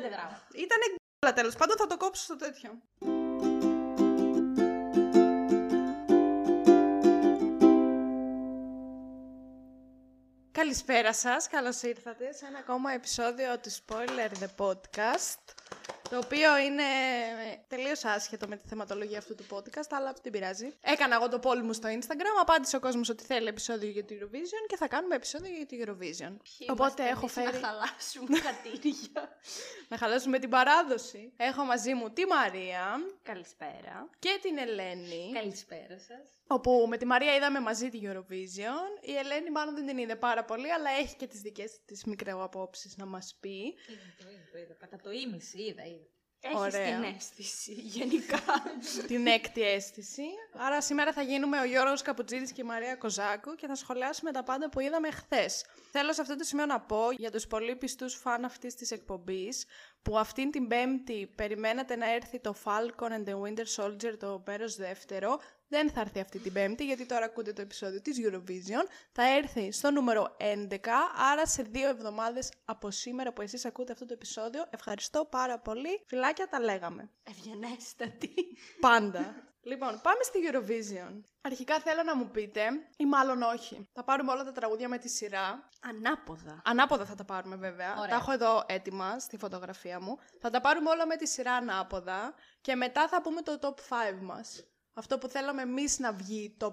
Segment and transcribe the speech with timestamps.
[0.00, 0.46] Πέντε γράμματα.
[0.54, 2.70] Ήτανε γκ***λα τέλος πάντων, θα το κόψω στο τέτοιο.
[10.52, 15.44] Καλησπέρα σας, καλώς ήρθατε σε ένα ακόμα επεισόδιο του Spoiler The Podcast
[16.10, 16.82] το οποίο είναι
[17.68, 20.72] τελείως άσχετο με τη θεματολογία αυτού του podcast, αλλά δεν πειράζει.
[20.80, 24.14] Έκανα εγώ το poll μου στο Instagram, απάντησε ο κόσμος ότι θέλει επεισόδιο για το
[24.20, 26.32] Eurovision και θα κάνουμε επεισόδιο για το Eurovision.
[26.42, 27.60] Ποιοι Οπότε είμαστε έχω εμείς φέρει.
[27.60, 29.38] Να χαλάσουμε χατήρια.
[29.90, 31.32] να χαλάσουμε την παράδοση.
[31.36, 34.08] Έχω μαζί μου τη Μαρία Καλησπέρα.
[34.18, 35.30] και την Ελένη.
[35.34, 36.39] Καλησπέρα σας.
[36.52, 39.08] Όπου με τη Μαρία είδαμε μαζί τη Eurovision.
[39.08, 42.50] Η Ελένη μάλλον δεν την είδε πάρα πολύ, αλλά έχει και τις δικές της μικρό
[42.96, 43.48] να μας πει.
[43.48, 43.74] Είδα
[44.18, 44.74] το, είδα το, είδα.
[44.74, 46.06] Κατά το ίμιση, είδα, είδα.
[46.42, 47.00] Έχεις Ωραία.
[47.00, 48.40] την αίσθηση γενικά.
[49.06, 50.22] την έκτη αίσθηση.
[50.52, 54.42] Άρα σήμερα θα γίνουμε ο Γιώργος Καπουτζίδης και η Μαρία Κοζάκου και θα σχολιάσουμε τα
[54.42, 55.64] πάντα που είδαμε χθες.
[55.90, 59.64] Θέλω σε αυτό το σημείο να πω για τους πολύ πιστούς φαν αυτής της εκπομπής
[60.02, 64.76] που αυτήν την πέμπτη περιμένατε να έρθει το Falcon and the Winter Soldier το μέρος
[64.76, 65.40] δεύτερο.
[65.72, 68.84] Δεν θα έρθει αυτή την πέμπτη γιατί τώρα ακούτε το επεισόδιο της Eurovision.
[69.12, 70.76] Θα έρθει στο νούμερο 11,
[71.30, 74.66] άρα σε δύο εβδομάδες από σήμερα που εσείς ακούτε αυτό το επεισόδιο.
[74.70, 76.02] Ευχαριστώ πάρα πολύ.
[76.06, 77.10] Φιλάκια τα λέγαμε.
[77.22, 78.34] Ευγενέστατη.
[78.80, 79.34] Πάντα.
[79.70, 81.20] λοιπόν, πάμε στη Eurovision.
[81.42, 82.60] Αρχικά θέλω να μου πείτε,
[82.96, 83.88] ή μάλλον όχι.
[83.92, 85.68] Θα πάρουμε όλα τα τραγούδια με τη σειρά.
[85.80, 86.62] Ανάποδα.
[86.64, 87.92] Ανάποδα θα τα πάρουμε βέβαια.
[87.96, 88.08] Ωραία.
[88.08, 90.18] Τα έχω εδώ έτοιμα στη φωτογραφία μου.
[90.40, 93.74] Θα τα πάρουμε όλα με τη σειρά ανάποδα και μετά θα πούμε το top 5
[94.20, 94.64] μας.
[94.94, 96.72] Αυτό που θέλαμε εμείς να βγει top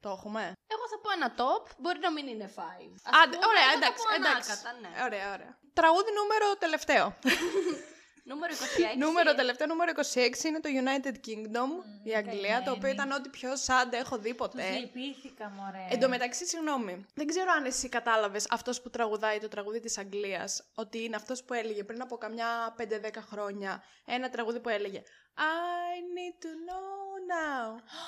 [0.00, 2.92] Το έχουμε; Εγώ θα πω ένα top, μπορεί να μην είναι five.
[3.04, 4.02] Ας Άντε, πούμε, ωραία, εγώ θα εντάξει.
[4.06, 4.50] πω εντάξει.
[4.50, 5.04] ανάκατα, ναι.
[5.04, 5.58] Ωραία, ωραία.
[5.72, 7.04] Τραγούδι νούμερο τελευταίο.
[8.24, 8.56] Νούμερο 26.
[8.98, 11.70] νούμερο τελευταίο, νούμερο 26 είναι το United Kingdom,
[12.04, 12.92] η Αγγλία, το οποίο καημένη.
[12.94, 14.70] ήταν ό,τι πιο σάντε έχω δει Τους ποτέ.
[14.70, 15.86] λυπήθηκα, μωρέ.
[15.90, 19.98] Εν τω μεταξύ, συγγνώμη, δεν ξέρω αν εσύ κατάλαβες αυτός που τραγουδάει το τραγούδι της
[19.98, 22.84] Αγγλίας, ότι είναι αυτός που έλεγε πριν από καμιά 5-10
[23.30, 25.02] χρόνια ένα τραγούδι που έλεγε
[25.36, 27.66] I need to know now.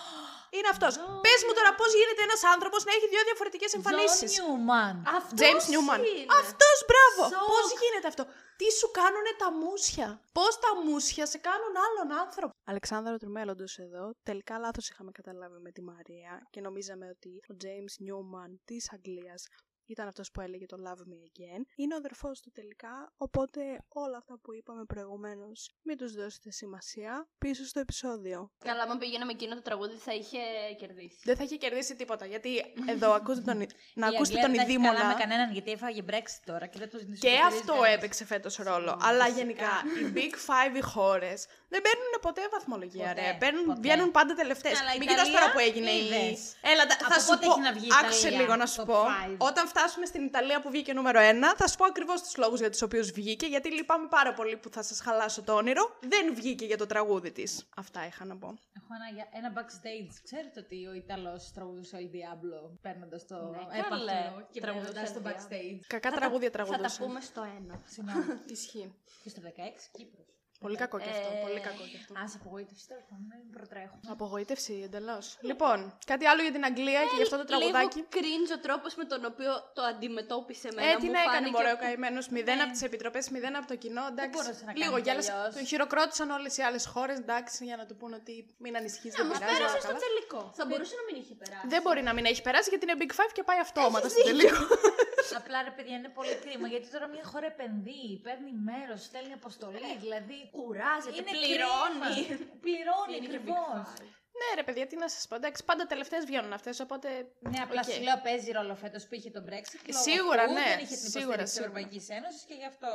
[0.57, 0.93] είναι αυτός.
[1.27, 4.95] Πες μου τώρα πώς γίνεται ένας άνθρωπος να έχει δύο διαφορετικές εμφανίσεις; John Newman.
[5.19, 6.01] Αυτός James Newman.
[6.09, 6.33] είναι.
[6.43, 7.23] Αυτός, μπράβο!
[7.33, 7.47] Σοκ.
[7.53, 8.23] Πώς γίνεται αυτό;
[8.61, 14.05] Τι σου κάνουνε τα μουσια; Πώς τα μουσια σε κάνουν άλλον άνθρωπο; Αλεξάνδρο Τριμέλλοντο εδώ.
[14.29, 19.43] Τελικά λάθος είχαμε καταλάβει με τη Μαρία και νομίζαμε ότι ο James Newman της Αγγλίας
[19.87, 21.63] ήταν αυτός που έλεγε το Love Me Again.
[21.77, 27.29] Είναι ο αδερφός του τελικά, οπότε όλα αυτά που είπαμε προηγουμένως μην τους δώσετε σημασία
[27.39, 28.51] πίσω στο επεισόδιο.
[28.65, 30.39] Καλά, άμα πήγαινε με εκείνο το τραγούδι θα είχε
[30.79, 31.19] κερδίσει.
[31.25, 33.57] Δεν θα είχε κερδίσει τίποτα, γιατί εδώ ακούτε τον,
[33.95, 35.15] να Η ακούσετε Αγγλία τον δεν τα έχει καλά με ειδήμονα.
[35.15, 37.95] κανέναν γιατί έφαγε Brexit τώρα και δεν το Και υποστηρίζει αυτό κανένας.
[37.97, 38.99] έπαιξε φέτος ρόλο.
[39.03, 43.37] Αλλά γενικά οι Big Five οι χώρες δεν παίρνουν ποτέ βαθμολογία, Ποτέ, ρε.
[43.39, 43.81] Παίρνουν, ποτέ.
[43.81, 44.81] βγαίνουν πάντα τελευταίες.
[44.81, 46.07] Αλλά η Μην κοιτάς Ιταλία τώρα που έγινε η.
[46.07, 46.55] είδες.
[46.73, 47.53] Έλα, τα- θα Από σου πότε πω.
[47.53, 49.01] έχει να βγει η Άκουσε Ιταλία, λίγο να σου top πω.
[49.13, 49.37] five.
[49.49, 51.23] Όταν φτάσουμε στην Ιταλία που βγήκε νούμερο 1,
[51.57, 53.47] θα σου πω ακριβώς τους λόγους για τους οποίους βγήκε.
[53.47, 55.97] Γιατί λυπάμαι πάρα πολύ που θα σας χαλάσω το όνειρο.
[56.01, 57.69] Δεν βγήκε για το τραγούδι της.
[57.77, 58.47] Αυτά είχα να πω.
[58.77, 60.13] Έχω ένα, για- ένα backstage.
[60.25, 64.21] Ξέρετε ότι ο Ιταλός τραγουδούσε El Diablo παίρνοντας το Ναι, έπαθλο καλέ.
[64.53, 65.53] και Τραγουδούσε τραγουδώντα στο El Diablo.
[65.53, 65.81] backstage.
[65.87, 67.03] Κακά Θα τα- τραγούδια Θα τα τραγουδούσε.
[67.03, 67.81] πούμε στο ένα.
[67.87, 68.25] Συγγνώμη.
[68.57, 68.95] Ισχύει.
[69.23, 70.27] και στο 16 Κύπρος.
[70.67, 71.29] Πολύ κακό και αυτό.
[71.37, 72.13] Ε, Πολύ κακό και αυτό.
[72.21, 73.97] Α, σε απογοήτευση τέλος πάντων, μην προτρέχω.
[74.15, 75.25] Απογοήτευση εντελώς.
[75.51, 75.79] Λοιπόν,
[76.13, 77.97] κάτι άλλο για την Αγγλία και για αυτό το τραγουδάκι.
[77.99, 80.89] Λίγο cringe ο τρόπος με τον οποίο το αντιμετώπισε εμένα.
[80.91, 82.25] Ε, τι μου να έκανε φάνηκε- μωρέ ο καημένος.
[82.35, 84.05] Μηδέν από τις επιτροπές, μηδέν από το κοινό.
[84.13, 84.31] Εντάξει.
[84.37, 85.33] μπορούσε να κάνει Λίγο κι γέλασε.
[85.33, 85.55] αλλιώς.
[85.59, 87.17] Τον χειροκρότησαν όλες οι άλλες χώρες.
[87.25, 88.35] Εντάξει, για να του πούνε ότι
[88.65, 89.53] μην ανησυχείς, δεν Μα πειράζει.
[89.53, 90.01] πέρασε όλα στο καλά.
[90.07, 90.41] τελικό.
[90.59, 91.67] Θα μπορούσε να μην είχε περάσει.
[91.75, 94.63] Δεν μπορεί να μην έχει περάσει γιατί είναι Big Five και πάει αυτόματα στο τελικό.
[95.41, 99.91] Απλά ρε παιδιά είναι πολύ κρίμα γιατί τώρα μια χώρα επενδύει, παίρνει μέρος, στέλνει αποστολή.
[100.05, 100.39] Δηλαδή.
[100.57, 102.27] Κουράζεται, Είναι πληρώνει.
[102.27, 102.51] κρίμα.
[102.65, 103.87] Πληρώνει Είναι και ακριβώς.
[103.97, 104.11] Big Five.
[104.41, 105.35] ναι, ρε παιδιά, τι να σας πω.
[105.41, 107.09] Εντάξει, πάντα τελευταίες βγαίνουν αυτές, οπότε.
[107.53, 107.91] Ναι, απλά Οκ.
[107.93, 109.81] σου λέω παίζει ρόλο φέτος που είχε τον Brexit.
[109.93, 110.69] λόγω Σίγουρα, αυτού, ναι.
[110.75, 111.71] Δεν είχε την Σίγουρα, υποστήριξη της σίγουρα.
[111.71, 112.91] Ευρωπαϊκής Ένωσης και γι' αυτό.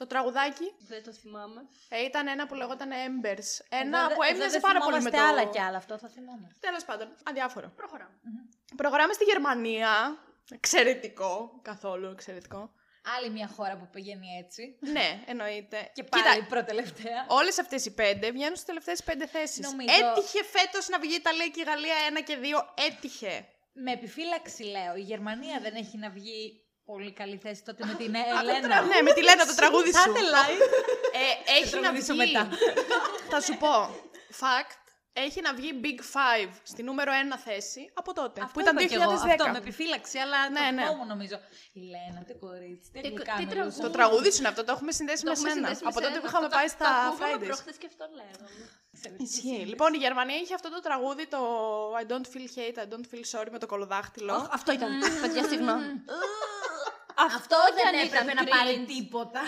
[0.00, 1.60] Το τραγουδάκι Δεν το θυμάμαι.
[1.88, 3.48] ε, ήταν ένα που λεγόταν Embers.
[3.82, 5.22] Ένα Εδώ που δεν- έμοιαζε εδώ δεν πάρα πολύ με θυμόμαστε το.
[5.40, 6.58] άλλα κι άλλα, αυτό θα θυμόμαστε.
[6.66, 7.68] Τέλος πάντων, αδιάφορο.
[7.80, 8.14] Προχωράμε.
[8.76, 9.90] Προχωράμε στη Γερμανία.
[10.50, 11.58] Εξαιρετικό.
[11.62, 12.70] Καθόλου εξαιρετικό.
[13.16, 14.76] Άλλη μια χώρα που πηγαίνει έτσι.
[14.80, 15.90] ναι, εννοείται.
[15.92, 17.24] Και πάλι Κοίτα, προτελευταία.
[17.28, 19.58] Όλες αυτές οι πέντε βγαίνουν στις τελευταίες πέντε θέσεις.
[19.70, 22.58] Νομίζω- Έτυχε φέτος να βγει η Ιταλία και η Γαλλία ένα και δύο.
[22.88, 23.46] Έτυχε.
[23.72, 28.16] Με επιφύλαξη λέω, η Γερμανία δεν έχει να βγει πολύ καλή θέση τότε με την
[28.16, 28.68] Α, το Ελένα.
[28.68, 30.12] τρα- Ναι, με τη Λένα το τραγούδι σου.
[30.12, 30.60] Θα live.
[31.22, 32.32] Ε, έχει να τραγουδήσω βγει.
[32.32, 32.48] μετά.
[33.30, 33.74] Θα σου πω.
[34.40, 34.85] Fact.
[35.26, 38.40] Έχει να βγει Big Five στη νούμερο ένα θέση από τότε.
[38.40, 39.28] Αυτό που ήταν είπα κι εγώ, 2010.
[39.30, 40.86] Αυτό με επιφύλαξη, αλλά Ναι, ναι, ναι.
[40.86, 41.04] το ναι.
[41.12, 41.36] νομίζω.
[41.72, 43.54] Η Λένα, τι κορίτσι, τι Τι- γλυκά τι μιλούσε.
[43.56, 43.80] τραγούδι.
[43.86, 45.60] Το τραγούδι σου είναι αυτό, το έχουμε συνδέσει Το με έχουμε σένα.
[45.60, 46.20] συνδέσει με Από τότε σένα.
[46.22, 47.48] που είχαμε Αυτό πάει το- στα Το ακούγαμε Fridays.
[47.50, 48.48] προχθές και αυτό λέγαμε.
[49.26, 49.62] Ισχύει.
[49.72, 51.40] Λοιπόν, η Γερμανία είχε αυτό το τραγούδι, το
[52.00, 54.32] I don't feel hate, I don't feel sorry με το κολοδάχτυλο.
[54.34, 54.90] Αχ, Αυτό ήταν.
[55.22, 55.86] Παιδιά, συγγνώμη.
[57.38, 58.86] Αυτό δεν δεν έπρεπε ήταν να πάρει cringe.
[58.92, 59.40] τίποτα.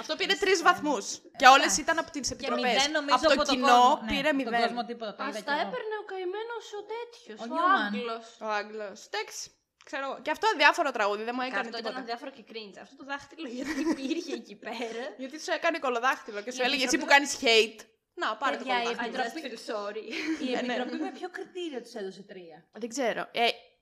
[0.00, 1.04] Αυτό πήρε τρεις βαθμούς.
[1.40, 2.72] Και όλες ήταν από τις Και επιτροπές.
[2.72, 4.00] μηδέν νομίζω Από το από τον κοινό κόσμο.
[4.04, 4.86] Ναι, πήρε από τον κόσμο μηδέν.
[4.90, 5.12] τίποτα.
[5.18, 5.68] το Α είδα τα κι εγώ.
[5.68, 7.36] έπαιρνε ο καημένος ο τέτοιος.
[7.40, 7.80] Ο Ο, Νιούμαν.
[7.86, 8.26] Άγγλος.
[8.46, 8.98] Ο Άγγλος.
[9.10, 9.42] Εντάξει.
[9.88, 10.16] Ξέρω εγώ.
[10.24, 12.00] Και αυτό αδιάφορο τραγούδι, δεν μου έκανε Αυτό ήταν τίποτα.
[12.04, 12.76] αδιάφορο και cringe.
[12.84, 15.04] Αυτό το δάχτυλο γιατί υπήρχε εκεί πέρα.
[15.22, 17.80] Γιατί σου έκανε κολοδάχτυλο και σου Η έλεγε εσύ που Επιτροπή- κάνεις hate.
[18.22, 19.22] Να, πάρε το Παιδιά, η κολοδάχτυλο.
[19.22, 20.04] I just feel sorry.
[20.46, 20.58] Η ναι.
[20.58, 23.22] Επιτροπή με ποιο κριτήριο τους έδωσε τρία; Δεν ξέρω.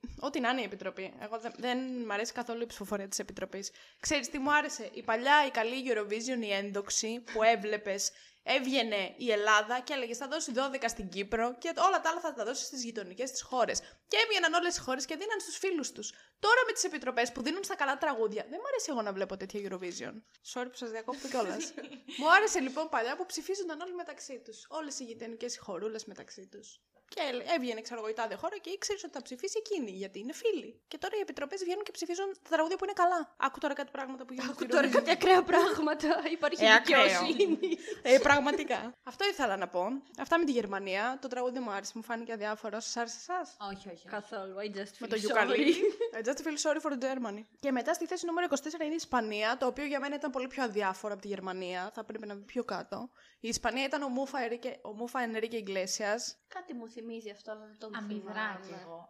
[0.04, 1.12] Ε, ό,τι να είναι η Επιτροπή.
[1.20, 3.70] Εγώ δεν, δεν μ' αρέσει καθόλου η ψηφοφορία της Επιτροπής.
[4.00, 8.10] Ξέρεις τι μου άρεσε; Η παλιά, η καλή Eurovision, η ένδοξη που έβλεπες.
[8.46, 12.32] Έβγαινε η Ελλάδα και έλεγε θα δώσει 12 στην Κύπρο και όλα τα άλλα θα
[12.34, 13.78] τα δώσει στις γειτονικές της χώρες.
[14.08, 16.12] Και έβγαιναν όλες οι χώρες και δίναν στους φίλους τους.
[16.38, 19.36] Τώρα με τις επιτροπές που δίνουν στα καλά τραγούδια, δεν μου αρέσει εγώ να βλέπω
[19.36, 20.14] τέτοια Eurovision.
[20.52, 21.72] Sorry που σας διακόπτω κιόλας.
[22.18, 24.66] μου άρεσε λοιπόν παλιά που ψηφίζονταν όλοι μεταξύ τους.
[24.68, 26.80] Όλες οι γειτονικές χωρούλε μεταξύ τους.
[27.08, 27.20] Και
[27.56, 30.80] έβγαινε, ξέρω εγώ, η τάδε χώρα και ήξερε ότι θα ψηφίσει εκείνη, γιατί είναι φίλοι.
[30.88, 33.34] Και τώρα οι επιτροπές βγαίνουν και ψηφίζουν τα τραγούδια που είναι καλά.
[33.38, 34.92] Άκου τώρα κάτι πράγματα που γίνονται Άκου στη τώρα Eurovision.
[34.92, 36.08] κάποια ακραία πράγματα.
[36.32, 37.02] Υπάρχει Ε, ακραίο.
[37.02, 37.58] δικαιοσύνη.
[38.02, 38.92] Ε, πραγματικά.
[39.02, 39.86] Αυτό ήθελα να πω.
[40.18, 41.18] Αυτά με τη Γερμανία.
[41.20, 42.80] Το τραγούδι μου άρεσε, μου φάνηκε αδιάφορο.
[42.80, 44.06] Σας άρεσε εσάς; Όχι, όχι.
[44.08, 44.54] Καθόλου.
[44.58, 45.18] I just Με feel το sorry.
[45.18, 45.74] γιουκαλί.
[46.18, 47.42] I just feel sorry for Germany.
[47.60, 48.54] Και μετά στη θέση νούμερο 24
[48.84, 51.90] είναι η Ισπανία, το οποίο για μένα ήταν πολύ πιο αδιάφορο από τη Γερμανία.
[51.94, 53.10] Θα πρέπει να μπει πιο κάτω.
[53.44, 56.36] Η Ισπανία ήταν ο Μούφα, Ερίκε, ο Μούφα Ενρίκε Ιγκλέσιας.
[56.48, 58.82] Κάτι μου θυμίζει αυτό, αλλά δεν τον Αμυδρά κι θυμάμαι.
[58.82, 59.08] εγώ.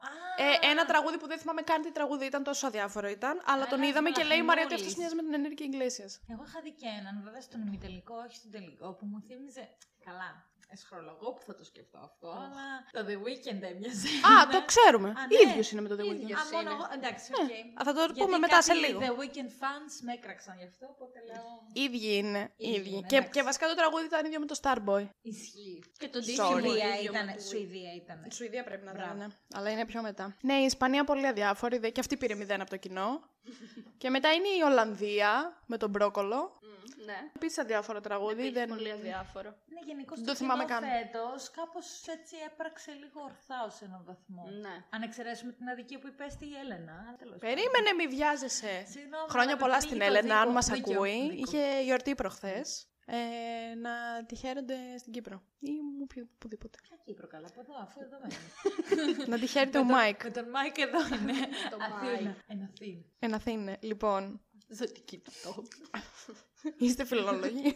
[0.63, 3.43] Ε, ένα τραγούδι που δεν θυμάμαι καν τι τραγούδι ήταν, τόσο αδιάφορο ήταν.
[3.45, 4.87] Αλλά τον Ένας είδαμε και λέει η Μαρία ότι μαλαχνούλης.
[4.87, 6.21] αυτός μοιάζει με την Ενρίκε Ιγκλέσιας.
[6.33, 9.67] Εγώ είχα δει και έναν, βέβαια στον ημιτελικό, όχι στον τελικό, που μου θύμιζε.
[10.05, 10.31] Καλά.
[10.77, 12.67] Εσχρολογώ που θα το σκεφτώ αυτό, αλλά
[12.97, 14.09] το The Weeknd έμοιαζε.
[14.33, 15.09] Α, το ξέρουμε.
[15.09, 15.51] Α, ναι.
[15.51, 16.21] Ίδιος είναι με το The Weeknd.
[16.21, 16.41] Ίδιος.
[16.41, 16.71] Α, μόνο είναι.
[16.71, 16.85] εγώ.
[16.99, 17.81] Εντάξει, Ναι, οκ.
[17.81, 18.99] α, θα το Γιατί πούμε μετά σε κάτι λίγο.
[19.07, 21.45] The Weeknd fans με έκραξαν γι' αυτό, οπότε λέω.
[21.85, 22.43] Ίδιοι είναι.
[22.57, 22.89] Ίδιοι Ίδιοι.
[22.97, 23.33] είναι, Και, εντάξει.
[23.35, 25.05] και βασικά το τραγούδι ήταν ίδιο με το Starboy.
[25.23, 25.83] Ισχύει.
[25.99, 26.41] Και το Sorry.
[26.41, 27.25] Disney Σουηδία ίδιο ήταν.
[27.27, 28.25] με το Σουηδία ήταν.
[28.31, 29.15] Η Σουηδία πρέπει να Μπράβο.
[29.17, 29.33] ήταν.
[29.55, 30.37] Αλλά είναι πιο μετά.
[30.41, 31.79] Ναι, η Ισπανία πολύ αδιάφορη.
[31.79, 33.23] δε- Και αυτή πήρε μηδέν από το κοινό.
[34.03, 36.59] και μετά είναι η Ολλανδία με τον Μπρόκολο.
[36.63, 37.19] Μμ, Ναι.
[37.37, 38.33] Επίσης αδιάφορο τραγούδι.
[38.33, 38.69] Επίσης Δεν...
[38.69, 39.49] πολύ αδιάφορο.
[39.67, 40.89] Ναι, γενικώς Δεν το το θυμάμαι κοινό καν.
[40.91, 44.45] φέτος κάπως έτσι έπραξε λίγο ορθά ως έναν βαθμό.
[44.61, 44.85] Ναι.
[44.91, 47.15] Αν εξαιρέσουμε την αδικία που υπέστη η Έλενα.
[47.19, 47.55] τέλος πάντων.
[47.55, 48.85] Περίμενε, μη βιάζεσαι.
[48.89, 50.53] Συγγνώμη, Χρόνια αλλά πολλά πνίγει στην το Έλενα, αν δίκο.
[50.53, 51.31] μας Δίκιο, ακούει.
[51.31, 51.43] δίκο.
[51.57, 52.89] Είχε γιορτή προχθές.
[53.07, 55.43] Ε, να τη χαίρονται στην Κύπρο.
[55.59, 56.79] Ή μου πει οπουδήποτε.
[56.83, 59.27] Ποια Κύπρο καλά, από εδώ, αφού εδώ μένει.
[59.31, 60.23] να τη χαίρεται ο Με τον- Μάικ.
[60.25, 61.33] Με τον Μάικ εδώ είναι.
[61.71, 62.33] Το Αθήνα.
[62.37, 62.43] Mike.
[62.47, 63.03] Εν Αθήνα.
[63.19, 63.77] Εν Αθήνα.
[63.81, 65.69] Λοιπόν, Ζωτική του τόπου.
[66.79, 67.75] είστε φιλόλογοι.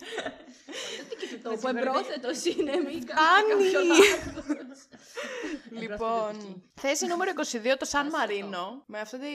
[0.98, 1.68] Ζωτική του τόπου.
[1.68, 2.98] Εμπρόθετο είναι, μη
[3.36, 3.66] Άννη!
[3.66, 4.96] Εμπρόθετη
[5.70, 6.62] Λοιπόν, δική.
[6.74, 8.82] θέση νούμερο 22 το Σαν Μαρίνο.
[8.86, 9.26] Με αυτό τη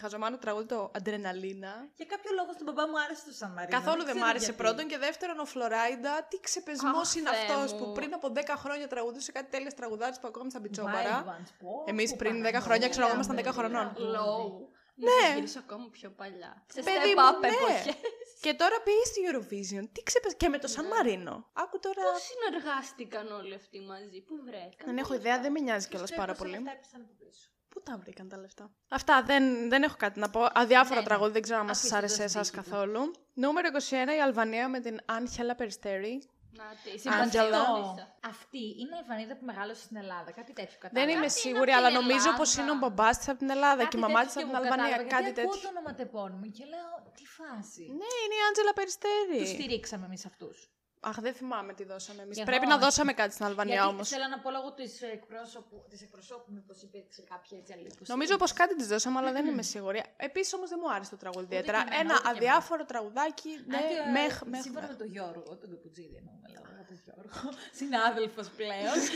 [0.00, 1.88] χαζομάνο τραγούδι το Αντρεναλίνα.
[1.96, 3.78] Για κάποιο λόγο στον μπαμπά μου άρεσε το Σαν Μαρίνο.
[3.78, 4.62] Καθόλου δεν μ' ξέρω άρεσε γιατί.
[4.62, 6.26] πρώτον και δεύτερον ο Φλωράιντα.
[6.30, 7.78] Τι ξεπεσμός Αχ, είναι Θεέ αυτός μου.
[7.78, 11.24] που πριν από 10 χρόνια τραγουδούσε κάτι τέλειες τραγουδάρες που ακόμη στα Wild μπιτσόμπαρα.
[11.24, 13.86] Ones, πω, Εμείς πω, πριν 10 Παναγία χρόνια, ξέρω εγώ, μου, ήμασταν 10 χρονών.
[15.00, 15.04] Low.
[15.08, 15.28] Ναι.
[15.28, 16.64] Να γυρίσω ακόμα πιο παλιά.
[16.74, 17.48] Σε Παιδί step μου, up ναι.
[17.48, 17.94] εποχές.
[18.44, 19.84] Και τώρα πήγες στη Eurovision.
[19.92, 20.36] Τι ξεπεσμό.
[20.38, 21.34] Και με το Σαν Μαρίνο.
[21.52, 22.02] Άκου τώρα.
[22.02, 24.86] Πώς συνεργάστηκαν όλοι αυτοί μαζί, πού βρέθηκαν.
[24.86, 26.52] Δεν έχω ιδέα, δεν με νοιάζει Τους κιόλας τρέχω πάρα σε πολύ.
[26.54, 27.48] λεφτά έπεσαν από πίσω.
[27.68, 30.40] Πού τα βρήκαν τα λεφτά; Αυτά δεν, δεν έχω κάτι να πω.
[30.54, 31.06] Αδιάφορο Ναι, ναι.
[31.06, 32.70] τραγούδι, δεν ξέρω αν Αφήστε σα το άρεσε στη εσάς δίκη του.
[32.70, 33.00] καθόλου.
[33.34, 36.22] Νούμερο 21 η Αλβανία με την Άγγελα Περιστέρη.
[36.60, 37.44] Να τη Άντζελα.
[37.44, 38.04] συμπαθιώνησα.
[38.32, 40.30] Αυτή είναι η Αλβανίδα που μεγάλωσε στην Ελλάδα.
[40.38, 41.10] Κάτι τέτοιο Δεν κατάλαβα.
[41.10, 42.38] είμαι είναι σίγουρη, από αλλά την νομίζω Ελλάδα.
[42.40, 44.54] πω είναι ο μπαμπάς της από την Ελλάδα και η μαμά της τέτοιο από και
[44.54, 44.96] την εγώ Αλβανία.
[44.96, 45.68] κατάλαβα, Κάτι γιατί ακούω τέτοιο.
[45.68, 47.82] το ονοματεπώνυμο και λέω τι φάση.
[48.00, 49.38] Ναι, είναι η Άντζελα Τους Περιστέρη.
[49.54, 50.56] στηρίξαμε εμείς αυτούς.
[51.00, 52.36] Αχ, δεν θυμάμαι τι δώσαμε εμείς.
[52.36, 52.84] Κι Πρέπει εγώ να όχι.
[52.84, 54.08] δώσαμε κάτι στην Αλβανία Γιατί όμως.
[54.08, 57.98] θέλω να πω λόγω της εκπρόσωπου, της εκπροσώπου μήπως υπήρξε κάποια έτσι αλλήλωση.
[58.06, 60.02] Νομίζω πως κάτι της δώσαμε, αλλά δεν είμαι σίγουρη.
[60.16, 61.78] Επίσης όμως δεν μου άρεσε το τραγούδι ιδιαίτερα.
[61.78, 62.36] και εμένα, Ένα ούτε και εμένα.
[62.36, 63.50] αδιάφορο τραγουδάκι.
[63.66, 64.90] Ναι, Αν και, ε, μεχ, μεχ, Σύμφωνα μεχ.
[64.96, 67.48] με τον Γιώργο, τον Καπουτζίδη εννοούμε, λέω, εγώ τον Γιώργο,
[67.80, 68.98] συνάδελφος πλέον.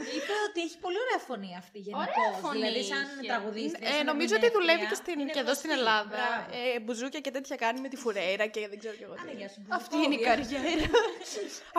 [0.00, 2.14] ε, είπε ότι έχει πολύ ωραία φωνή αυτή γενικώς.
[2.44, 3.26] φωνή Δηλαδή, σαν είχε.
[3.30, 3.88] τραγουδίστρια.
[3.88, 5.86] Ε, σαν νομίζω ότι δουλεύει και, ερμηνεύτρια, στην, είναι και εδώ στην γνωστή.
[5.88, 6.16] Ελλάδα.
[6.16, 6.76] Μπράβο.
[6.76, 9.14] Ε, μπουζούκια και τέτοια κάνει με τη φουρέιρα και δεν ξέρω κι εγώ.
[9.14, 9.20] τι.
[9.24, 10.58] Άρα, γεια σου, Αυτή είναι η Μπουζουκόβια.
[10.60, 10.90] καριέρα.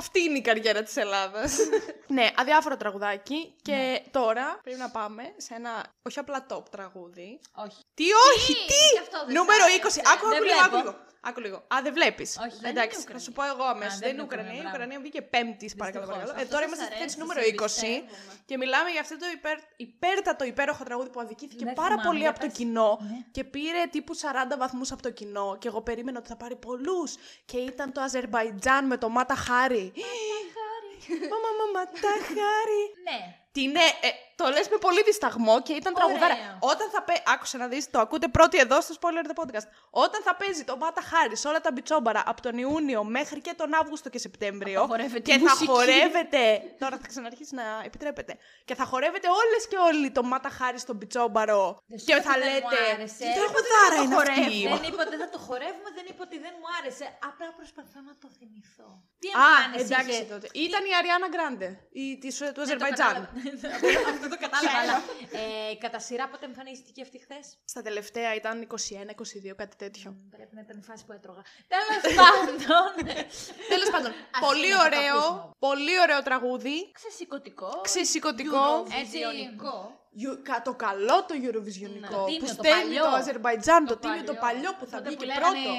[0.01, 1.51] Αυτή είναι η καριέρα της Ελλάδας.
[2.17, 3.39] ναι, αδιάφορο τραγουδάκι.
[3.67, 5.72] Και τώρα πρέπει να πάμε σε ένα
[6.08, 7.39] όχι απλά top τραγούδι.
[7.65, 7.79] Όχι.
[7.93, 8.82] Τι όχι, τι!
[8.93, 10.01] γι' αυτό δεν Νούμερο σ' άρεσε.
[10.01, 10.12] 20.
[10.13, 10.77] Άκου, Δεν άκου λίγο, βλέπω.
[10.77, 11.12] άκου λίγο.
[11.25, 11.58] Άκου λίγο.
[11.75, 12.29] Α, δεν βλέπεις.
[12.46, 13.53] Όχι, δεν Εντάξει, είναι θα σου Ουκρανία.
[13.55, 13.93] πω εγώ αμέσως.
[13.93, 14.51] Α, Δεν δεν είναι είναι Ουκρανία.
[14.51, 16.05] Η Ουκρανία, Ουκρανία βγήκε πέμπτης, παρακαλώ.
[16.05, 16.32] Δυστυχώς.
[16.32, 16.41] παρακαλώ.
[16.41, 18.03] Ε, Αυτό τώρα σας είμαστε στη θέση αρέσει, νούμερο σε 20.
[18.04, 18.40] Εμπιστεύομαι.
[18.46, 22.20] Και μιλάμε για αυτό το υπέρ, υπέρτατο υπέροχο τραγούδι που αδικήθηκε Δεν πάρα θυμάμαι, πολύ
[22.20, 22.56] για από το πες.
[22.58, 23.18] κοινό Ναι.
[23.32, 27.16] και πήρε τύπου 40 βαθμούς από το κοινό και εγώ περίμενα ότι θα πάρει πολλούς
[27.46, 29.94] και ήταν το Αζερβαϊτζάν με το Μάτα Χάρη.
[31.32, 32.82] Μαμα, μαμα, τα χάρη.
[33.08, 33.20] Ναι.
[33.52, 36.06] Τι ναι, ε, το λες με πολύ δισταγμό και ήταν Ωραία.
[36.08, 36.58] τραγουδάρα.
[36.60, 37.22] Όταν θα παίζει.
[37.34, 39.68] Άκουσε να δεις, το ακούτε πρώτοι εδώ στο Spoiler the Podcast.
[39.90, 43.54] Όταν θα παίζει το Μάτα Χάρη σε όλα τα μπιτσόμπαρα από τον Ιούνιο μέχρι και
[43.58, 44.80] τον Αύγουστο και Σεπτέμβριο.
[44.82, 45.66] Θα χορεύετε και θα μουσική.
[45.68, 46.42] χορεύετε.
[46.80, 48.38] Τώρα θα ξαναρχίσει να επιτρέπετε.
[48.66, 51.62] Και θα χορεύετε όλες και όλοι το Μάτα Χάρη στον μπιτσόμπαρο.
[51.90, 52.92] Δεν σου Και είπα θα ότι δεν μου λέτε.
[52.94, 53.24] άρεσε.
[53.25, 54.58] Τι τραγουδάρα είναι αυτή.
[54.75, 57.06] Δεν είπα ότι δεν το χορεύουμε, δεν είπα ότι δεν μου άρεσε.
[57.30, 58.90] Απλά προσπαθώ να το θυμηθώ.
[59.22, 60.48] Τι Α, εμφάνιση εντάξει είχε; τότε.
[60.68, 61.68] Ήταν η Αριάννα Γκράντε,
[62.02, 63.18] η της, του Ναι, το Αζερβαϊτζάν.
[64.30, 64.36] κατάλαβα.
[64.36, 64.80] Αυτό το κατάλαβα.
[64.80, 70.15] αλλά, ε, κατά σειρά πότε εμφανίστηκε αυτή χθες; Στα τελευταία ήταν 21-22, κάτι τέτοιο.
[70.30, 71.42] Πρέπει να ήταν η φάση που έτρωγα.
[71.74, 72.56] Τέλος πάντων.
[73.74, 75.51] Τέλος πάντων, πολύ είναι το ωραίο, ακούσμα.
[75.60, 76.92] πολύ ωραίο τραγούδι.
[76.92, 77.82] Ξεσηκωτικό.
[77.84, 78.86] Ξεσηκωτικό.
[79.01, 79.18] Έτσι.
[80.22, 82.10] Γιου- κα- Το καλό το Eurovisionικό.
[82.15, 83.03] Το που τίμιο, το στέλνει παλιό.
[83.08, 84.43] το Αζερβαϊτζάν, το, Το τίμιο το παλιό.
[84.46, 85.72] παλιό που θα Τότε βγει που και λέγανε πρώτο.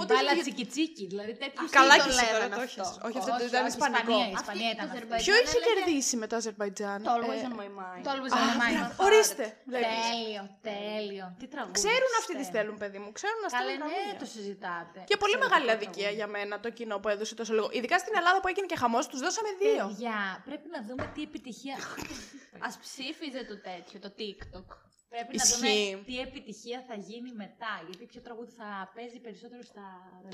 [0.00, 2.54] Πότε Μπάλα είχε βγει- τσίκι τσίκι, δηλαδή τέτοιου Καλά στυλ και το εσύ τώρα λέγανε
[2.58, 2.82] το αυτό.
[2.82, 2.96] έχεις.
[3.06, 4.12] Όχι, αυτό Όχι, ήταν όχι, ισπανικό.
[4.16, 4.94] Ισπανία, Ισπανία Αυτή ήταν το αυτό.
[4.96, 6.98] Αζερβαϊτζάν Ποιο είχε έλεγε- κερδίσει με το Αζερβαϊτζάν.
[7.06, 8.00] Το Always Ε, on my mind.
[8.06, 8.92] Το Always Α, on my μπράβο.
[8.96, 9.06] mind.
[9.06, 9.44] Ορίστε.
[9.72, 9.96] βλέπεις.
[10.10, 11.26] Τέλειο, τέλειο.
[11.40, 11.76] Τι τραγούδι.
[11.80, 12.50] Ξέρουν αυτοί τι πιστεύω.
[12.52, 13.08] στέλνουν, παιδί μου.
[13.18, 14.20] Ξέρουν να Καλέ, στέλνουν ναι, τραγούδια.
[14.22, 14.98] το συζητάτε.
[15.10, 15.86] Και πολύ Εξαιρετικό μεγάλη τραγούδι.
[15.88, 17.68] αδικία για μένα το κοινό που έδωσε τόσο λίγο.
[17.78, 19.84] Ειδικά στην Ελλάδα που έγινε και χαμός, τους δώσαμε δύο.
[19.90, 20.18] Παιδιά,
[20.48, 21.76] πρέπει να δούμε τι επιτυχία.
[22.66, 24.68] Α ψήφιζε το τέτοιο, το TikTok.
[25.14, 25.56] πρέπει να Ισχύει.
[25.90, 27.72] δούμε τι επιτυχία θα γίνει μετά.
[27.88, 29.84] Γιατί ποιο τραγούδι θα παίζει περισσότερο στα.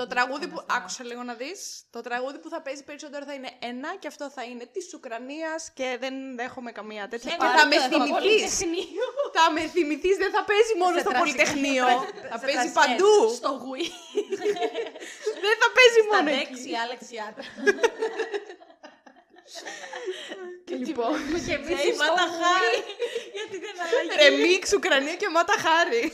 [0.01, 0.59] Το ραδιόφωνα, τραγούδι που.
[0.63, 1.61] στα- Άκουσα λίγο να δεις.
[1.97, 5.61] Το τραγούδι που θα παίζει περισσότερο θα είναι ένα και αυτό θα είναι της Ουκρανίας
[5.79, 7.31] και δεν δέχομαι καμία τέτοια.
[7.31, 8.53] Και Και πάρε θα το με εδώ, θυμηθείς.
[9.37, 11.87] Θα με θυμηθείς, δεν θα παίζει μόνο Σε στο τρασ- Πολυτεχνείο.
[12.33, 12.79] θα σε παίζει τρασκές.
[12.81, 13.13] παντού.
[13.41, 13.87] Στο Wii.
[15.45, 16.73] δεν θα παίζει Στα μόνο δέξη, εκεί.
[19.49, 20.87] Άλεξ Ιάτρα.
[20.87, 21.17] Λοιπόν.
[21.47, 22.79] Και εμείς είμαστε χάρη.
[23.37, 26.13] Γιατί δεν αλλαγή; Remix, Ουκρανία και Mata Hari.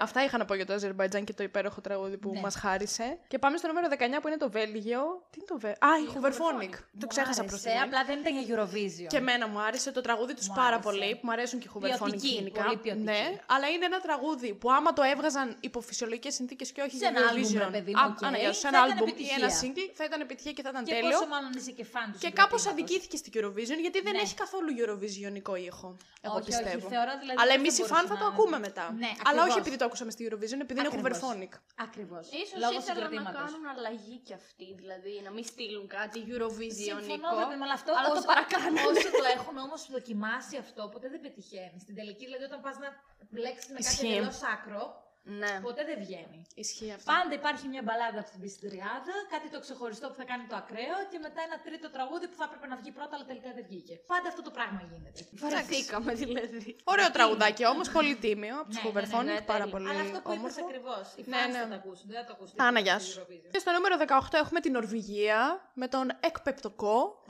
[0.00, 2.40] Αυτά είχα να πω για το Αζερβαϊτζάν και το υπέροχο τραγούδι που Ναι.
[2.40, 3.18] μας χάρισε.
[3.28, 5.00] Και πάμε στο νούμερο 19 που είναι το Βέλγιο.
[5.30, 5.78] Τι είναι το Βέλγιο.
[5.88, 6.74] Α, η Hooverphonic.
[7.00, 9.06] Το ξέχασα προς προς Απλά δεν ήταν για Eurovision.
[9.08, 10.82] Και εμένα μου άρεσε το τραγούδι τους Μου πάρα άρεσε.
[10.88, 12.62] πολύ, που μου αρέσουν και οι Hooverphonic Ποιοτική, γενικά.
[12.62, 13.04] πολύ ποιοτική.
[13.04, 13.22] Ναι,
[13.54, 17.08] αλλά είναι ένα τραγούδι που άμα το έβγαζαν υπό φυσιολογικές συνθήκες και όχι Σε για
[17.08, 17.64] ένα άλμπουμ, Eurovision.
[17.64, 19.36] ρε παιδί μου, Α, οκ, αναγκαίως, σε θα ένα ήταν άλμπουμ ή επιτυχία.
[19.40, 21.10] ένα single θα ήταν επιτυχία και θα ήταν Και τέλειο.
[21.18, 22.66] πόσο μάλλον είσαι και φαν τους Και κάπως συγκροτήματος.
[22.72, 24.22] αδικήθηκε στην Eurovision γιατί δεν Ναι.
[24.24, 25.88] έχει καθόλου Eurovisionικό ήχο.
[26.26, 26.76] Εγώ Όχι, πιστεύω.
[26.86, 28.34] όχι, θεωρώ δηλαδή Αλλά δεν εμείς θα οι φαν μπορούσε θα να το είναι.
[28.36, 28.84] ακούμε μετά.
[29.02, 29.56] Ναι, Αλλά όχι ακριβώς.
[29.64, 31.18] επειδή το ακούσαμε στη Eurovision, επειδή είναι Ακριβώς.
[31.18, 31.52] Hooverphonic.
[31.86, 32.24] Ακριβώς.
[32.42, 33.40] Ίσως Λόγω ήθελαν να συγκροτήματος.
[33.42, 37.06] κάνουν αλλαγή κι αυτοί, δηλαδή να μην στείλουν κάτι Eurovisionικό.
[37.10, 37.90] Συμφωνώ βέβαια με όλο αυτό.
[37.98, 38.80] αλλά το Όσο- παρακάνανε.
[38.90, 41.78] Όσοι το έχουν όμως δοκιμάσει αυτό, ποτέ δεν πετυχαίνει.
[41.84, 42.88] Στην τελική, δηλαδή, όταν πας να
[43.30, 44.14] μπλέξεις με κάτι Ισχύει.
[44.16, 44.82] εντελώς άκρο,
[45.22, 45.52] Ναι.
[45.66, 46.38] ποτέ δεν βγαίνει.
[46.54, 47.06] Ισχύει αυτό.
[47.12, 50.98] Πάντα υπάρχει μια μπαλάδα από την πιστριάδα, κάτι το ξεχωριστό που θα κάνει το ακραίο
[51.10, 53.94] και μετά ένα τρίτο τραγούδι που θα έπρεπε να βγει πρώτα, αλλά τελικά δεν βγήκε.
[54.12, 55.20] Πάντα αυτό το πράγμα γίνεται.
[55.42, 56.68] Βαρεθήκαμε δηλαδή.
[56.94, 59.24] Ωραίο τραγουδάκι όμως, πολύ τίμιο από τους Ναι, ναι, ναι, Hooverphonic.
[59.30, 59.74] ναι, πάρα τέλειο.
[59.74, 60.60] πολύ Αλλά αυτό που είπες όμορφο.
[60.66, 61.04] ακριβώς.
[61.18, 61.58] Οι Ναι, fans ναι.
[61.62, 62.56] θα τα ακούσουν, δεν θα το ακούσουν.
[62.66, 63.26] Άνα, γεια σου.
[63.52, 65.38] Και στο νούμερο 18 έχουμε την Νορβηγία
[65.82, 67.24] με τον εκπεπτοκό.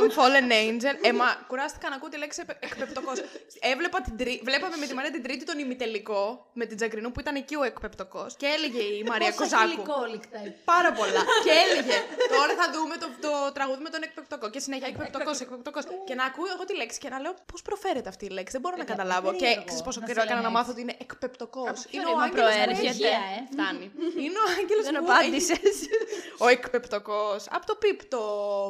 [0.00, 0.96] τον Fallen Angel.
[1.02, 3.18] Ε, μα κουράστηκα να ακούω τη λέξη εκπεπτοκός.
[3.60, 4.40] Έβλεπα την τρί...
[4.44, 7.62] Βλέπαμε με τη Μαρία την Τρίτη τον ημιτελικό με την Τζακρινού που ήταν εκεί ο
[7.62, 8.34] εκπεπτοκός.
[8.36, 9.66] Και έλεγε η Μαρία Πόσα Κοζάκου.
[9.66, 10.38] γλυκόλικτα.
[10.64, 11.22] Πάρα πολλά.
[11.44, 11.96] και έλεγε
[12.36, 14.50] Τώρα θα δούμε το, το τραγούδι με τον εκπεπτοκό.
[14.50, 15.84] Και συνέχεια εκπεπτοκός, εκπεπτοκός.
[16.06, 18.52] και να ακούω εγώ τη λέξη και να λέω Πώς προφέρεται αυτή η λέξη.
[18.52, 19.30] Δεν μπορώ να Παιδιά, καταλάβω.
[19.32, 20.82] Και περίεργο ξέρεις πόσο να καιρό σε έκανα να λένε μάθω έτσι.
[20.82, 21.68] ότι είναι εκπεπτοκός.
[21.68, 23.04] Από ποιο Είναι ο ρήμα άγγελος που προέρχεται; έχει.
[23.04, 23.48] ε.
[23.52, 23.86] Φτάνει.
[24.24, 25.12] Είναι ο άγγελος Δεν που έχει.
[25.12, 25.76] απάντησες.
[26.44, 27.40] Ο εκπεπτοκός.
[27.56, 28.20] Από το πίπτο.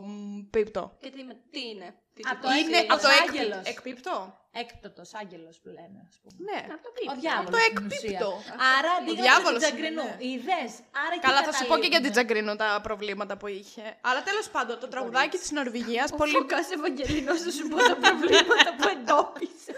[0.06, 0.82] μ, Πίπτο.
[1.00, 1.88] Και τι, με- τι είναι.
[2.14, 3.62] Τι Από τι- το Είναι έγκλητος από το άγγελος.
[4.52, 4.58] Έκπτωτο.
[4.60, 5.00] Εκπίπτω.
[5.00, 6.36] Έκτοτος άγγελος που λένε, ας πούμε.
[6.48, 6.58] Ναι.
[6.74, 7.14] Από το Ο πίπτο.
[7.24, 7.50] διάβολο.
[7.56, 8.30] το έκπιπτο.
[8.76, 10.06] Άρα αντίγραφο διάβολος την Τζαγκρινού.
[10.06, 10.28] είναι, ναι.
[10.32, 10.70] Είδες.
[11.04, 12.14] Άρα εκεί Καλά, θα σου πω και για την καταλήγουμε.
[12.16, 13.84] Τζαγκρίνο τα προβλήματα που είχε.
[14.08, 16.32] Αλλά τέλος πάντων, το τραγουδάκι της Νορβηγίας Ο πολύ.
[16.36, 19.72] Φωκάς Ευαγγελινός θα σου πω τα προβλήματα που εντόπισε.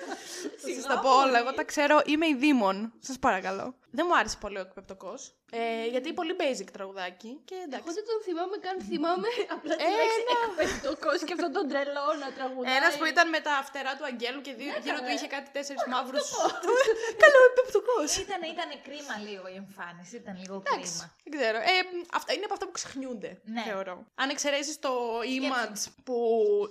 [0.76, 1.36] Σας τα πω όλα.
[1.42, 1.94] Εγώ τα ξέρω.
[2.10, 2.76] Είμαι η Δήμον.
[3.08, 3.66] Σας παρακαλώ.
[3.96, 5.14] Δεν μου άρεσε πολύ ο εκπεπτοκό.
[5.60, 7.30] Ε, γιατί είναι πολύ basic τραγουδάκι.
[7.48, 7.84] Και εντάξει.
[7.84, 9.96] Εγώ δεν τον θυμάμαι καν, θυμάμαι απλά τη Ένα.
[10.00, 12.76] λέξη εκπαιδευτικός και αυτόν τον τρελό να τραγουδάει.
[12.80, 15.82] Ένας που ήταν με τα φτερά του Αγγέλου και δι- γύρω του είχε κάτι τέσσερις
[15.92, 16.26] μαύρους.
[17.24, 17.96] Καλό εκπεπτοκό.
[18.24, 20.14] Ήταν, ήταν κρίμα λίγο η εμφάνιση.
[20.22, 21.04] Ήταν λίγο Εντάξει, κρίμα.
[21.24, 21.58] δεν ξέρω.
[21.72, 21.76] Ε,
[22.18, 23.62] αυτά είναι από αυτά που ξεχνιούνται, Ναι.
[23.68, 23.94] θεωρώ.
[24.22, 24.92] Αν εξαιρέσεις το
[25.38, 26.16] image που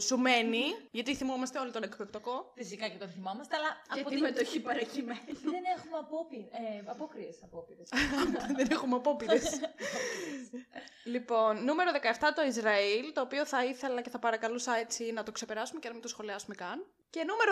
[0.08, 0.66] σου μένει,
[0.98, 2.36] γιατί θυμόμαστε όλοι τον εκπεπτοκό.
[2.62, 4.24] Φυσικά και τον θυμόμαστε, αλλά Και από τη την...
[4.28, 5.30] μετοχή παρακειμένη.
[5.56, 6.48] δεν έχουμε απόπειρε.
[7.12, 7.90] Ε, απόκριες απόπειρες.
[8.58, 9.60] Δεν έχουμε απόπειρες.
[11.04, 11.98] λοιπόν, νούμερο 17
[12.36, 15.94] το Ισραήλ, το οποίο θα ήθελα και θα παρακαλούσα έτσι να το ξεπεράσουμε και να
[15.94, 16.86] μην το σχολιάσουμε καν.
[17.16, 17.52] Και νούμερο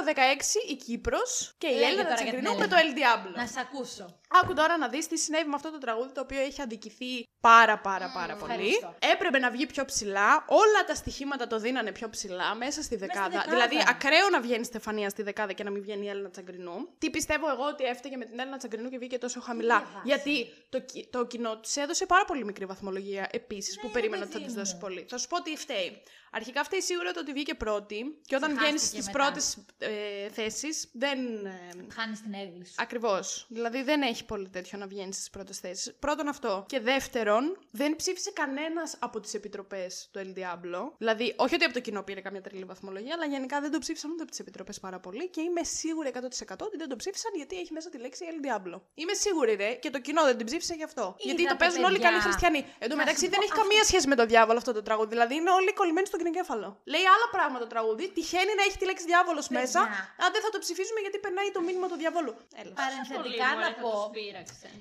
[0.67, 2.95] 16 η Κύπρος και η Λέγε Έλληνα τώρα για την Τσακρινού με το Έλληνα.
[2.95, 3.35] El Diablo.
[3.35, 4.19] Να σε ακούσω.
[4.43, 7.77] Άκου τώρα να δεις τι συνέβη με αυτό το τραγούδι το οποίο έχει αντικηθεί πάρα
[7.79, 8.51] πάρα πάρα πολύ.
[8.51, 8.95] ευχαριστώ.
[8.99, 10.45] Έπρεπε να βγει πιο ψηλά.
[10.47, 13.29] Όλα τα στοιχήματα το δίνανε πιο ψηλά μέσα στη δεκάδα.
[13.29, 13.49] δεκάδα.
[13.49, 16.75] Δηλαδή ακραίο να βγαίνει η Στεφανία στη δεκάδα και να μην βγαίνει η Έλληνα Τσαγκρινού.
[16.97, 19.77] Τι πιστεύω εγώ ότι έφταιγε με την Έλληνα Τσαγκρινού και βγήκε τόσο χαμηλά.
[19.77, 23.93] διαβάσεις; Γιατί το, κι- το κοινό της έδωσε πάρα πολύ μικρή βαθμολογία επίσης που Ναι,
[23.93, 24.79] περίμενα ρε ότι θα παιδί τη δώσει μου.
[24.79, 25.05] πολύ.
[25.09, 26.01] Θα σου πω τι φταίει.
[26.31, 29.17] Αρχικά φταίει σίγουρα το ότι βγήκε πρώτη και όταν Χάστηκε βγαίνεις στις μετά.
[29.23, 31.45] πρώτες ε, θέσεις δεν.
[31.45, 31.51] ε,
[31.93, 32.73] Χάνεις την έγκλη σου.
[32.77, 33.45] Ακριβώς.
[33.49, 35.93] Δηλαδή δεν έχει πολύ τέτοιο να βγαίνεις στις πρώτες θέσεις.
[35.99, 36.65] Πρώτον αυτό.
[36.67, 40.91] Και δεύτερον, δεν ψήφισε κανένας από τις επιτροπές του El Diablo.
[40.97, 44.11] Δηλαδή, όχι ότι από το κοινό πήρε καμιά τρελή βαθμολογία, αλλά γενικά δεν το ψήφισαν
[44.11, 45.29] ούτε από τις επιτροπές πάρα πολύ.
[45.29, 46.19] Και είμαι σίγουρη 100%
[46.59, 48.81] ότι δεν το ψήφισαν γιατί έχει μέσα τη λέξη El Diablo.
[48.93, 51.15] Είμαι σίγουρη, ρε, και το κοινό δεν την ψήφισε γι' αυτό.
[51.17, 52.09] γιατί το Είδατε, παίζουν όλοι παιδιά.
[52.09, 52.65] καλοί χριστιανοί.
[52.79, 53.61] Εν τω Να μεταξύ σου δεν πω έχει αυτό.
[53.63, 55.09] καμία σχέση με το διάβολο αυτό το τραγούδι.
[55.09, 56.67] Δηλαδή είναι όλοι κολλημένοι στον κνικέφαλο.
[56.93, 58.05] Λέει άλλα πράγματα το τραγούδι.
[58.17, 59.59] Τυχαίνει να έχει τη λέξη διάβολος Παιδιά.
[59.61, 59.81] μέσα.
[60.23, 62.33] Αν δεν θα το ψηφίσουμε γιατί περνάει το μήνυμα του διαβόλου.
[62.61, 62.73] Έλα.
[62.83, 63.93] Παρενθετικά να πω.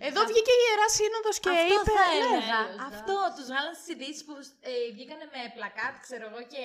[0.08, 1.90] Εδώ βγήκε η Ιερά Σύνοδος και αυτό είπε...
[1.98, 2.14] θα ναι.
[2.16, 2.60] έλεγα.
[2.66, 4.34] τέλος, αυτό τους βγάλαν στις ειδήσεις που
[4.70, 6.62] ε, βγήκανε με πλακάτ, ξέρω εγώ, και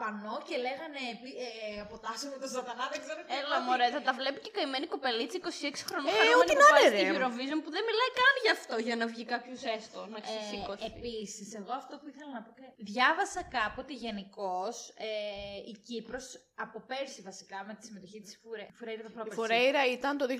[0.00, 1.02] πανό και λέγανε
[1.44, 1.48] ε,
[1.86, 3.30] αποτάσσουμε τον Σατανά, δεν ξέρω τι.
[3.40, 6.08] Έλα, μωρέ, θα τα βλέπει και η καημένη κοπελίτσα 26 χρονών.
[6.10, 7.10] Ε, χαρούμενη ό,τι που να πάει είναι, στη ρε.
[7.16, 10.84] Eurovision που δεν μιλάει καν γι' αυτό για να βγει κάποιος έστω να ξεσηκωθεί.
[10.86, 12.50] Ε, Επίσης, εγώ αυτό που ήθελα να πω.
[12.58, 18.66] και- Διάβασα κάποτε γενικώς ε, η Κύπρος από πέρσι βασικά με τη συμμετοχή της Φουρέ,
[18.78, 19.38] Φουρέιρα το Η πρόπερσι.
[19.38, 20.32] Φορέιρα ήταν το 2018.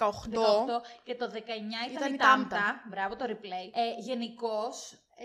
[0.00, 2.48] 18 και το 19 ήταν, Ήταν η η Τάμτα.
[2.48, 2.82] Τάμτα.
[2.90, 3.66] Μπράβο το replay.
[3.82, 4.74] Ε, Γενικώς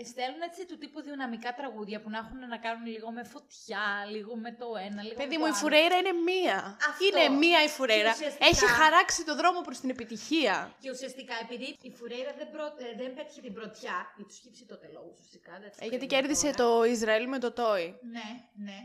[0.04, 3.84] στέλνουν έτσι του τύπου δυναμικά τραγούδια που να έχουν να κάνουν λίγο με φωτιά,
[4.14, 5.56] λίγο με το ένα, λίγο Παιδί με μου, το η άλλο.
[5.62, 6.58] Φουρέιρα είναι μία.
[6.90, 7.04] Αυτό.
[7.06, 8.10] Είναι μία η Φουρέιρα.
[8.12, 10.56] Και ουσιαστικά- Έχει χαράξει το δρόμο προς την επιτυχία.
[10.82, 12.64] Και ουσιαστικά επειδή η Φουρέιρα δεν, πρω...
[12.64, 15.52] ε, δεν πέτυχε την πρωτιά, γιατί τους χύψει τότε λόγο ουσιαστικά.
[15.60, 16.58] δεν τους Ε, γιατί κρίνω κέρδισε τώρα.
[16.62, 17.86] το Ισραήλ με το Toy.
[18.16, 18.28] Ναι,
[18.66, 18.78] ναι.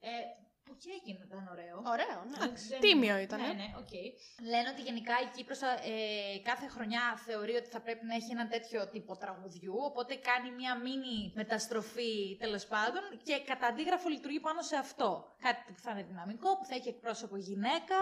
[0.00, 0.10] Ε,
[0.42, 0.47] που
[0.82, 1.76] και έγινε, ήταν ωραίο.
[1.94, 2.38] Ωραίο, ναι.
[2.68, 3.40] Δεν- Τίμιο ήταν.
[3.40, 3.92] Ναι, ναι, οκ.
[4.52, 8.46] Λένε ότι γενικά η Κύπρος ε, κάθε χρονιά θεωρεί ότι θα πρέπει να έχει ένα
[8.48, 14.62] τέτοιο τύπο τραγουδιού, οπότε κάνει μια μίνι μεταστροφή τέλος πάντων και κατά αντίγραφο λειτουργεί πάνω
[14.62, 15.08] σε αυτό.
[15.46, 17.98] Κάτι που θα είναι δυναμικό, που θα έχει εκπρόσωπο γυναίκα,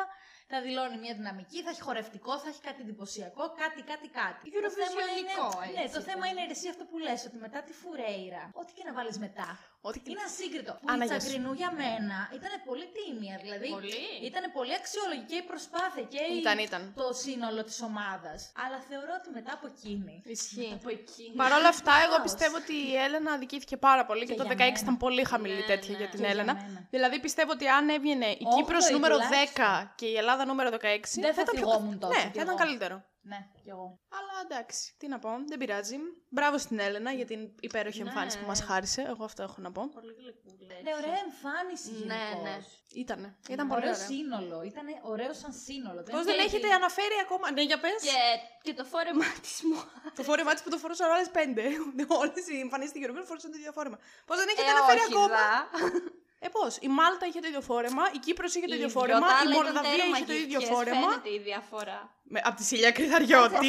[0.51, 4.43] θα δηλώνει μια δυναμική, θα έχει χορευτικό, θα έχει κάτι εντυπωσιακό, κάτι, κάτι, κάτι.
[4.67, 6.31] Το θέμα είναι, Eurovisionικό, ναι, έτσι, το θέμα ήταν.
[6.43, 9.49] είναι εσύ αυτό που λες, ότι μετά τη φουρέιρα, ό,τι και να βάλεις μετά,
[9.89, 10.73] Ό,τι και- είναι ασύγκριτο.
[10.81, 11.21] Που Άννα, η γεια σου.
[11.21, 13.35] Τσαγκρινού για μένα ήταν πολύ τίμια.
[13.45, 14.03] Δηλαδή Πολύ.
[14.31, 16.83] ήταν πολύ αξιόλογη και η προσπάθεια και η- Ήταν, ήταν.
[17.03, 18.39] το σύνολο της ομάδας.
[18.65, 20.15] Αλλά θεωρώ ότι μετά από εκείνη.
[20.37, 20.71] Ισχύει.
[20.79, 21.27] Από εκεί.
[21.43, 22.27] Παρ' όλα αυτά, εγώ Χάος.
[22.29, 24.85] πιστεύω ότι η Έλενα αδικήθηκε πάρα πολύ και, Και το για 16 μένα.
[24.85, 26.01] ήταν πολύ χαμηλή Ναι, τέτοια ναι.
[26.01, 26.55] για την Και για Έλενα.
[26.55, 26.79] μένα.
[26.95, 29.93] Δηλαδή πιστεύω ότι αν έβγαινε η Όγδοη Κύπρος νούμερο 10 τουλάχιστον.
[30.01, 30.77] και η Ελλάδα νούμερο 16,
[31.21, 32.57] Δεν θα ήταν πιο θυγόμουν κα- τόσο Ναι, κι θα ήταν εγώ.
[32.65, 33.05] καλύτερο.
[33.33, 33.87] Ναι, κι εγώ.
[34.19, 35.97] Αλλά εντάξει, τι να πω, δεν πειράζει.
[36.29, 38.09] Μπράβο στην Έλενα για την υπέροχη Ναι.
[38.09, 39.01] εμφάνιση που μας χάρισε.
[39.13, 39.83] Εγώ αυτό έχω να πω.
[39.99, 40.75] Πολύ γλυκούλα.
[40.87, 42.43] Ναι, ωραία εμφάνιση Ναι, γενικώς.
[42.43, 42.57] ναι.
[43.03, 43.29] Ήτανε.
[43.55, 44.07] Ήταν πολύ Ωραίο ωραία.
[44.11, 44.63] σύνολο.
[44.71, 46.01] Ήταν ωραίο σαν σύνολο.
[46.15, 47.47] Πώς δεν έχει- έχετε αναφέρει ακόμα.
[47.51, 48.01] Ναι, για πες.
[48.09, 48.19] Και,
[48.67, 49.79] και το φόρεμά της μου.
[50.19, 51.63] Το φόρεμά της που το φορούσαν όλε πέντε.
[52.23, 53.99] Όλες οι εμφανίσεις στην Eurovision φορούσαν το ίδιο φόρεμα.
[54.29, 55.43] Πώς δεν έχετε Ε, αναφέρει όχι, ακόμα;
[56.41, 56.47] Δα.
[56.47, 58.99] Ε, πώς; Η Μάλτα είχε το ίδιο φόρεμα, η Κύπρος είχε το Οι ίδιο δυο
[59.01, 61.09] φόρεμα, τα η άλλα ήταν Μολδαβία τέρμα είχε το ίδιο γυφτιές, φόρεμα.
[61.09, 61.99] Φαίνεται η διαφορά.
[62.33, 63.67] Με, από τη Σίλια Κρυθαριώτη.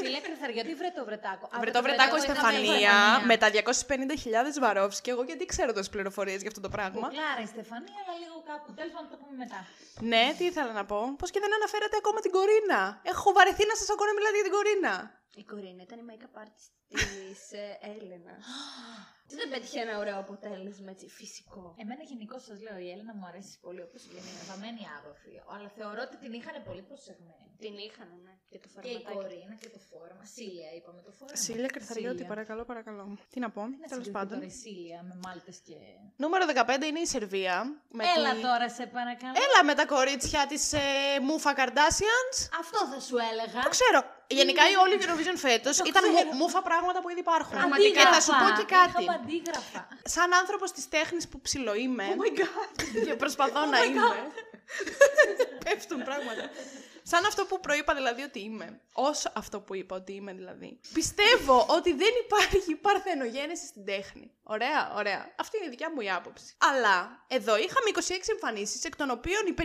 [0.00, 1.44] Σιλία Κρυθαριώτη, βρε το βρετάκο.
[1.54, 3.26] Α, Βρε το βρετάκο είχαμε Στεφανία Στεφανία.
[3.30, 7.06] με τα 250.000 βαρόφς και εγώ γιατί ξέρω τόσες πληροφορίες για αυτό το πράγμα.
[7.06, 8.68] Κουκλάρα η Στεφανία, αλλά λίγο κάπου.
[8.78, 9.58] Τέλος πάντων, το πούμε μετά.
[10.10, 10.98] Ναι, τι ήθελα να πω.
[11.20, 12.80] Πώς και δεν αναφέρατε ακόμα την Κορίνα.
[13.12, 14.94] Έχω βαρεθεί να σας ακούω να μιλάτε για την Κορίνα.
[15.34, 18.34] Η Κορίνα ήταν η make-up artist της ε, Έλενα.
[19.26, 21.74] Τι δεν πέτυχε ένα ωραίο αποτέλεσμα, έτσι, φυσικό.
[21.82, 25.34] Εμένα γενικώ σας λέω, η Έλληνα μου αρέσει πολύ όπως η είναι βαμμένη άγροφη.
[25.54, 27.46] Αλλά θεωρώ ότι την είχαν πολύ προσεγμένη.
[27.64, 28.34] Την είχαν, ναι.
[28.52, 29.16] Και το Και η φορματάκι.
[29.16, 30.24] Κορίνα και το φόρμα.
[30.34, 31.36] Σίλια είπαμε το φόρμα.
[31.44, 32.32] Σίλια Κρυθαριώτη, Σίλια.
[32.32, 33.04] παρακαλώ, παρακαλώ.
[33.32, 34.34] Τι να πω, Να τέλος συγκριθεί πάντων.
[34.38, 35.76] τώρα η Σίλια με μάλτες και.
[36.22, 37.56] Νούμερο 15 είναι η Σερβία.
[37.98, 39.34] Με Έλα τη- τώρα, σε παρακαλώ.
[39.44, 40.78] Έλα με τα κορίτσια της ε,
[41.28, 42.36] Μούφα Kardashians.
[42.62, 43.60] Αυτό θα σου έλεγα.
[43.62, 44.00] Το ξέρω.
[44.30, 46.28] Γενικά η όλη Eurovision φέτος Το ήταν ξέρω.
[46.28, 47.58] μου- μούφα πράγματα που ήδη υπάρχουν.
[47.58, 48.08] Αντίγραφα.
[48.08, 49.02] Και θα σου πω και κάτι.
[49.02, 49.88] Είχαμε αντίγραφα.
[50.04, 52.06] Σαν άνθρωπος της τέχνης που ψιλοείμαι.
[52.14, 52.82] Oh my god.
[53.06, 54.00] και προσπαθώ να είμαι.
[55.64, 56.44] Πέφτουν πράγματα.
[57.10, 58.80] Σαν αυτό που προείπα δηλαδή ότι είμαι.
[58.92, 60.80] Όσο αυτό που είπα ότι είμαι δηλαδή.
[60.92, 64.30] Πιστεύω ότι δεν υπάρχει παρθενογένεση στην τέχνη.
[64.42, 65.34] Ωραία, ωραία.
[65.38, 66.54] Αυτή είναι η δικιά μου η άποψη.
[66.70, 68.00] Αλλά εδώ είχαμε 26
[68.34, 69.62] εμφανίσεις, εκ των οποίων οι 57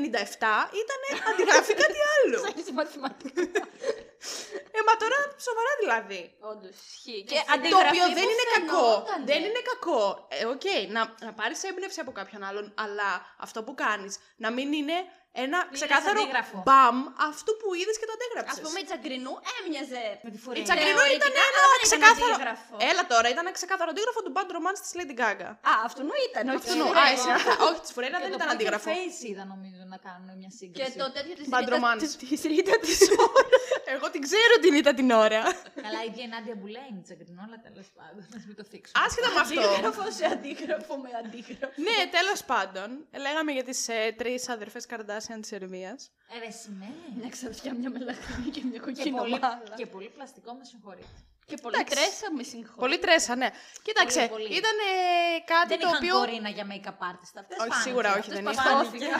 [0.81, 0.99] ήταν
[1.33, 2.37] αντιγραφή κάτι άλλο.
[2.49, 3.41] Έχεις μαθηματικά.
[4.77, 6.21] ε, μα τώρα σοβαρά δηλαδή.
[6.39, 7.23] Όντως, ισχύει.
[7.23, 8.83] Και Και Το αντιγραφή οποίο δεν που είναι κακό.
[8.83, 9.25] φαινότανε.
[9.31, 10.27] Δεν είναι κακό.
[10.31, 13.09] Ε, οκ, να, να πάρεις έμπνευση από κάποιον άλλον, αλλά
[13.45, 14.93] αυτό που κάνεις να μην είναι
[15.43, 16.57] ένα Πλήρες ξεκάθαρο αντίγραφο.
[16.67, 16.97] μπαμ
[17.29, 18.57] αυτού που είδες και το αντέγραψες.
[18.57, 20.03] Α πούμε, η Τσαγκρινού έμοιαζε.
[20.25, 20.63] Με τη Η Φουρέιρα.
[20.67, 22.33] Τσαγκρινού Θεωρητικά, ήταν ένα αλλά δεν ήταν ξεκάθαρο.
[22.33, 22.73] αντίγραφο.
[22.89, 25.49] Έλα τώρα, ήταν ένα ξεκάθαρο αντίγραφο του Bad Romance της Lady Gaga.
[25.71, 26.43] Α, αυτού ήταν.
[26.47, 27.13] Όχι, Αυτού, της α, Φουρέιρα.
[27.15, 27.29] εσύ,
[27.67, 28.87] όχι, της Φουρέιρα δεν ήταν αντίγραφο.
[28.89, 30.95] Και το Face είδα νομίζω να κάνουν μια Και σύγκριση.
[31.03, 31.99] το τέτοιο της Bad Ρίτα- Romance.
[32.03, 33.47] της- της Ρίτα της ώρα.
[33.95, 35.41] Εγώ την ξέρω την είδα την ώρα.
[35.85, 38.25] Καλά, η ίδια η Νάντια Μπουλέ είναι η Τσαγκρινό, αλλά τέλος πάντων.
[38.33, 39.05] Να μην το θίξουμε.
[39.05, 39.61] Άσχετα με αυτό.
[39.61, 41.73] Αντίγραφο σε αντίγραφο με αντίγραφο.
[41.87, 42.87] ναι, τέλος πάντων,
[43.25, 46.11] λέγαμε για τις ε, τρεις αδερφές Καρντάσιαν της Σερβίας.
[46.33, 47.05] Ε, ρε, σημαίνει.
[47.19, 49.61] Μια ξαφιά, μια μελαχρινή και μια Και κοκκινή πολύ, μάλα.
[49.75, 51.07] και πολύ πλαστικό, με συγχωρείτε.
[51.49, 51.93] Και πολύ Εντάξει.
[51.95, 52.81] τρέσα με συγχωρείς.
[52.83, 53.49] Πολύ τρέσα, ναι.
[53.85, 54.57] Κοίταξε, Πολύ, πολύ.
[54.61, 54.77] ήταν
[55.53, 56.13] κάτι Δεν το είχαν οποίο.
[56.19, 57.57] κορίνα για make-up artist αυτές.
[57.63, 57.85] Όχι, φάνηκε.
[57.87, 59.19] σίγουρα όχι, Αυτές δεν παθάνηκαν.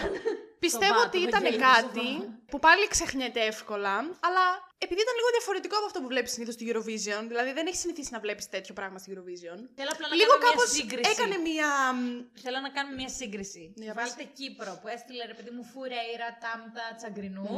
[0.66, 2.40] Πιστεύω Σοβά, ότι το ήταν Ευαγγέλιο, κάτι σοβά.
[2.52, 3.96] που πάλι ξεχνιέται εύκολα,
[4.28, 4.44] αλλά
[4.86, 8.12] επειδή ήταν λίγο διαφορετικό από αυτό που βλέπεις συνήθως στη Eurovision, δηλαδή δεν έχεις συνηθίσει
[8.16, 9.60] να βλέπεις τέτοιο πράγμα στη Eurovision.
[9.78, 11.12] Θέλω απλά να Λίγο κάνω κάπως μια σύγκριση.
[11.14, 11.68] έκανε μία.
[11.94, 12.02] μ,
[12.44, 13.64] Θέλω να κάνουμε μια σύγκριση.
[13.86, 14.04] Για πες.
[14.04, 17.50] Βάλτε Κύπρο που έστειλε ρε παιδί μου Φουρέιρα, Τάμτα, Τσαγκρινού.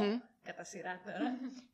[0.46, 0.52] Μμμ.
[0.52, 1.20] Κατά σειρά τώρα.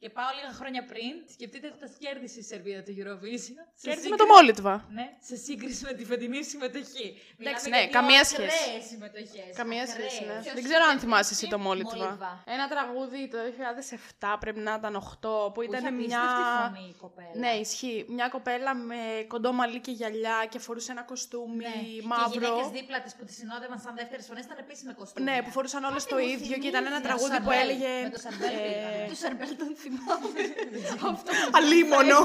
[0.02, 1.14] και πάω λίγα χρόνια πριν.
[1.36, 3.58] Σκεφτείτε ότι τα κέρδισε η Σερβία το Eurovision.
[3.82, 4.76] Σε Κέρδισε με σύγκριση- το Μόλιτβα.
[4.98, 7.08] Ναι, σε σύγκριση με τη φετινή συμμετοχή.
[7.10, 8.88] Εντάξει, Μιλάμε ναι, για δύο καμία ακραίες σχέση.
[8.94, 9.52] συμμετοχές.
[9.62, 10.12] Καμία Ακραίες.
[10.12, 10.38] σχέση, ναι.
[10.44, 11.96] Ποιος Δεν ξέρω αν συμμετείχε; θυμάσαι εσύ το Μόλιτβα.
[12.04, 16.64] Μόλιτβα; Ένα τραγούδι το 2007 πρέπει να ήταν 8 που Που είχε ήταν απίστευτη μια.
[16.66, 17.34] φωνή η κοπέλα.
[17.44, 18.00] Ναι, ισχύει.
[18.18, 19.00] Μια κοπέλα με
[19.34, 21.72] κοντό μαλλί και γυαλιά και φορούσε ένα κοστούμι Ναι.
[21.72, 22.30] Και οι μαύρο.
[22.34, 25.32] γυναίκες δίπλα της που τη συνόδευαν σαν δεύτερες φωνές ήταν επίσης με κοστούμια.
[25.34, 27.08] Ναι, που φορούσαν όλες το μου ίδιο και ήταν ένα θυμίζει.
[27.08, 27.70] τραγούδι Το που Σαρμπέλ.
[27.70, 27.92] έλεγε.
[28.04, 28.20] Με το
[28.62, 29.06] Σαρμπέλ ε, πήγανε.
[29.12, 30.42] Του Σαρμπέλ τον θυμάμαι.
[31.12, 32.20] Αυτό Αλίμονο.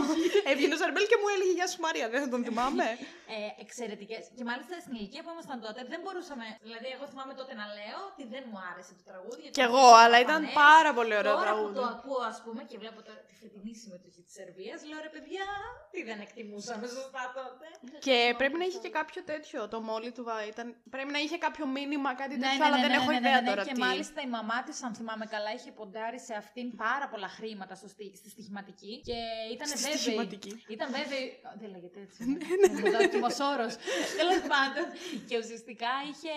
[0.50, 2.86] Έβγαινε ο Σαρμπέλ και μου έλεγε Γεια σου Μαρία, δεν θα τον θυμάμαι.
[3.36, 4.22] Ε, Εξαιρετικές.
[4.38, 6.46] Και μάλιστα στην ηλικία που ήμασταν τότε δεν μπορούσαμε.
[6.66, 9.40] Δηλαδή, εγώ θυμάμαι τότε να λέω ότι δεν μου άρεσε το τραγούδι.
[9.44, 10.62] γιατί Κι ήταν εγώ, τόσο αλλά ήταν προφανές.
[10.64, 11.74] πάρα πολύ ωραίο Τώρα τραγούδι.
[11.74, 15.10] που το ακούω, ας πούμε, και βλέπω τώρα τη φετινή συμμετοχή της Σερβίας, λέω ρε
[15.14, 15.46] παιδιά,
[15.92, 17.66] τι δεν εκτιμούσαμε σωστά τότε.
[18.06, 19.58] Και πρέπει να είχε και κάποιο τέτοιο.
[19.74, 20.66] Το μόλι του Βα ήταν.
[20.94, 23.18] Πρέπει να είχε κάποιο μήνυμα, κάτι Ναι, τέτοιο, ναι, αλλά ναι, δεν ναι, έχω ναι,
[23.18, 23.80] ναι, ιδέα ναι, τώρα Και τι.
[23.86, 27.88] μάλιστα η μαμά της, αν θυμάμαι καλά, είχε ποντάρει σε αυτήν πάρα πολλά χρήματα στο
[27.94, 28.92] στι, στη στοιχηματική.
[29.08, 29.18] Και
[29.54, 29.96] ήταν Στη βέβαιη.
[29.98, 30.52] στοιχηματική.
[30.76, 31.26] Ήταν βέβαιη.
[31.60, 32.18] Δεν λέγεται έτσι.
[32.30, 32.38] Ναι,
[32.78, 33.68] Είναι δόκιμο όρο.
[34.20, 34.84] Τέλος πάντων.
[35.28, 36.32] Και ουσιαστικά είχε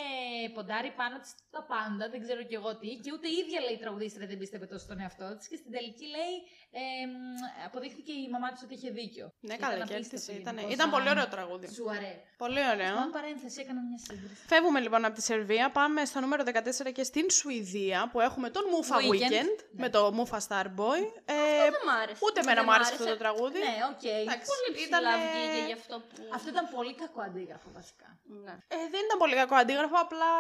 [0.56, 2.90] ποντάρει πάνω της τα πάντα, δεν ξέρω κι εγώ τι.
[3.04, 5.46] Και ούτε η ίδια λέει η τραγουδίστρια δεν πίστευε τόσο στον εαυτό της.
[5.50, 6.36] Και στην τελική λέει.
[6.72, 9.26] Ε, μ, αποδείχθηκε η μαμά της ότι είχε δίκιο.
[9.40, 10.32] Ναι, Ήταν καλά, απίστευτο κέρδισε.
[10.42, 11.68] Ήταν, γενικώς, ήταν σαν πολύ ωραίο τραγούδι.
[11.74, 12.14] Σουαρέ.
[12.44, 12.96] Πολύ ωραίο.
[12.96, 14.42] Σαν παρένθεση έκανα μια σύγκριση.
[14.48, 16.44] Φεύγουμε λοιπόν από τη Σερβία, πάμε στο νούμερο
[16.88, 19.32] 14 και στην Σουηδία που έχουμε τον Μούφα Weeknd.
[19.34, 19.82] Weeknd, Ναι.
[19.84, 21.02] με το Μούφα Starboy.
[21.26, 21.34] Ε,
[21.66, 22.20] δεν μ' άρεσε.
[22.28, 23.60] ούτε εμένα Δεν μου μ' άρεσε αυτό το τραγούδι.
[23.60, 24.04] Ναι, οκ.
[24.24, 26.22] Εντάξει, Πολύ ψηλά ήτανε- βγήκε γι' αυτό που.
[26.38, 28.08] Αυτό ήταν πολύ κακό αντίγραφο βασικά.
[28.46, 28.52] Ναι.
[28.68, 30.32] Ε, δεν ήταν πολύ κακό αντίγραφο, απλά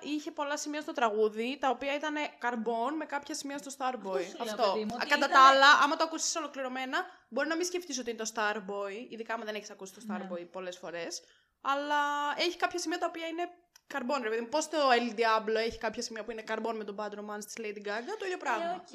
[0.00, 4.22] είχε πολλά σημεία στο τραγούδι, τα οποία ήταν καρμπόν με κάποια σημεία στο Starboy.
[4.26, 4.62] Αυτό σου λέω, Αυτό.
[4.72, 7.98] παιδί μου, ότι Κατά ήταν- τα άλλα, άμα το ακούσεις ολοκληρωμένα, μπορεί να μην σκεφτείς
[7.98, 10.44] ότι είναι το Starboy, ειδικά άμα δεν έχεις ακούσει το Starboy Ναι.
[10.44, 11.22] πολλές φορές.
[11.60, 12.00] Αλλά
[12.38, 13.48] έχει κάποια σημεία τα οποία είναι
[13.86, 14.48] καρμπόν, ρε παιδί μου.
[14.48, 17.54] Πώς το El Diablo έχει κάποια σημεία που είναι καρμπόν με τον Bad Romance της
[17.58, 18.64] Lady Gaga, το ίδιο πράγμα.
[18.64, 18.94] Ε, οκ.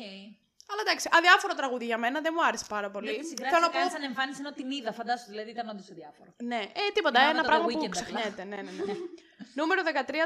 [0.72, 3.06] Αλλά εντάξει, αδιάφορο τραγούδι για μένα, δεν μου άρεσε πάρα πολύ.
[3.06, 3.78] Δεν τη Θέλω συγκράτησε να πω.
[3.78, 6.34] καν σαν εμφάνιση ενώ την είδα, φαντάσου, δηλαδή ήταν όντως αδιάφορο.
[6.44, 8.02] Ναι, ε, τίποτα, Να, ένα με το πράγμα The που Weeknd απλά.
[8.02, 8.44] ξεχνιέται.
[8.44, 8.94] Ναι, ναι, ναι.
[9.60, 9.82] Νούμερο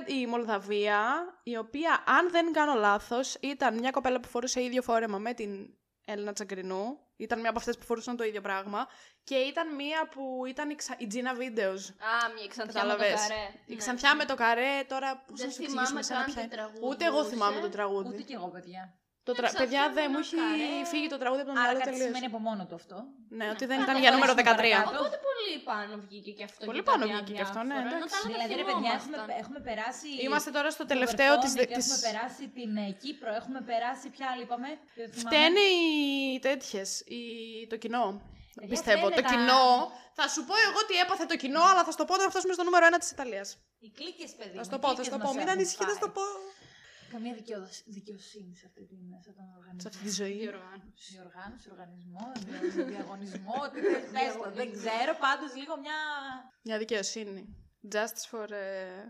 [0.06, 1.00] 13, η Μολδαβία,
[1.44, 5.70] η οποία, αν δεν κάνω λάθος, ήταν μια κοπέλα που φορούσε ίδιο φόρεμα με την
[6.06, 6.98] Έλληνα Τσαγκρινού.
[7.16, 8.88] Ήταν μια από αυτές που φορούσαν το ίδιο πράγμα.
[9.24, 10.96] Και ήταν μια που ήταν η, ξα...
[10.98, 11.80] η Gina Videos.
[12.00, 13.22] Α, μια ξανθιά με το Κατάλαβες.
[13.28, 13.42] καρέ.
[13.66, 13.76] Η Ναι.
[13.76, 16.42] ξανθιά με το καρέ, τώρα πώς Δεν θα σου θυμάμαι εξηγήσουμε σε ένα καν ποια
[16.42, 16.56] τι είναι.
[16.56, 16.86] τραγουδούσε.
[16.94, 18.08] Ούτε εγώ θυμάμαι το τραγούδι.
[18.08, 18.94] Ούτε κι εγώ, παιδιά.
[19.28, 19.48] Το Μια τρα...
[19.54, 20.86] ξανθιά Παιδιά, με δεν μου ένα έχει καρέ.
[20.92, 22.08] φύγει το τραγούδι από τον Άρα μυαλό κάτι τελείως.
[22.10, 22.98] σημαίνει από μόνο του αυτό.
[23.38, 23.70] Ναι, ότι Ναι.
[23.72, 24.62] δεν Πάμε ήταν για νούμερο παρακάτω.
[24.62, 24.72] 13.
[24.78, 24.98] Παρακάτω.
[25.02, 26.62] Οπότε πολύ πάνω βγήκε και αυτό.
[26.70, 28.14] Πολύ και τα πάνω διά- βγήκε και αυτό, ναι, διάφορα, ενώ εντάξει.
[28.14, 29.40] τα άλλα τα Δηλαδή, ρε παιδιά, έχουμε, θυμόμασταν.
[29.42, 30.08] έχουμε περάσει.
[30.26, 31.52] Είμαστε τώρα στο το τελευταίο της...
[31.54, 31.86] Βερτόνικ, της...
[31.88, 34.70] Έχουμε περάσει την ε, Κύπρο, έχουμε περάσει ποια άλλη είπαμε.
[35.00, 35.30] δεν θυμάμαι.
[35.32, 35.86] Φταίνε οι
[36.48, 37.22] τέτοιες, η...
[37.72, 38.06] το κοινό.
[38.58, 39.06] Παιδιά, Πιστεύω.
[39.06, 39.64] φταίνε Το τα- κοινό.
[40.20, 42.54] Θα σου πω εγώ τι έπαθε το κοινό, αλλά θα σου το πω όταν φτάσουμε
[42.58, 43.48] στο νούμερο 1 της Ιταλίας.
[43.86, 44.56] Οι κλίκες, παιδί.
[44.58, 45.32] Θα μου, σου το οι πω, θα κλίκες σου το μας πω.
[45.38, 46.18] Μην έχουν ανησυχεί, θα σου το φάει.
[46.20, 46.26] πω.
[47.14, 49.82] Καμία δικαιοδοσ- δικαιοσύνη σε αυτή την σε τον οργανισμό.
[49.82, 50.38] Σε αυτή τη ζωή.
[50.38, 51.08] Διοργάνωση.
[51.16, 55.98] Διοργάνωση, οργανισμό, δια- διαγωνισμό, τι θες, πες το, δεν ξέρω, πάντως λίγο μια,
[56.68, 57.56] Μια δικαιοσύνη.
[57.92, 58.50] Justice for.
[58.52, 58.58] ε,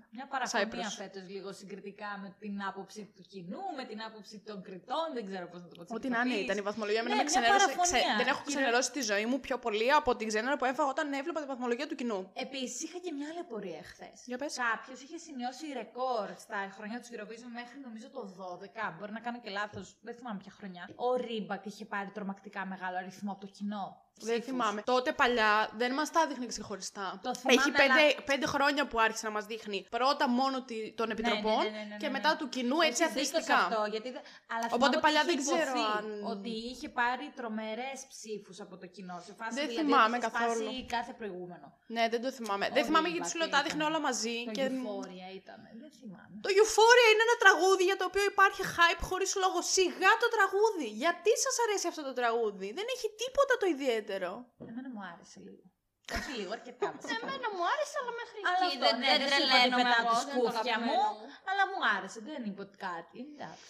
[0.09, 0.95] μια παραφωνία Cyprus.
[0.97, 5.45] φέτος λίγο συγκριτικά με την άποψη του κοινού, με την άποψη των κριτών, δεν ξέρω
[5.47, 5.83] πώς να το πω.
[5.83, 6.45] της Ό,τι να είναι Επιτροπής.
[6.49, 6.99] ήταν η βαθμολογία.
[6.99, 7.65] Εμένα Ναι, με μια ξενέρωσε.
[7.65, 8.15] παραφωνία.
[8.21, 11.13] Δεν έχω Κύριε- ξενερώσει τη ζωή μου πιο πολύ από την ξενέρα που έφαγα όταν
[11.13, 12.19] έβλεπα τη βαθμολογία του κοινού.
[12.33, 14.17] Επίσης είχα και μια άλλη απορία χθες.
[14.25, 14.53] Για πες.
[14.71, 18.95] Κάποιος είχε σημειώσει ρεκόρ στα χρονικά του Eurovision μέχρι νομίζω το 12.
[18.97, 20.89] Μπορεί να κάνω και λάθος, δεν θυμάμαι ποια χρονιά.
[20.95, 24.02] Ο Rybak είχε πάρει τρομακτικά μεγάλο αριθμό από το κοινό.
[24.19, 24.81] Δεν θυμάμαι.
[24.81, 27.19] Τότε παλιά δεν μας τα έδειχνε ξεχωριστά.
[27.23, 30.91] Το θυμάμαι, Έχει πέντε, αλλά- πέντε χρόνια που άρχισε να μας δείχνει πρώτα μόνο τη-
[30.99, 32.11] των επιτροπών ναι, ναι, ναι, και ναι.
[32.17, 33.57] μετά του κοινού έτσι Έχεις δίκιο σε αθλητικά.
[33.65, 34.21] Αυτό, γιατί δεν-
[34.53, 38.57] Αλλά Οπότε θυμάμαι ότι παλιά είχε δεν ξέρω υποθεί αν- Ότι είχε πάρει τρομερές ψήφους
[38.65, 39.17] από το κοινό.
[39.27, 40.63] Σε φάση Δεν δηλαδή θυμάμαι ότι είχες καθόλου.
[40.69, 41.67] σπάσει κάθε προηγούμενο.
[41.95, 42.65] Ναι, δεν το θυμάμαι.
[42.75, 43.91] δεν Όλοι θυμάμαι οι γιατί σου λέω μπατέ τα έδειχνε ήταν.
[43.91, 44.35] όλα μαζί.
[44.49, 44.65] Το και...
[44.73, 45.59] Euphoria ήταν.
[45.81, 46.33] Δεν θυμάμαι.
[46.45, 49.59] Το Euphoria είναι ένα τραγούδι για το οποίο υπάρχει hype χωρίς λόγο.
[49.75, 50.87] Σιγά το τραγούδι.
[51.03, 54.01] Γιατί σας αρέσει αυτό το τραγούδι; Δεν έχει τίποτα το ιδιαίτερο.
[54.69, 55.63] Εμένα μου άρεσε λίγο.
[56.17, 57.13] Όχι λίγο, αρκετά βασικά.
[57.21, 58.67] Εμένα μου άρεσε, αλλά μέχρι Αλλά εκεί.
[58.71, 60.51] αυτό, δεν ναι, δεν δεν σου είπα ότι τρελαίνομαι πετάω εγώ, τη δεν είναι το
[60.51, 60.91] σκούφια μου.
[60.93, 61.25] αγαπημένο μου.
[61.49, 63.19] Αλλά μου άρεσε, δεν είπε ότι κάτι.
[63.33, 63.65] Εντάξει.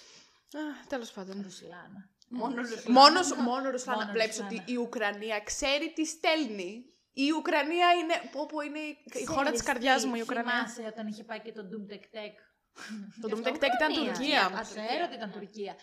[0.93, 1.35] Τέλος πάντων.
[1.45, 2.01] Ρουσλάνα.
[2.41, 2.91] Μόνο Ε, Ρουσλάνα.
[2.99, 3.99] Μόνος, μόνο Ρουσλάνα.
[3.99, 4.51] Μόνο Βλέπει Ρουσλάνα.
[4.61, 6.71] ότι η Ουκρανία ξέρει τι στέλνει.
[7.25, 8.15] Η Ουκρανία είναι.
[8.33, 10.51] Πω, πω, είναι η- η χώρα της Ξέρεις καρδιάς τι, μου, η Ουκρανία.
[10.53, 12.35] Θυμάσαι όταν είχε πάει και το Doom Tech Tech.
[13.21, 14.13] Το Doom Tech Tech ήταν Ουκρανία.
[14.13, 14.45] Τουρκία.
[14.45, 15.73] Α, ξέρω ότι ήταν Τουρκία.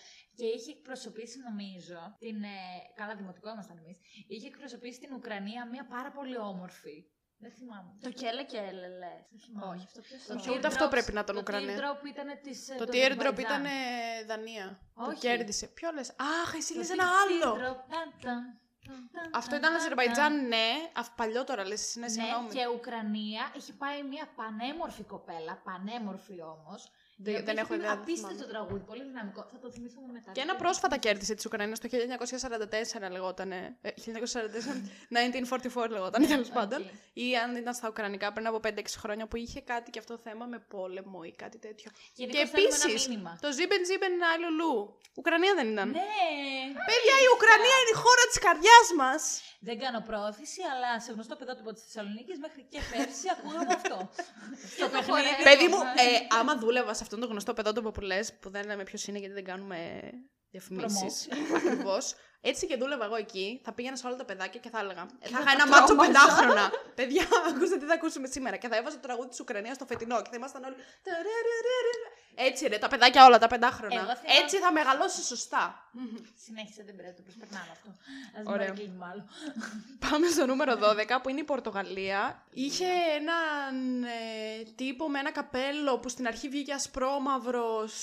[0.41, 2.43] Και είχε εκπροσωπήσει, νομίζω, την.
[2.43, 2.57] Ε,
[2.99, 3.97] καλά, δημοτικό ήμασταν εμείς.
[4.33, 6.97] Είχε εκπροσωπήσει την Ουκρανία μια πάρα πολύ όμορφη.
[7.43, 7.91] Δεν θυμάμαι.
[8.01, 9.13] Το κέλε και έλελε.
[9.45, 9.75] θυμάμαι.
[9.75, 11.77] Όχι, αυτό ποιος Το είναι; Και ούτε αυτό πρέπει να ήταν Ουκρανία.
[11.77, 13.61] Το teardrop ήταν της, ε, Το του teardrop Αζερβαϊτζάν.
[13.65, 14.67] ήταν Δανία.
[14.95, 15.19] Το Όχι.
[15.19, 15.67] κέρδισε.
[15.67, 16.09] Ποιο λες;
[16.43, 17.49] Αχ, εσύ Το λες ένα άλλο.
[17.55, 18.41] teardrop, ταν, ταν,
[18.87, 20.69] ταν, ταν, Αυτό ταν, ήταν ταν, Αζερβαϊτζάν, ναι.
[20.95, 21.95] Αφ, παλιό τώρα λες.
[21.97, 22.49] Ναι, Ναι, συγγνώμη.
[22.55, 26.91] και Ουκρανία έχει πάει μια πανέμορφη κοπέλα, πανέμορφη όμως.
[27.23, 28.53] Δεν- δεν έχω ιδέα, δεν Απίστευτο θυμάμαι.
[28.53, 29.47] τραγούδι, πολύ δυναμικό.
[29.53, 30.31] Θα το θυμηθούμε μετά.
[30.33, 33.77] Και ένα πρόσφατα κέρδισε της Ουκρανίας το 1944 λεγότανε.
[33.83, 36.81] Ε, 1944, 1944 λεγόταν, τέλος πάντων.
[37.13, 40.45] Ή αν ήταν στα Ουκρανικά πριν από 5-6 χρόνια που είχε κάτι και αυτό θέμα
[40.47, 41.91] με πόλεμο ή κάτι τέτοιο.
[42.15, 43.39] Γενικώς και θέλουμε ένα επίσης, μήνυμα.
[43.41, 44.99] το Sieben Sieben Λουλού.
[45.21, 45.89] Ουκρανία δεν ήταν.
[45.89, 46.09] Ναι!
[46.91, 49.23] Παιδιά, η Ουκρανία είναι η χώρα της καρδιάς μας.
[49.69, 53.97] Δεν κάνω προώθηση, αλλά σε γνωστό παιδότοπο της Θεσσαλονίκης μέχρι και πέρσι ακούγαμε αυτό.
[54.77, 55.31] Στο παιχνίδι.
[55.49, 56.07] Παιδί μου, ε,
[56.39, 59.35] άμα δούλευα σε αυτόν τον γνωστό παιδότοπο που λες, που δεν λέμε ποιος είναι γιατί
[59.35, 60.11] δεν κάνουμε
[60.51, 61.29] διαφημίσεις.
[61.57, 62.15] Ακριβώς.
[62.43, 65.07] Έτσι και δούλευα εγώ εκεί, θα πήγαινα σε όλα τα παιδάκια και θα έλεγα.
[65.21, 66.71] ε, θα είχα ένα μάτσο πεντάχρονα.
[66.95, 68.57] Παιδιά, ακούστε τι θα ακούσουμε σήμερα.
[68.57, 70.75] Και θα έβαζα το τραγούδι της Ουκρανίας στο φετινό και θα ήμασταν όλοι.
[72.35, 73.95] Έτσι ρε, τα παιδάκια όλα, τα πεντάχρονα.
[73.95, 75.91] Εγώ θυμάμαι- Έτσι θα μεγαλώσει σωστά.
[76.45, 77.89] Συνέχισε, δεν πρέπει, το προσπερνάμε αυτό.
[78.51, 78.67] Α Ωραία.
[78.67, 79.25] μην κλείνουμε άλλο.
[80.11, 82.43] Πάμε στο νούμερο 12 που είναι η Πορτογαλία.
[82.51, 82.87] Είχε
[83.19, 87.95] έναν ε, τύπο με ένα καπέλο που στην αρχή βγήκε ασπρόμαυρος.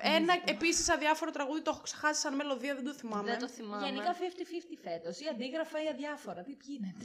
[0.00, 3.30] Ένα επίσης αδιάφορο τραγούδι, το έχω ξεχάσει σαν μελωδία, δεν το θυμάμαι.
[3.30, 3.86] Δεν το θυμάμαι.
[3.86, 5.20] Γενικά 50-50 φέτος.
[5.20, 6.42] Ή αντίγραφα ή αδιάφορα.
[6.42, 7.04] Τι γίνεται.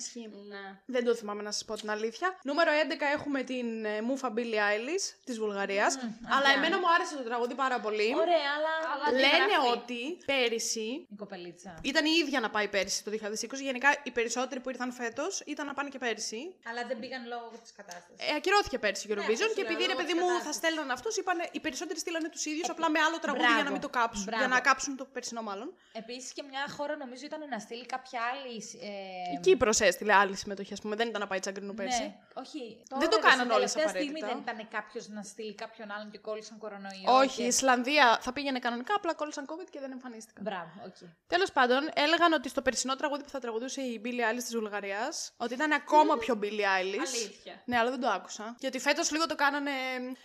[0.49, 0.79] Ναι.
[0.85, 2.39] Δεν το θυμάμαι να σας πω την αλήθεια.
[2.43, 5.95] Νούμερο 11 έχουμε την ε, Μούφα Billie Eilish της Βουλγαρίας.
[5.95, 6.51] Αλλά αγιά.
[6.57, 8.13] εμένα μου άρεσε το τραγούδι πάρα πολύ.
[8.15, 8.73] Ωραία, αλλά.
[8.93, 9.77] Αλλά- Λένε αντιγραφή.
[9.77, 11.79] ότι πέρυσι Η κοπελίτσα.
[11.81, 13.61] ήταν η ίδια να πάει πέρυσι το 2020.
[13.61, 16.55] Γενικά οι περισσότεροι που ήρθαν φέτος ήταν να πάνε και πέρυσι.
[16.69, 18.29] Αλλά δεν πήγαν λόγω της κατάστασης.
[18.31, 20.27] Ε, ακυρώθηκε πέρσι η Eurovision αυτό σου και λέω, επειδή ρε λόγω παιδί της μου
[20.27, 20.55] θα κατάστασης.
[20.61, 23.75] στέλναν αυτούς, είπαν οι περισσότεροι στείλανε τους ίδιους, απλά με άλλο τραγούδι για να Μπράβο.
[23.75, 24.23] μην το κάψουν.
[24.27, 24.43] Μπράβο.
[24.43, 25.67] Για να κάψουν το περσινό, μάλλον.
[26.01, 28.55] Επίσης και μια χώρα νομίζω ήταν να στείλει κάποια άλλη.
[28.89, 30.95] Ε, Η Κύπρος έστειλε άλλη συμμετοχή, ας πούμε.
[30.95, 32.01] Δεν ήταν να πάει Τσαγκρινού πέρσι.
[32.01, 32.61] Ναι, όχι.
[33.01, 34.47] Δεν το ρε, κάναν στην όλες τελευταία στιγμή απαραίτητα.
[34.47, 37.05] δεν ήταν κάποιος να στείλει κάποιον άλλον και κόλλησαν κορονοϊό.
[37.21, 40.43] Όχι, η και- Ισλανδία θα πήγαινε κανονικά, απλά κόλλησαν COVID και δεν εμφανίστηκαν.
[40.43, 40.97] Μπράβο, οκ.
[41.27, 45.31] Τέλος πάντων, έλεγαν ότι στο περσινό τραγούδι που θα τραγουδούσε η Billie Eilish της Βουλγαρίας,
[45.37, 47.05] ότι ήταν ακόμα πιο Billie Eilish.
[47.13, 47.61] Αλήθεια.
[47.65, 48.55] Ναι, αλλά δεν το άκουσα.
[48.59, 49.71] Γιατί φέτος λίγο το κάνανε.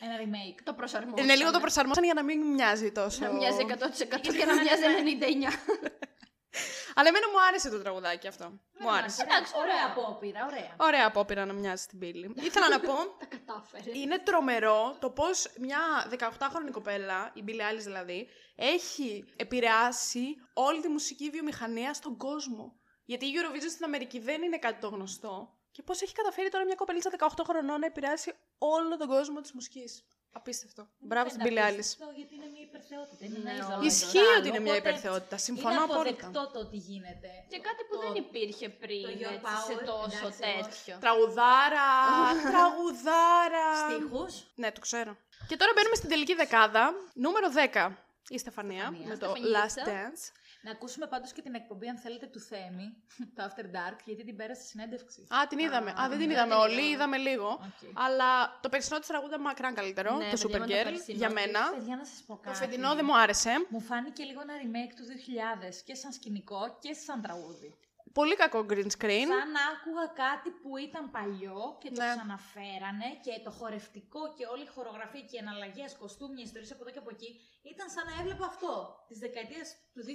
[0.00, 0.58] Ένα remake.
[0.64, 1.22] Το προσαρμόσαμε.
[1.22, 3.24] Είναι λίγο το προσαρμόσαν για να μην μοιάζει τόσο.
[3.24, 3.74] Να μοιάζει 100%
[4.36, 4.82] και να μοιάζει
[5.72, 5.80] 99%.
[6.94, 8.60] Αλλά εμένα μου άρεσε το τραγουδάκι αυτό.
[8.80, 9.22] Μου άρεσε.
[9.22, 9.86] Εντάξει, Ωραία ωραία.
[9.96, 10.74] απόπειρα, ωραία.
[10.76, 12.34] Ωραία απόπειρα να μοιάζει στην πύλη.
[12.36, 13.94] Ήθελα να πω, Τα κατάφερες.
[13.94, 15.78] είναι τρομερό το πώς μια
[16.18, 22.80] 18χρονη κοπέλα, η Billie Eilish δηλαδή, έχει επηρεάσει όλη τη μουσική βιομηχανία στον κόσμο.
[23.04, 25.54] Γιατί η Eurovision στην Αμερική δεν είναι κάτι το γνωστό.
[25.70, 29.52] Και πώς έχει καταφέρει τώρα μια κοπελίτσα 18 χρονών να επηρεάσει όλο τον κόσμο της
[29.52, 30.04] μουσικής.
[30.32, 30.88] Απίστευτο.
[30.98, 31.78] Μπράβο στην Billie Eilish.
[31.96, 33.24] Αυτό γιατί είναι μια υπερθεότητα.
[33.26, 33.70] Είναι Ναι, ένα όντως.
[33.74, 35.36] είδωλο Ισχύει εντός ότι είναι άλλου, μια οπότε υπερθεότητα.
[35.48, 36.26] Συμφωνώ είναι απόλυτα.
[36.26, 37.28] αποδεκτό το ότι γίνεται.
[37.52, 40.68] Και κάτι που Το- δεν υπήρχε πριν το Your έτσι, σε Power, τόσο εντάξει, εγώ-
[40.68, 40.94] τέτοιο.
[41.04, 41.88] Τραγουδάρα!
[42.50, 43.66] τραγουδάρα!
[43.84, 44.32] Στίχους.
[44.54, 45.12] Ναι, το ξέρω.
[45.48, 46.84] Και τώρα μπαίνουμε στην τελική δεκάδα.
[47.24, 47.90] Νούμερο 10.
[48.28, 49.08] Η Στεφανία, Στεφανία.
[49.08, 49.84] με το Στεφανίτσα.
[49.84, 50.22] Last Dance.
[50.62, 52.86] Να ακούσουμε πάντως και την εκπομπή, αν θέλετε, του Θέμη,
[53.34, 55.20] το After Dark, γιατί την πέρασε συνέντευξη.
[55.34, 55.90] Α, την είδαμε.
[55.90, 56.90] Α, δεν την δεν είδαμε την όλοι, είδαμε.
[56.92, 57.48] είδαμε λίγο.
[57.48, 57.88] Οκ.
[58.06, 60.16] Αλλά το περσινό της τραγούδι μακράν καλύτερο.
[60.16, 61.70] Ναι, το παιδιά, με το Supergirl περσινό για της, μένα.
[61.70, 62.56] Παιδιά, να σας πω Το κάτι.
[62.56, 63.50] φετινό δεν μου άρεσε.
[63.68, 67.74] Μου φάνηκε λίγο ένα remake του 2000 και σαν σκηνικό και σαν τραγούδι.
[68.12, 69.28] Πολύ κακό green screen.
[69.36, 72.10] Σαν να άκουγα κάτι που ήταν παλιό και το Ναι.
[72.16, 76.92] ξαναφέρανε και το χορευτικό και όλη η χορογραφία και οι εναλλαγές, κοστούμια, ιστορίες από εδώ
[76.94, 77.30] και από εκεί
[77.72, 78.74] ήταν σαν να έβλεπα αυτό.
[79.08, 80.10] Της δεκαετίας του 2000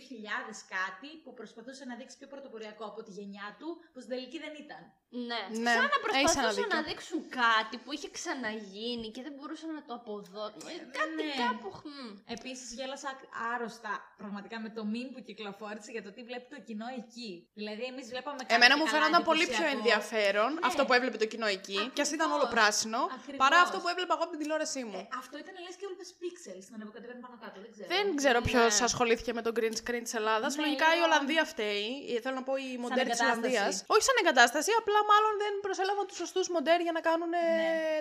[0.77, 4.53] κάτι που προσπαθούσε να δείξει πιο πρωτοποριακό από τη γενιά του, που στην τελική δεν
[4.65, 4.81] ήταν.
[5.29, 5.41] Ναι.
[5.65, 6.75] Ναι, Σαν να έχεις ένα προσπαθούσαν δίκιο.
[6.77, 10.63] να δείξουν κάτι που είχε ξαναγίνει και δεν μπορούσαν να το αποδώσουν.
[10.73, 11.35] Ε, κάτι ναι.
[11.43, 11.67] κάπου.
[11.79, 12.09] χμ.
[12.37, 13.09] Επίσης, γέλασα
[13.53, 17.31] άρρωστα πραγματικά με το meme που κυκλοφόρησε για το τι βλέπει το κοινό εκεί.
[17.59, 19.77] Δηλαδή, Δηλαδή, εμείς βλέπαμε κάτι Εμένα μου καλά φαίνονταν πολύ πιο εντυπωσιακό.
[19.77, 20.59] ενδιαφέρον Ναι.
[20.69, 21.79] αυτό που έβλεπε το κοινό εκεί.
[21.95, 23.41] Και ας ήταν όλο πράσινο, Ακριβώς.
[23.43, 24.97] παρά αυτό που έβλεπα εγώ από την τηλεόρασή μου.
[25.03, 27.57] Ε, αυτό ήταν λες και έβλεπε pixels να ανεβοκατεβαίνουν πάνω κάτω.
[27.63, 27.87] Δεν ξέρω.
[27.95, 28.85] Δεν ξέρω ποιος Ναι.
[28.89, 30.51] ασχολήθηκε με το green screen της Ελλάδας.
[30.55, 31.89] Ναι, Λογικά η λίγο- Ολλανδία φταίει.
[32.15, 33.37] Ε, Θέλω να πω η μοντέρ της εγκατάσταση.
[33.37, 33.73] Ολλανδίας.
[33.93, 37.41] Όχι σαν εγκατάσταση, απλά μάλλον δεν προσέλαβαν τους σωστούς μοντέρ για να κάνουν ε,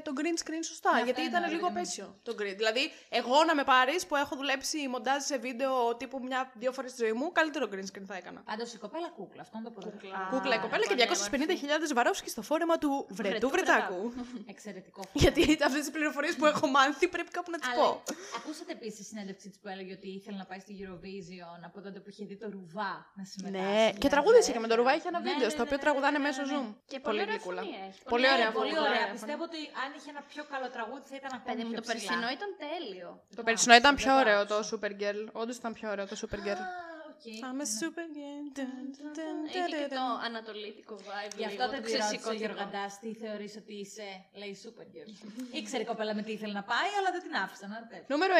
[0.06, 0.90] το green screen σωστά.
[0.92, 2.04] Ναι, γιατί αυτό ήταν εννοώ, λίγο ρε παιδί μου.
[2.04, 2.56] απέσιο το green.
[2.62, 2.84] Δηλαδή,
[3.20, 7.12] εγώ να με πάρεις που έχω δουλέψει μοντάζ σε βίντεο τύπου μια-δύο φορές στη ζωή
[7.18, 8.40] μου, καλύτερο green screen θα έκανα.
[8.50, 9.96] Πάντως η κοπέλα κούκλα, αυτό είναι το πρώτο.
[10.34, 14.00] Κούκλα η κοπέλα και 250.000 βαρόφσκι στο φόρεμα του Βρετού Βρετού Βρετάκου.
[14.52, 15.02] Εξαιρετικό.
[15.12, 18.02] Γιατί αυτές τι πληροφορίες που έχω μάθει πρέπει κάπου να τις Αλλά πω.
[18.36, 21.98] ακούσατε επίσης τη συνέντευξή της που έλεγε ότι ήθελε να πάει στη Eurovision από τότε
[22.02, 23.66] που είχε δει το ρουβά να συμμετάσχει.
[23.66, 24.08] Ναι, και δηλαδή.
[24.14, 24.92] τραγούδισε και με το ρουβά.
[24.96, 26.58] Είχε ένα Ναι, βίντεο ναι, στο ναι, οποίο ναι, τραγουδάνε ναι, μέσω ναι, ναι.
[26.58, 26.66] Zoom.
[26.90, 27.62] Και Πολύ ωραία γλυκούλα.
[27.62, 28.00] φωνή έχει.
[28.14, 28.86] Πολύ Ναι, ωραία Πολύ φωνή.
[28.88, 29.04] ωραία.
[29.06, 29.16] φωνή.
[29.18, 31.84] Πιστεύω ότι αν είχε ένα πιο καλό τραγούδι θα ήταν ακόμα Παιδί μου, πιο το
[31.86, 31.94] ψηλά.
[32.00, 33.08] περσινό ήταν τέλειο.
[33.38, 34.54] Το περσινό ήταν πιο δεν ωραίο άκουσα.
[34.56, 35.20] το Supergirl.
[35.42, 36.62] Όντως ήταν πιο ωραίο το Supergirl.
[37.14, 37.24] Α, οκ.
[37.48, 37.74] I'm a Ναι.
[37.80, 38.44] Supergirl.
[38.58, 40.24] Dun, dun, dun, Είχε και dun, το dun.
[40.28, 41.34] ανατολίτικο vibe.
[41.40, 42.42] Γι' αυτό λίγο, δεν το τη ρώτησε ο ξεσηκωτικό.
[42.42, 44.08] Γιωργαντά τι θεωρείς ότι είσαι,
[44.40, 45.10] λέει Supergirl.
[45.60, 47.68] Ήξερε η κοπέλα με τι ήθελε να πάει, αλλά δεν την άφησαν.
[47.76, 48.06] άρα τέλος.
[48.12, 48.34] Νούμερο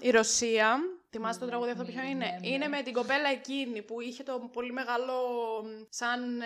[0.00, 0.68] 9, η Ρωσία.
[1.14, 2.48] Θυμάσαι το τραγούδι αυτό ναι, ποιο ναι, είναι; ναι.
[2.48, 5.14] Είναι με την κοπέλα εκείνη που είχε το πολύ μεγάλο
[5.64, 6.44] μ, σαν ε,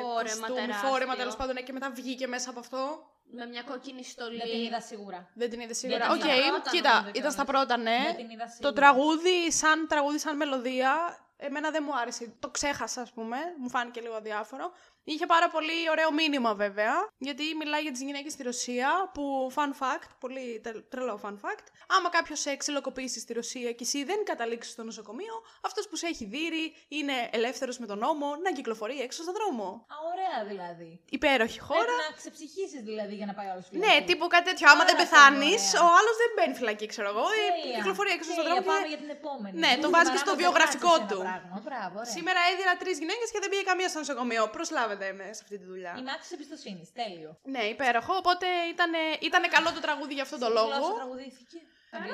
[0.00, 0.88] Φόρεμα κοστούμι, τεράστιο.
[0.88, 2.80] φόρεμα τέλος πάντων ναι, και μετά βγήκε μέσα από αυτό.
[3.30, 4.36] Με μια κόκκινη στολή.
[4.38, 5.30] Δεν την είδα σίγουρα.
[5.34, 5.98] Δεν την είδες σίγουρα.
[6.04, 7.66] ήταν Οκ, στα πρώτα, κοίτα, νομίζω, ήταν στα κιόλας.
[7.66, 7.98] πρώτα, ναι.
[8.06, 8.72] Δεν την είδα Το σίγουρα.
[8.72, 12.32] τραγούδι, σαν τραγούδι, σαν μελωδία, εμένα δεν μου άρεσε.
[12.38, 13.36] Το ξέχασα, ας πούμε.
[13.58, 14.72] Μου φάνηκε λίγο αδιάφορο.
[15.12, 16.92] Είχε πάρα πολύ ωραίο μήνυμα, βέβαια.
[17.18, 18.88] Γιατί μιλάει για τις γυναίκες στη Ρωσία.
[19.14, 21.66] Που, fun fact, πολύ τε- τρελό fun fact.
[21.96, 25.34] Άμα κάποιος σε ξυλοκοπήσει στη Ρωσία και εσύ δεν καταλήξεις στο νοσοκομείο,
[25.68, 26.46] αυτός που σε έχει δει
[26.88, 29.68] είναι ελεύθερος με τον νόμο να κυκλοφορεί έξω στον δρόμο.
[29.94, 30.90] Α, ωραία δηλαδή.
[31.18, 31.80] Υπέροχη χώρα.
[31.84, 34.66] Πρέπει να ξεψυχήσεις δηλαδή για να πάει όλο Ναι, τύπου κάτι τέτοιο.
[34.72, 35.82] Άμα Πάρα δεν πολύ πεθάνεις, ωραία.
[35.84, 37.24] ο άλλος δεν μπαίνει φυλακή, ξέρω εγώ.
[37.36, 37.76] Ε, Τέλεια.
[37.78, 38.68] κυκλοφορεί έξω στον Τέλεια, δρόμο.
[38.72, 39.54] Πάμε και- για την επόμενη.
[39.64, 41.18] Ναι, Μου το την βάζεις και στο παράδοση βιογραφικό ένα του.
[41.26, 41.54] πράγμα.
[41.66, 42.14] Μπράβο, ωραία.
[42.16, 44.42] Σήμερα έδινα τρεις γυναίκες και δεν πήγε καμία στο νοσοκομείο.
[44.56, 45.94] Προσλάβετε με σε αυτή τη δουλειά.
[45.98, 46.92] Η μάχη εμπιστοσύνης.
[46.92, 47.30] Τέλειο.
[47.54, 48.12] Ναι, υπέροχο.
[48.22, 50.94] Οπότε ήταν, ήτανε καλό το τραγούδι για αυτόν τον Γλώσσα λόγο.
[50.94, 51.58] τραγουδήθηκε.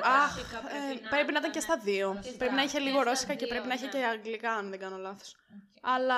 [0.03, 2.19] Αχ, Ρώσικα ε, πρέπει να πρέπει να ήταν και στα δύο.
[2.21, 3.91] Και στα- Πρέπει να είχε και λίγο στα ρώσικα και δύο, πρέπει να είχε ναι.
[3.91, 5.35] και αγγλικά, αν δεν κάνω λάθος.
[5.81, 6.15] Αλλά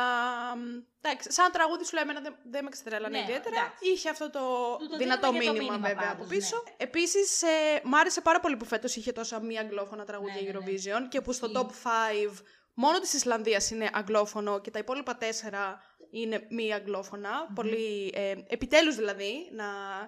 [0.56, 0.62] μ,
[1.02, 3.56] εντάξει, σαν τραγούδι σου λέω, εμένα δεν, δεν με ξετρέλανε Ναι, ιδιαίτερα.
[3.56, 3.92] εντάξει.
[3.92, 4.40] Είχε αυτό το,
[4.80, 6.56] Του το δυνατό δίνουμε για το μήνυμα, μήνυμα βέβαια πάντως, από πίσω.
[6.66, 6.74] ναι.
[6.78, 7.48] Επίσης, ε,
[7.84, 10.66] μ' άρεσε πάρα πολύ που φέτος είχε τόσα μη αγγλόφωνα τραγούδια Ναι, ναι, ναι.
[10.66, 11.66] Eurovision και που στο Ισχύει.
[11.84, 11.88] top
[12.32, 15.82] 5 μόνο της Ισλανδίας είναι αγγλόφωνο και τα υπόλοιπα τέσσερα
[16.22, 17.52] είναι μη αγγλόφωνα.
[17.56, 19.66] Πολύ, ε, επιτέλους δηλαδή, να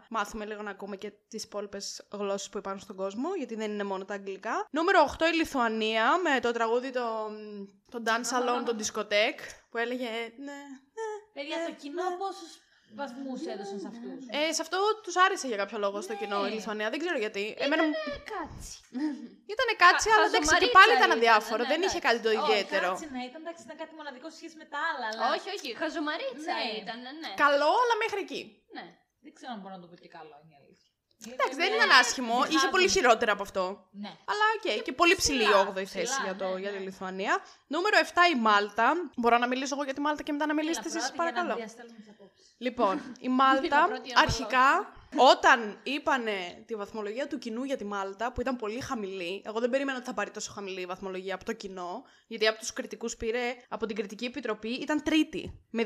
[0.10, 3.84] μάθουμε λίγο να ακούμε και τις υπόλοιπες γλώσσες που υπάρχουν στον κόσμο, γιατί δεν είναι
[3.84, 4.68] μόνο τα αγγλικά.
[4.72, 7.30] Νούμερο 8 η Λιθουανία, με το τραγούδι το,
[7.92, 10.62] το Dance Salon, το Discotheque, που έλεγε ναι,
[10.98, 11.10] ναι.
[11.34, 12.69] Παιδιά, το κοινό πόσους
[13.00, 14.22] βαθμούς έδωσαν σε αυτούς.
[14.40, 17.44] Ε, σε αυτό τους άρεσε για κάποιο λόγο στο κοινό η Λιθουανία, δεν ξέρω γιατί.
[17.66, 17.94] Εμένα μου-
[18.34, 18.72] Κάτσι.
[19.54, 22.08] Ήτανε κάτι, Χα- αλλά εντάξει και χαζομαρίτσα πάλι ήταν ήταν, αδιάφορο, ναι, δεν είχε εντάξει.
[22.08, 22.88] κάτι το ιδιαίτερο.
[22.96, 25.06] Όχι, ναι, ήταν, εντάξει, ήταν κάτι μοναδικό σε σχέση με τα άλλα.
[25.12, 25.24] Αλλά...
[25.36, 25.70] Όχι, όχι.
[25.82, 26.68] Χαζομαρίτσα Ναι.
[26.82, 27.32] ήταν, ναι.
[27.46, 28.42] Καλό, αλλά μέχρι εκεί.
[28.78, 28.86] Ναι.
[29.26, 30.89] Δεν ξέρω αν μπορώ να το πω και καλό, είναι η αλήθεια.
[31.28, 32.34] Εντάξει, δεν Είναι- ήταν άσχημο.
[32.38, 32.70] Είχε διχάζουν.
[32.70, 33.88] πολύ χειρότερα από αυτό.
[33.92, 34.08] Ναι.
[34.08, 36.78] Αλλά οκ, και πολύ ψηλή η ψηλά, 8η θέση ψηλά, για, το, ναι, για τη
[36.78, 36.84] ναι.
[36.84, 37.40] Λιθουανία.
[37.68, 38.06] Νούμερο 7
[38.36, 38.94] η Μάλτα.
[39.16, 41.32] Μπορώ να μιλήσω εγώ για τη Μάλτα και μετά να μιλήσετε Έλα, εσείς, πρώτη, για
[41.32, 41.56] να παρακαλώ.
[41.60, 42.48] διαστέλνουμε τις απόψεις.
[42.58, 48.32] Λοιπόν, η Μάλτα πρώτη να αρχικά όταν είπανε τη βαθμολογία του κοινού για τη Μάλτα,
[48.32, 51.46] που ήταν πολύ χαμηλή, εγώ δεν περίμενα ότι θα πάρει τόσο χαμηλή η βαθμολογία από
[51.46, 55.84] το κοινό, γιατί από τους κριτικούς πήρε από την κριτική επιτροπή, ήταν τρίτη, με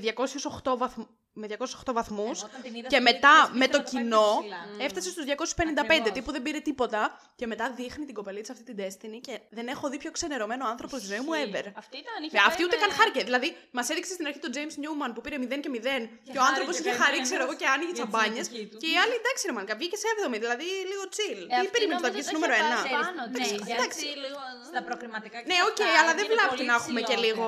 [0.64, 1.02] 208, βαθμ...
[1.42, 2.38] με 208 βαθμούς.
[2.40, 4.28] Εγώ όταν την είδα Και στην μετά τρίτη, με το ήθελα να το πάει κοινό
[4.32, 4.86] πιο ψηλά.
[4.86, 6.12] έφτασε στους 255 Ακριβώς.
[6.16, 7.02] τύπου δεν πήρε τίποτα
[7.40, 10.94] και μετά δείχνει την κοπελίτσα αυτή την Destiny και δεν έχω δει πιο ξενερωμένο άνθρωπο
[11.02, 11.66] στη ζωή μου ever.
[11.84, 12.18] Αυτή ήταν.
[12.26, 13.22] είχε Με πάει αυτή ούτε με- καν χάρηκε.
[13.30, 16.02] Δηλαδή, μας έδειξε στην αρχή τον James Newman που πήρε 0 και 0
[16.34, 18.42] και, ο άνθρωπος χάρηκε είχε χαρεί, κανένας ξέρω εγώ, και άνοιγε για τη σαμπάνιες.
[18.44, 18.78] συμμετοχή του.
[18.82, 21.40] Και η άλλη, εντάξει, ρε μαλάκα, βγήκε σε 7η, δηλαδή λίγο chill.
[21.44, 22.76] Ε, Τι αυτή περίμενες να νομίζω βγεις το νούμερο είχε 1.
[22.76, 24.06] πάει πάνω, ναι, Εντάξει.
[24.10, 24.40] γιατί λίγο...
[24.72, 27.16] Στα προκριματικά και Ναι, σε οκ, αυτά αλλά δεν είναι βλάπτει πολύ να έχουμε και
[27.20, 27.26] ψηλότερα.
[27.28, 27.46] λίγο.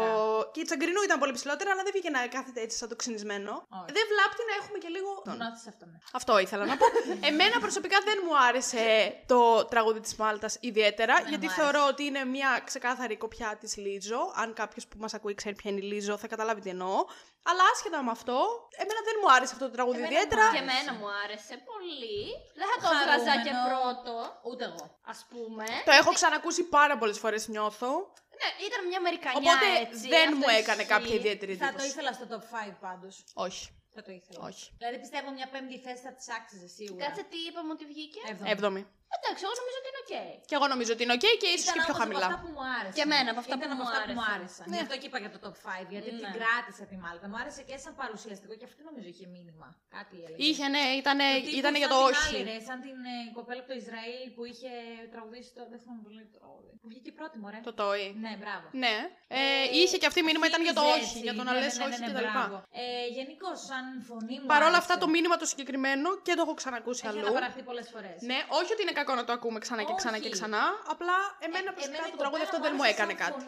[0.53, 3.53] Και η Τσαγκρινού ήταν πολύ ψηλότερα, αλλά δεν βγήκε να κάθεται έτσι σαν το ξυνισμένο.
[3.81, 3.91] Όχι.
[3.97, 5.09] Δεν βλάπτει να έχουμε και λίγο.
[5.25, 5.97] Νιώθεις αυτό, ναι.
[6.19, 6.85] Αυτό ήθελα να πω.
[7.29, 8.83] Εμένα προσωπικά δεν μου άρεσε
[9.25, 14.19] το τραγούδι της Μάλτας ιδιαίτερα, γιατί μου θεωρώ ότι είναι μια ξεκάθαρη κοπιά της Λίζο.
[14.35, 17.05] Αν κάποιος που μας ακούει ξέρει ποια είναι η Λίζο, θα καταλάβει τι εννοώ.
[17.49, 18.38] Αλλά άσχετα με αυτό,
[18.81, 20.43] εμένα δεν μου άρεσε αυτό το τραγούδι Εμένα ιδιαίτερα.
[20.45, 20.71] μου Και άρεσε.
[20.77, 22.19] εμένα μου άρεσε πολύ.
[22.59, 23.67] Δεν θα το έβγαζα και Χαρούμενο.
[23.69, 24.13] πρώτο,
[24.49, 24.83] Ούτε εγώ.
[25.13, 25.65] ας πούμε.
[25.89, 27.89] Το έχω ξανακούσει πάρα πολλές φορές νιώθω.
[28.39, 30.07] Ναι, ήταν μια Αμερικανιά Οπότε έτσι.
[30.15, 30.93] δεν αυτός μου έκανε ισχύει.
[30.95, 31.87] κάποια ιδιαίτερη Θα το εντύπωση.
[31.91, 33.13] ήθελα στο top 5 πάντως.
[33.47, 33.65] Όχι.
[33.97, 34.39] Θα το ήθελα.
[34.49, 34.65] Όχι.
[34.79, 37.05] Δηλαδή πιστεύω μια πέμπτη θέση θα τη άξιζε σίγουρα.
[37.05, 38.19] Κάτσε τι είπαμε ότι βγήκε;
[38.53, 38.81] Έβδομη.
[39.15, 39.23] Έβδομη.
[39.23, 40.13] Εντάξει, εγώ νομίζω ότι είναι οκ.
[40.49, 42.28] Και εγώ νομίζω ότι είναι οκ και ίσως και πιο όμως χαμηλά.
[42.28, 42.95] Από αυτά που μου άρεσαν.
[42.97, 44.36] Και εμένα, από αυτά Ήταν που από μου αυτά που μου άρεσαν.
[44.36, 44.65] άρεσαν.
[44.71, 44.75] Ναι.
[44.78, 46.19] Γι' αυτό και είπα για το top 5, γιατί Ναι.
[46.21, 47.25] την κράτησα τη Μάλτα.
[47.32, 49.67] Μου άρεσε και σαν παρουσιαστικό και αυτή νομίζω είχε μήνυμα.
[49.97, 50.39] Κάτι έλεγε.
[50.47, 52.23] Είχε, ναι, ήταν, Του τύπου ήταν για σαν το την όχι.
[52.25, 54.71] άλλη, ρε, σαν την ε, κοπέλα από το Ισραήλ που είχε
[55.13, 55.62] τραγουδήσει το.
[55.71, 56.71] Δεν θυμάμαι πολύ το τραγούδι.
[56.82, 57.60] Που βγήκε πρώτη, μωρέ.
[57.69, 58.06] Το τόι.
[58.25, 58.65] Ναι, μπράβο.
[58.84, 58.95] Ναι.
[59.39, 59.39] Ε,
[59.80, 61.25] είχε και αυτή μήνυμα ήταν για το Θύμιζε όχι, έτσι.
[61.28, 62.25] για το να Ναι, λε ναι, ναι, όχι ναι, κτλ.
[62.34, 62.56] μπράβο.
[62.84, 62.84] Ε,
[63.17, 64.45] Γενικώ, σαν φωνή μου.
[64.51, 64.84] Παρ' όλα άρεσε.
[64.84, 67.25] αυτά το μήνυμα το συγκεκριμένο και το έχω ξανακούσει Έχει αλλού.
[67.25, 68.17] αναπαραχθεί πολλές φορές.
[68.30, 70.37] Ναι, όχι ότι είναι κακό να το ακούμε ξανά και ξανά και Όχι.
[70.37, 70.63] ξανά.
[70.93, 71.15] Απλά
[71.45, 73.39] εμένα προσωπικά το τραγούδι αυτό δεν μου έκανε κάτι.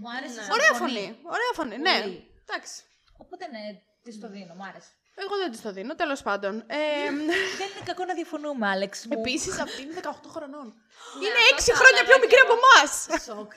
[0.00, 0.42] Μου άρεσε Ναι.
[0.46, 1.06] σαν Ωραία φωνή.
[1.36, 1.96] Ωραία φωνή, ναι.
[2.00, 2.18] Πολύ.
[2.46, 2.74] Εντάξει.
[3.22, 3.62] Οπότε ναι,
[4.04, 4.90] της το δίνω, μου άρεσε.
[5.22, 6.54] Εγώ δεν της το δίνω, τέλος πάντων.
[6.66, 7.10] Ε,
[7.60, 9.04] Δεν είναι κακό να διαφωνούμε, Άλεξ.
[9.08, 10.74] Επίσης αυτή είναι 18 χρονών.
[11.18, 12.52] Ναι, είναι αυτό 6 θα χρόνια έλεγα πιο κι μικρή εγώ.
[12.52, 12.90] από εμάς.
[13.26, 13.52] Σοκ.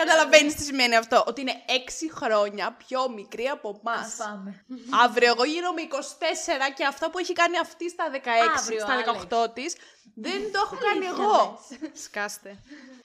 [0.00, 1.24] Καταλαβαίνεις τι σημαίνει αυτό.
[1.26, 4.28] Ότι είναι 6 χρόνια πιο μικρή από Ας εμά.
[4.30, 4.64] πάμε.
[5.04, 8.18] Αύριο εγώ γίνομαι 24 και αυτά που έχει κάνει αυτή στα 16,
[8.56, 9.10] Αύριο, στα Άλεξ.
[9.30, 9.76] 18 της,
[10.14, 11.60] δεν το έχω κάνει εγώ.
[12.04, 12.58] Σκάστε.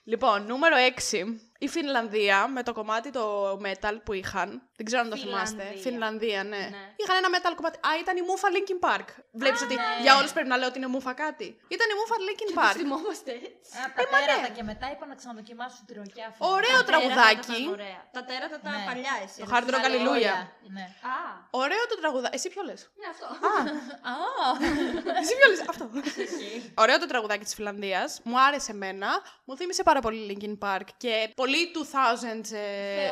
[0.04, 1.40] Λοιπόν, νούμερο 6.
[1.58, 4.62] Η Φινλανδία με το κομμάτι το metal που είχαν.
[4.76, 5.62] Δεν ξέρω αν το θυμάστε.
[5.62, 5.82] Φινλανδία.
[5.82, 6.56] Φινλανδία, ναι.
[6.56, 6.82] Ναι.
[6.96, 7.76] Είχαν ένα metal κομμάτι.
[7.88, 9.04] Α, ήταν η Μούφα Linkin Park.
[9.32, 9.82] Βλέπεις ότι ναι.
[10.02, 11.46] για όλους πρέπει να λέω ότι είναι Μούφα κάτι.
[11.68, 12.76] Ήταν η Μούφα Linkin Park.
[12.76, 13.71] Θυμόμαστε έτσι.
[13.86, 16.26] Από τα τέρατα και μετά είπα να ξαναδοκιμάσουν τη ροκιά.
[16.36, 16.52] φωνή.
[16.56, 17.58] Ωραίο Τα τέρατα τραγουδάκι.
[17.62, 18.00] ήταν ωραία.
[18.16, 18.84] Τα τέρατα τα Ναι.
[18.88, 19.38] παλιά εσύ.
[19.40, 20.40] Το ρε, Hard Rock τα Hallelujah.
[20.76, 20.84] Ναι.
[21.14, 21.16] Α,
[21.50, 22.34] Ωραίο το τραγουδάκι.
[22.36, 23.26] Εσύ ποιο λες; ναι αυτό.
[24.12, 24.14] Α,
[25.22, 25.84] Εσύ ποιο λες; Αυτό.
[26.82, 28.10] Ωραίο το τραγουδάκι της Φιλανδίας.
[28.24, 29.08] Μου άρεσε εμένα.
[29.44, 31.12] Μου θύμισε πάρα πολύ Linkin Park και
[31.42, 32.66] πολύ 2000s ε,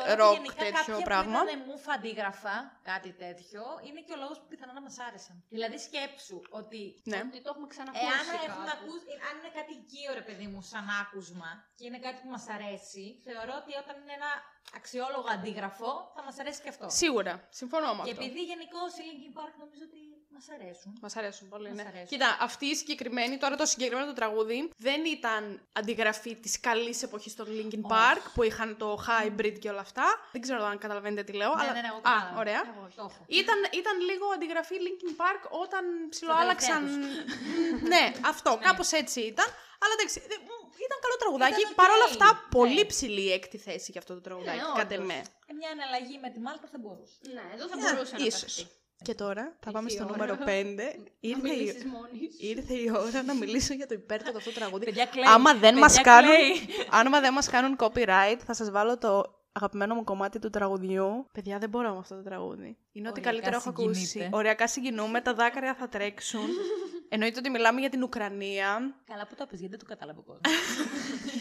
[0.06, 1.38] Θεωρώ rock ότι γενικά τέτοιο κάποια πράγμα.
[1.40, 2.54] Που ήταν μουφα αντίγραφα,
[2.92, 5.36] κάτι τέτοιο, είναι και ο λόγος που πιθανόν να μας άρεσαν.
[5.56, 6.80] Δηλαδή σκέψου ότι
[7.12, 7.20] Ναι.
[7.28, 8.04] Ότι το έχουμε ξανακούσει.
[8.11, 8.74] Εάν έχουμε κάπου.
[8.76, 12.44] ακούσει, αν είναι κάτι οικείο ρε παιδί μου, σαν άκουσμα και είναι κάτι που μας
[12.57, 14.30] αρέσει, θεωρώ ότι όταν είναι ένα
[14.78, 16.86] αξιόλογο αντίγραφο, θα μας αρέσει και αυτό.
[17.03, 17.32] Σίγουρα.
[17.61, 18.24] Συμφωνώ με Και αυτό.
[18.24, 20.01] επειδή γενικώ οι Linkin Park νομίζω ότι
[20.36, 20.98] μας αρέσουν.
[21.01, 21.84] Μας αρέσουν πολύ, Μας ναι.
[21.88, 22.07] αρέσουν.
[22.07, 25.42] Κοίτα, αυτή η συγκεκριμένη, τώρα το συγκεκριμένο το τραγούδι, δεν ήταν
[25.72, 27.94] αντιγραφή της καλής εποχής των Linkin Όχι.
[27.94, 30.05] Park που είχαν το hybrid και όλα αυτά.
[30.32, 31.55] Δεν ξέρω αν καταλαβαίνετε τι λέω.
[31.55, 31.72] Ναι, αλλά...
[31.72, 32.38] ναι, ναι, εγώ Α, κατάλαβα.
[32.38, 32.61] ωραία.
[32.76, 33.24] Εγώ το έχω.
[33.26, 36.84] Ήταν, ήταν λίγο αντιγραφή Linkin Park όταν ψιλοάλλαξαν.
[36.84, 38.64] τελευταία ναι, αυτό, Ναι.
[38.64, 39.46] κάπως έτσι ήταν.
[39.82, 40.50] Αλλά εντάξει, δε- μ,
[40.86, 41.60] ήταν καλό τραγουδάκι.
[41.60, 42.40] Ήταν οκ, Παρ' όλα αυτά, ναι.
[42.58, 45.04] πολύ ψηλή η έκτη θέση για αυτό το τραγουδάκι, Ναι, κατ' όντως.
[45.04, 45.20] εμέ.
[45.50, 47.14] Ε, Μια αναλλαγή με τη Μάλτα θα μπορούσε.
[47.36, 48.42] Ναι, εδώ θα Ναι, μπορούσε να ίσως.
[48.54, 48.64] παιχτεί.
[49.06, 50.26] Και τώρα θα πάμε Ήρθε η στο ώρα.
[50.26, 50.84] νούμερο 5.
[50.86, 52.46] Να Ήρθε η, μιλήσεις μόνης σου.
[52.52, 54.84] ήρθε η ώρα να μιλήσω για το υπέρτατο αυτό τραγούδι.
[54.84, 55.24] Παιδιά, κλαίει.
[55.26, 56.68] Άμα δεν Παιδιά, μας κάνουν, κλαίει.
[56.90, 61.26] άμα δεν μας κάνουν copyright, θα σας βάλω το αγαπημένο μου κομμάτι του τραγουδιού.
[61.32, 62.76] Παιδιά, δεν μπορώ με αυτό το τραγούδι.
[62.92, 64.07] Είναι ό,τι Οριακά καλύτερο έχω ακούσει.
[64.07, 64.36] συγκινείται.
[64.36, 66.48] Οριακά συγκινούμε, τα δάκρυα θα τρέξουν.
[67.12, 68.94] Εννοείται ότι μιλάμε για την Ουκρανία.
[69.05, 70.40] Καλά που το πες, γιατί δεν το κατάλαβε ο κόσμος.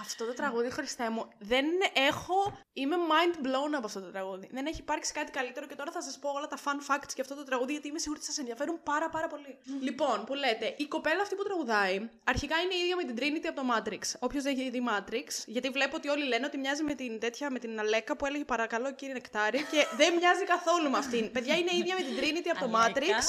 [0.00, 1.64] Αυτό το τραγούδι, Χριστέ μου, δεν
[2.10, 2.58] έχω.
[2.72, 4.48] Είμαι mind blown από αυτό το τραγούδι.
[4.52, 7.24] Δεν έχει υπάρξει κάτι καλύτερο και τώρα θα σας πω όλα τα fun facts για
[7.26, 9.58] αυτό το τραγούδι, γιατί είμαι σίγουρη ότι σας ενδιαφέρουν πάρα πάρα πολύ.
[9.80, 13.46] λοιπόν, που λέτε, η κοπέλα αυτή που τραγουδάει, αρχικά είναι η ίδια με την Trinity
[13.48, 14.02] από το Matrix.
[14.18, 17.50] Όποιος δεν έχει δει Matrix, γιατί βλέπω ότι όλοι λένε ότι μοιάζει με την τέτοια,
[17.50, 21.30] με την Αλέκα που έλεγε Παρακαλώ κύριε Νεκτάρι και δεν μοιάζει καθόλου με αυτήν.
[21.30, 23.00] Παιδιά είναι η ίδια με την Trinity από το Αλέκα.
[23.00, 23.20] Matrix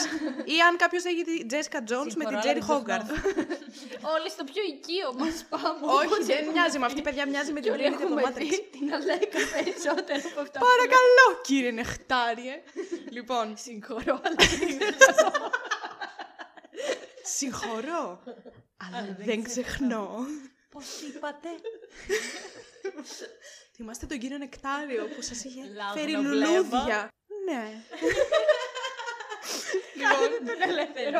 [0.56, 3.10] ή αν κάποιος έχει δει Jessica Jones με την Συγχωρώ, αλλά Jerry δεν το Hogarth.
[4.16, 5.84] Όλοι στο πιο οικείο μας πάμε.
[6.00, 8.22] Όχι, δεν μοιάζει με αυτή, παιδιά, μοιάζει με Και την όλοι Trinity από το έχουμε
[8.36, 8.50] Matrix.
[8.50, 10.60] δει την Αλέκα περισσότερο από αυτά.
[10.60, 12.62] Παρακαλώ, κύριε Νεχτάριε.
[13.10, 14.36] λοιπόν, Συγχωρώ, αλλά
[17.38, 18.24] συγχωρώ,
[18.78, 20.26] αλλά δεν ξεχνώ.
[20.70, 21.50] Πώς είπατε;
[23.76, 26.30] Θυμάστε τον κύριο Νεκτάριο που σας είχε Λάγνο φέρει βλέμμα.
[26.30, 27.08] λουλούδια.
[27.46, 27.64] Ναι.
[30.00, 31.20] λοιπόν, Τον ελεύθερο.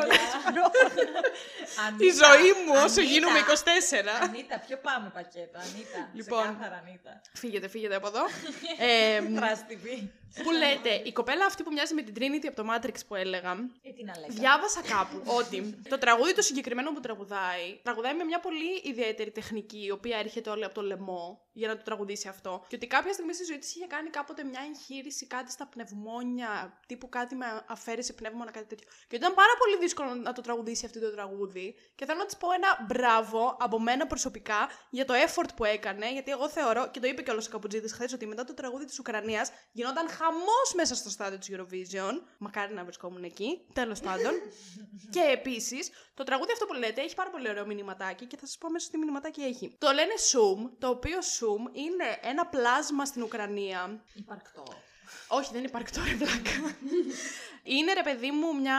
[1.98, 4.22] η ζωή μου όσο γίνομαι 24.
[4.22, 6.00] Ανίτα, ποιο πάμε πακέτο, Ανίτα.
[6.12, 6.42] Λοιπόν.
[6.42, 7.20] Ξεκάθαρα, Ανίτα.
[7.32, 8.24] Φύγετε, φύγετε από εδώ.
[8.88, 10.08] ε, Trust TV.
[10.44, 13.50] Που λέτε, η κοπέλα αυτή που μοιάζει με την Trinity από το Matrix που έλεγα,
[13.82, 14.34] Ε, τι να λέγαμε.
[14.40, 19.84] Διάβασα κάπου ότι το τραγούδι του συγκεκριμένου που τραγουδάει, τραγουδάει με μια πολύ ιδιαίτερη τεχνική,
[19.84, 22.64] η οποία έρχεται όλη από το λαιμό για να το τραγουδήσει αυτό.
[22.68, 26.80] Και ότι κάποια στιγμή στη ζωή της είχε κάνει κάποτε μια εγχείρηση, κάτι στα πνευμόνια,
[26.86, 28.86] τύπου κάτι με αφαίρεση πνεύμονα, κάτι τέτοιο.
[28.88, 31.74] Και ότι ήταν πάρα πολύ δύσκολο να το τραγουδήσει αυτό το τραγούδι.
[31.94, 36.12] Και θέλω να της πω ένα μπράβο από μένα προσωπικά για το effort που έκανε,
[36.12, 38.84] γιατί εγώ θεωρώ, και το είπε και όλο ο Καπουτζίδη χθες, ότι μετά το τραγούδι
[38.84, 42.20] της Ουκρανίας γινόταν χαμός μέσα στο στάδιο της Eurovision.
[42.38, 43.60] Μακάρι να βρισκόμουν εκεί.
[43.72, 44.32] Τέλος πάντων.
[45.14, 48.58] και επίσης, το τραγούδι αυτό που λέτε έχει πάρα πολύ ωραίο μηνυματάκι και θα σας
[48.58, 49.76] πω αμέσως τι μηνυματάκι έχει.
[49.78, 54.64] Το λένε Zoom, το οποίο Zoom είναι ένα πλάσμα στην Ουκρανία Υπαρκτό.
[55.28, 56.76] όχι, δεν υπάρχει τώρα πλάκα.
[57.62, 58.78] Είναι ρε παιδί μου μια.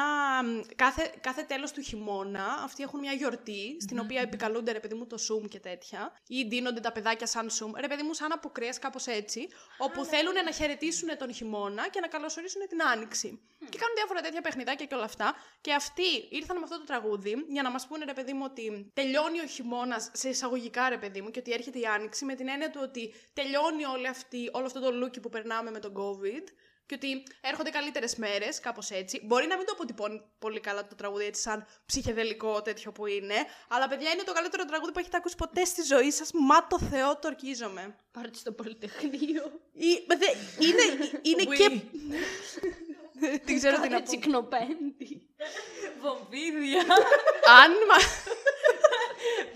[0.75, 5.07] Κάθε, κάθε τέλος του χειμώνα αυτοί έχουν μια γιορτή στην οποία επικαλούνται ρε παιδί μου
[5.07, 6.13] το σουμ και τέτοια.
[6.27, 7.71] Ή ντύνονται τα παιδάκια σαν σουμ.
[7.75, 9.47] Ρε παιδί μου, σαν αποκρέα κάπως έτσι.
[9.77, 13.39] Όπου θέλουν να χαιρετήσουν τον χειμώνα και να καλωσορίσουν την άνοιξη.
[13.69, 15.35] Και κάνουν διάφορα τέτοια παιχνιδάκια και όλα αυτά.
[15.61, 18.91] Και αυτοί ήρθαν με αυτό το τραγούδι για να μας πούνε ρε παιδί μου ότι
[18.93, 22.47] τελειώνει ο χειμώνας σε εισαγωγικά ρε παιδί μου και ότι έρχεται η άνοιξη με την
[22.47, 26.43] έννοια του ότι τελειώνει όλη αυτή, όλο αυτό το λούκι που περνάμε με τον COVID
[26.91, 29.21] και ότι έρχονται καλύτερες μέρες, κάπως έτσι.
[29.23, 33.35] Μπορεί να μην το αποτυπώνει πολύ καλά το τραγούδι έτσι, σαν ψυχεδελικό τέτοιο που είναι.
[33.69, 36.29] Αλλά παιδιά είναι το καλύτερο τραγούδι που έχετε ακούσει ποτέ στη ζωή σας.
[36.33, 37.95] Μα το Θεό, το ορκίζομαι.
[38.11, 39.59] Πάρτε στο Πολυτεχνείο.
[39.73, 41.55] Ή- δε- είναι είναι Oui.
[41.55, 41.69] και.
[43.45, 44.07] Δεν ξέρω τι να Κάθε πω.
[44.07, 45.29] τσικνοπέμπτη.
[46.01, 46.81] Βομβίδια.
[47.61, 47.97] Αν μα.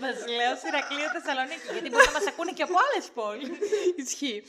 [0.06, 1.66] Βασιλέο Ηρακλείο Θεσσαλονίκη.
[1.72, 3.48] Γιατί μπορεί να μας ακούνε και από άλλες πόλεις.
[3.96, 4.42] Ισχύει.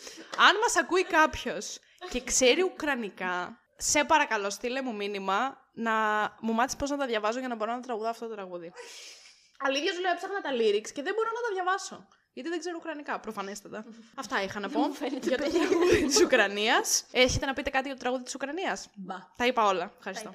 [0.47, 1.79] Αν μας ακούει κάποιος
[2.09, 5.93] και ξέρει Ουκρανικά, σε παρακαλώ, στείλε μου μήνυμα να
[6.39, 8.71] μου μάθεις πώς να τα διαβάζω για να μπορώ να τραγουδάω αυτό το τραγούδι.
[9.59, 12.07] Αλήθεια σου λέω, έψαχνα τα lyrics και δεν μπορώ να τα διαβάσω.
[12.33, 13.85] Γιατί δεν ξέρω Ουκρανικά, προφανέστατα.
[14.21, 17.05] Αυτά είχα να πω μου φαίνεται για το τραγούδι της Ουκρανίας.
[17.11, 19.15] Έχετε να πείτε κάτι για το τραγούδι της Ουκρανίας; Μπα.
[19.37, 19.85] Τα είπα όλα.
[19.85, 20.31] Τα Ευχαριστώ.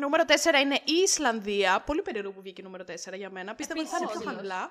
[0.00, 0.58] Είπες όλα.
[0.58, 1.72] Νούμερο 4 είναι η Ισλανδία.
[1.88, 3.54] Πολύ περίεργο που βγήκε νούμερο 4 για μένα.
[3.54, 4.30] Πίστευα ότι θα είναι πιο Επίσης.
[4.34, 4.62] χαμηλά.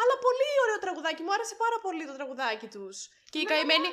[0.00, 1.22] Αλλά πολύ ωραίο τραγουδάκι.
[1.26, 2.96] Μου άρεσε πάρα πολύ το τραγουδάκι τους.
[3.32, 3.88] Και οι καημένοι.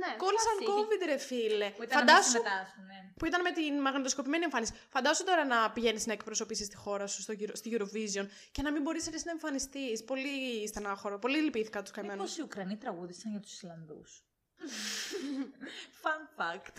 [0.00, 0.70] Ναι, Κόλλησαν φάση.
[0.70, 1.68] COVID, ρε φίλε.
[1.76, 2.30] Που ήταν να Φαντάσου.
[2.30, 2.98] συμμετάσχουν, ναι.
[3.18, 4.72] Που ήταν με την μαγνητοσκοπημένη εμφάνιση.
[4.94, 8.70] Φαντάσου τώρα να πηγαίνεις να εκπροσωπήσεις τη χώρα σου στο, Euro- στη Eurovision και να
[8.72, 10.04] μην μπορείς να εμφανιστείς.
[10.04, 11.18] Πολύ στενάχωρο.
[11.18, 12.18] Πολύ λυπήθηκα τους καημένους.
[12.20, 14.24] Μήπως οι Ουκρανοί τραγούδισαν για τους Ισλανδούς.
[16.02, 16.74] Fun fact.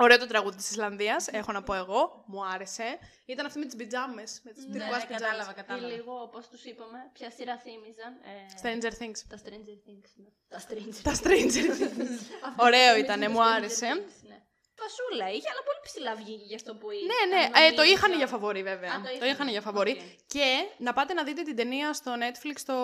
[0.00, 2.24] Ωραίο το τραγούδι της Ισλανδίας, έχω να πω εγώ.
[2.26, 2.98] Μου άρεσε.
[3.26, 4.40] Ήταν αυτή με τις πιτζάμες.
[4.44, 5.20] Με τις ναι, τυρκουά πιτζάμες.
[5.20, 5.86] κατάλαβα, Ή κατάλαβα.
[5.86, 8.12] λίγο, όπως τους είπαμε, ποια σειρά θύμιζαν.
[8.12, 9.18] ε, Stranger Things.
[9.28, 10.28] Τα Stranger Things, ναι.
[10.48, 12.12] Τα Stranger Τα Stranger Things.
[12.48, 13.86] Αυτό Ωραίο θυμίζει ήτανε, τα μου Stranger άρεσε.
[13.94, 14.42] Things, ναι.
[14.80, 17.06] Φασούλα είχε, αλλά πολύ ψηλά βγήκε για αυτό που είχε.
[17.12, 18.92] Ναι, ναι, ε, το είχαν για φαβορή βέβαια.
[18.92, 19.28] Α, το το είχαν.
[19.30, 19.90] είχαν για φαβορή.
[19.90, 20.00] Οκ.
[20.34, 20.48] Και
[20.78, 22.74] να πάτε να δείτε την ταινία στο Netflix το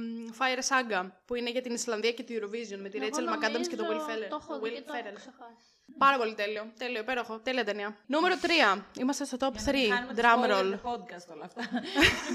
[0.00, 3.66] μ, Fire Saga που είναι για την Ισλανδία και τη Eurovision με τη Rachel McAdams
[3.70, 4.28] και τον Will Ferrell.
[4.28, 5.14] Το έχω τον δει Will και το έχω Ferrell.
[5.14, 5.66] ξεχάσει.
[5.98, 6.72] Πάρα πολύ τέλειο.
[6.78, 7.38] Τέλειο, υπέροχο.
[7.40, 7.96] Τέλεια ταινία.
[8.06, 8.34] Νούμερο
[8.76, 8.82] 3.
[9.00, 9.88] Είμαστε στο top 3.
[9.88, 10.70] Κάνουμε το Drum spoiler roll.
[10.72, 11.62] the podcast όλα αυτά.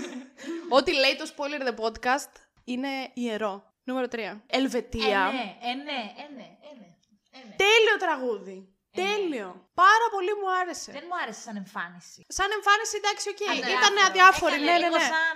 [0.78, 2.32] Ό,τι λέει το spoiler the podcast
[2.64, 3.74] είναι ιερό.
[3.84, 4.18] Νούμερο 3.
[4.48, 5.32] Ελβετία.
[5.32, 5.92] Ε, ναι, ε, ναι,
[6.24, 6.96] ε, ναι, ε, ναι,
[7.32, 7.56] ε, ναι.
[7.56, 8.74] Τέλειο τραγούδι.
[8.92, 9.08] Ε, ναι.
[9.08, 9.50] Τέλειο.
[9.84, 10.90] Πάρα πολύ μου άρεσε.
[10.98, 12.20] Δεν μου άρεσε σαν εμφάνιση.
[12.38, 13.42] Σαν εμφάνιση, εντάξει, οκ.
[13.52, 13.78] Αδιάφορο.
[13.80, 14.54] Ήταν αδιάφορη.
[14.54, 15.10] Έκανε Ναι, ναι, λίγο ναι.
[15.14, 15.36] σαν...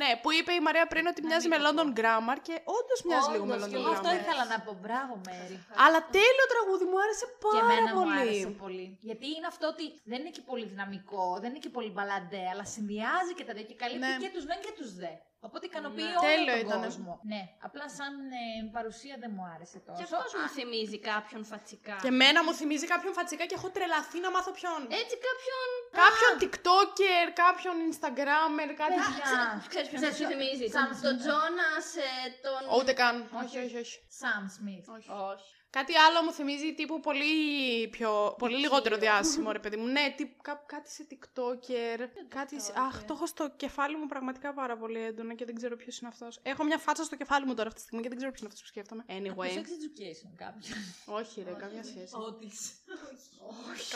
[0.00, 1.98] Ναι, που είπε η Μαρία πριν ότι μοιάζει με μην το London πω.
[2.00, 4.20] Grammar και όντως μοιάζει λίγο με Όντως, και London εγώ αυτό Grammar.
[4.20, 4.72] ήθελα να πω.
[4.82, 5.56] Μπράβο, Μέρη.
[5.84, 8.18] Αλλά τέλειο τραγούδι, μου άρεσε Και πάρα εμένα μου πολύ.
[8.20, 8.86] άρεσε πολύ.
[9.08, 12.64] Γιατί είναι αυτό ότι δεν είναι και πολύ δυναμικό, δεν είναι και πολύ μπαλαντέ, αλλά
[12.74, 14.16] συνδυάζει και τα δύο και καλύπτει Ναι.
[14.24, 15.12] και τους μεν και τους δε.
[15.46, 16.16] Οπότε ικανοποιεί Ναι.
[16.18, 16.86] όλο Τέλειο τον ήτανε.
[16.86, 17.12] κόσμο.
[17.32, 18.44] Ναι, απλά σαν ε,
[18.76, 19.96] παρουσία δεν μου άρεσε τόσο.
[19.98, 21.96] Και αυτός μου θυμίζει κάποιον φατσικά.
[22.04, 24.80] Και εμένα μου θυμίζει κάποιον φατσικά και έχω τρελαθεί να μάθω ποιον.
[25.02, 25.66] Έτσι κάποιον...
[26.04, 28.96] Κάποιον TikToker, κάποιον Instagrammer, κάτι.
[29.00, 29.40] Παιδιά.
[29.72, 30.66] Ξέρεις ποιον Ξέρεις σου ποιο- θυμίζει.
[30.76, 31.20] Sam Τον- Τον Smith.
[31.22, 32.10] Τζόνας, ε,
[32.44, 32.60] τον...
[32.78, 33.14] Ούτε καν.
[33.42, 33.96] Όχι, όχι, όχι.
[34.20, 34.86] Sam Smith.
[34.96, 35.08] όχι.
[35.74, 35.84] Όχι.
[35.84, 39.86] Κάτι άλλο μου θυμίζει τύπου πολύ, πιο, πολύ λιγότερο διάσημο, ρε παιδί μου.
[39.86, 41.98] Ναι, τύπου, κά- κάτι σε TikToker.
[42.28, 42.60] Κάτι...
[42.60, 42.78] σε- TikToker.
[42.80, 46.08] Αχ, το έχω στο κεφάλι μου πραγματικά πάρα πολύ έντονα και δεν ξέρω ποιος είναι
[46.12, 46.38] αυτός.
[46.42, 48.50] Έχω μια φάτσα στο κεφάλι μου τώρα αυτή τη στιγμή και δεν ξέρω ποιος είναι
[48.52, 49.04] αυτός που σκέφτομαι.
[49.06, 49.58] Το Anyway.
[49.58, 50.74] sex education κάποιο.
[51.04, 52.14] όχι, ρε, καμία σχέση.
[52.26, 52.72] Ότις.
[53.72, 53.94] όχι.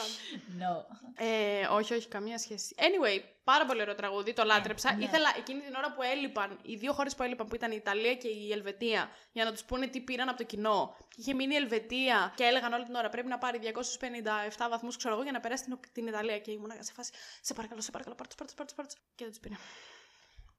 [0.59, 0.97] No.
[1.16, 2.74] Ε, όχι, όχι, καμία σχέση.
[2.79, 3.20] Anyway,
[3.51, 4.94] πάρα πολύ ωραίο τραγούδι, το λάτρεψα.
[4.94, 5.05] ναι.
[5.05, 8.14] Ήθελα εκείνη την ώρα που έλειπαν, οι δύο χώρες που έλειπαν, που ήταν η Ιταλία
[8.14, 10.97] και η Ελβετία, για να τους πούνε τι πήραν από το κοινό.
[11.09, 14.97] Και είχε μείνει η Ελβετία και έλεγαν όλη την ώρα πρέπει να πάρει 257 βαθμούς,
[14.97, 16.38] ξέρω εγώ, για να περάσει την, την Ιταλία.
[16.38, 18.94] Και ήμουν σε φάση, σε παρακαλώ, σε παρακαλώ, πάρτου, πάρτου, πάρτου, πάρτου.
[19.14, 19.55] Και δεν τους πήρε.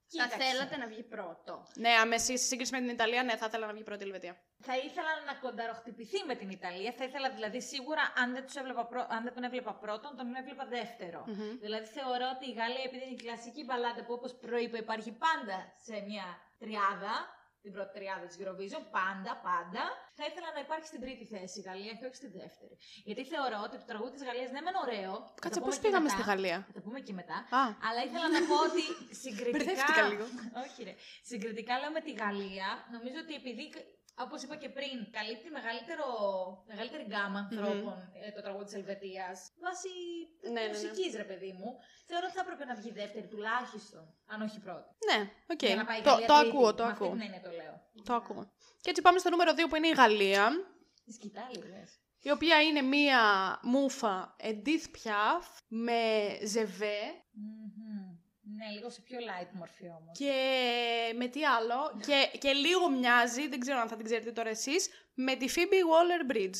[0.09, 0.37] Θα Κοίταξε.
[0.47, 1.53] θέλατε να βγει πρώτο.
[1.75, 4.33] Ναι, αμέσω σε σύγκριση με την Ιταλία, ναι, θα ήθελα να βγει πρώτη η Ελβετία.
[4.69, 6.91] Θα ήθελα να κονταροχτυπηθεί με την Ιταλία.
[6.97, 10.35] Θα ήθελα δηλαδή σίγουρα, αν δεν, τους έβλεπα πρω- αν δεν τον έβλεπα πρώτον, τον
[10.35, 11.23] έβλεπα δεύτερο.
[11.27, 11.57] Μμμ.
[11.59, 15.57] Δηλαδή θεωρώ ότι η Γαλλία, επειδή είναι η κλασική μπαλάντα που όπως προείπα υπάρχει πάντα
[15.85, 16.27] σε μια
[16.61, 17.15] τριάδα,
[17.61, 19.83] την πρώτη τριάδα της Eurovision, πάντα, πάντα,
[20.17, 22.75] θα ήθελα να υπάρχει στην τρίτη θέση η Γαλλία και όχι στη δεύτερη.
[23.09, 25.13] Γιατί θεωρώ ότι το τραγούδι της Γαλλίας ναι, μεν ωραίο.
[25.35, 27.37] θα Κάτσε, το πώς πούμε και πήγαμε μετά, στη Γαλλία; Θα το πούμε και μετά.
[27.59, 28.83] Α, Αλλά ήθελα να πω ότι
[29.23, 29.57] συγκριτικά.
[29.57, 30.25] Μπερδεύτηκα λίγο.
[30.63, 30.93] Όχι, ρε.
[31.31, 33.63] Συγκριτικά λέω με τη Γαλλία, νομίζω ότι επειδή,
[34.25, 36.05] όπως είπα και πριν, καλύπτει μεγαλύτερο,
[36.71, 37.95] μεγαλύτερη γκάμα ανθρώπων
[38.25, 39.37] ε, το τραγούδι της Ελβετίας.
[39.65, 39.89] Βάσει
[40.41, 40.67] Ναι, ναι, ναι.
[40.67, 41.69] μουσικής, ρε παιδί μου.
[42.09, 44.89] Θεωρώ ότι θα έπρεπε να βγει δεύτερη τουλάχιστον, αν όχι πρώτη.
[45.09, 45.19] ναι,
[45.53, 45.61] οκ.
[45.63, 46.49] Για να πάει η Το, Γαλλία το τρίτη.
[46.49, 47.13] ακούω, το Με αυτή ακούω.
[47.15, 47.75] την έννοια το λέω.
[48.07, 48.43] Το ακούω.
[48.81, 50.43] Και έτσι πάμε στο νούμερο 2 που είναι η Γαλλία.
[51.05, 51.89] Τη σκητάλη, λες.
[52.21, 53.21] η οποία είναι μία
[53.61, 55.99] μούφα Edith Piaf με
[56.45, 57.26] ζεβέ Μμμ.
[58.57, 60.17] Ναι, λίγο σε πιο light μορφή όμως.
[60.17, 60.33] και
[61.15, 64.89] με τι άλλο και, και λίγο μοιάζει, δεν ξέρω αν θα την ξέρετε τώρα εσείς,
[65.13, 66.59] με τη Phoebe Waller-Bridge.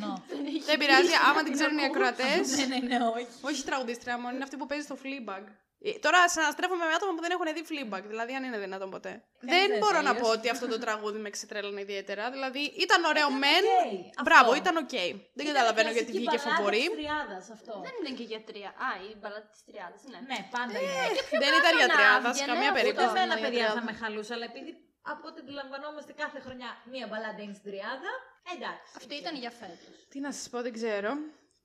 [0.00, 0.22] No.
[0.66, 2.56] Δεν πειράζει, άμα την ξέρουν οι ακροατές.
[2.56, 3.26] ναι, ναι, ναι, όχι.
[3.40, 5.44] Όχι τραγουδίστρια μόνο, είναι αυτή που παίζει στο Fleabag.
[5.88, 9.12] Ε, Τώρα συναστρέφομαι με άτομα που δεν έχουν δει Fleabag, δηλαδή αν είναι δυνατόν ποτέ.
[9.52, 10.20] δεν δεν μπορώ να τέλειωσε.
[10.22, 12.24] πω ότι αυτό το τραγούδι με ξετρέλανε ιδιαίτερα.
[12.34, 13.64] Δηλαδή ήταν ωραίο Ήταν μεν.
[13.82, 14.60] οκ, Μπράβο, αυτό.
[14.62, 14.94] ήταν οκ.
[15.38, 16.84] Δεν καταλαβαίνω γιατί Κλασική βγήκε μπαλάντα φαβορή.
[16.88, 17.72] της τριάδας αυτό.
[17.86, 18.70] Δεν ήταν και για τρία.
[18.86, 20.18] Α, η μπαλάντα της τριάδας, ναι.
[20.30, 21.04] Ναι, πάντα Ε, είναι.
[21.44, 22.78] Δεν ήταν για να τριάδας, σε βγαινε καμία αυτό.
[22.78, 23.06] περίπτωση.
[23.08, 23.86] Ούτε εμένα, δεν ήταν για παιδιά, θα τριάδας.
[23.88, 24.70] με χαλούσε, αλλά επειδή
[25.14, 28.10] από ό,τι αντιλαμβανόμαστε κάθε χρονιά μία μπαλάντα είναι στην τριάδα,
[28.54, 28.90] εντάξει.
[29.00, 29.94] Αυτό ήταν για φέτος.
[30.12, 31.10] Τι να σας πω, δεν ξέρω.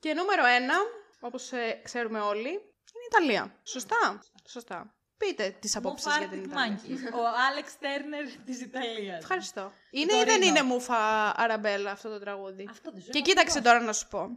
[0.03, 0.77] Και νούμερο ένα,
[1.29, 1.43] όπως
[1.87, 2.70] ξέρουμε όλοι, είναι η
[3.11, 3.55] Ιταλία.
[3.63, 4.23] Σωστά.
[4.47, 4.93] Σωστά.
[5.17, 6.79] Πείτε τις απόψεις για την Ιταλία.
[7.13, 9.17] Ο Άλεξ Τέρνερ της Ιταλίας.
[9.17, 9.71] Ευχαριστώ.
[9.91, 10.31] Είναι ή Τωρίνο.
[10.31, 12.67] δεν είναι μούφα αραμπέλα αυτό το τραγούδι.
[12.69, 13.73] Αυτό δεν σου Και είπα κοίταξε ακριβώς.
[13.73, 14.29] τώρα να σου πω.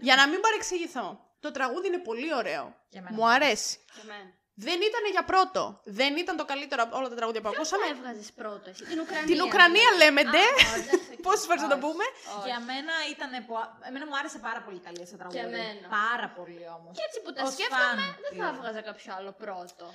[0.00, 1.20] Για να μην παρεξηγηθώ.
[1.40, 2.76] Το τραγούδι είναι πολύ ωραίο.
[2.88, 3.14] Για μένα.
[3.16, 3.78] Μου αρέσει.
[3.94, 4.30] Για μένα.
[4.58, 5.62] Δεν ήταν για πρώτο.
[6.00, 7.84] Δεν ήταν το καλύτερο από όλα τα τραγούδια που Ποιο ακούσαμε.
[7.86, 9.26] θα έβγαζες πρώτο, εσύ, την Ουκρανία.
[9.32, 10.44] Την Ουκρανία λέμε, ντε.
[10.56, 10.94] Πόσε
[11.26, 12.04] Πόσες φορές να το πούμε.
[12.48, 13.30] Για μένα ήταν.
[13.48, 15.44] πο- Εμένα μου άρεσε πάρα πολύ η Ιταλία σε τραγούδι.
[15.48, 15.86] εμένα.
[16.02, 16.90] Πάρα πολύ όμως.
[16.96, 18.56] Και έτσι που τα Ως σκέφτομαι, φαν, δεν θα δηλαδή.
[18.56, 19.86] έβγαζα κάποιο άλλο πρώτο.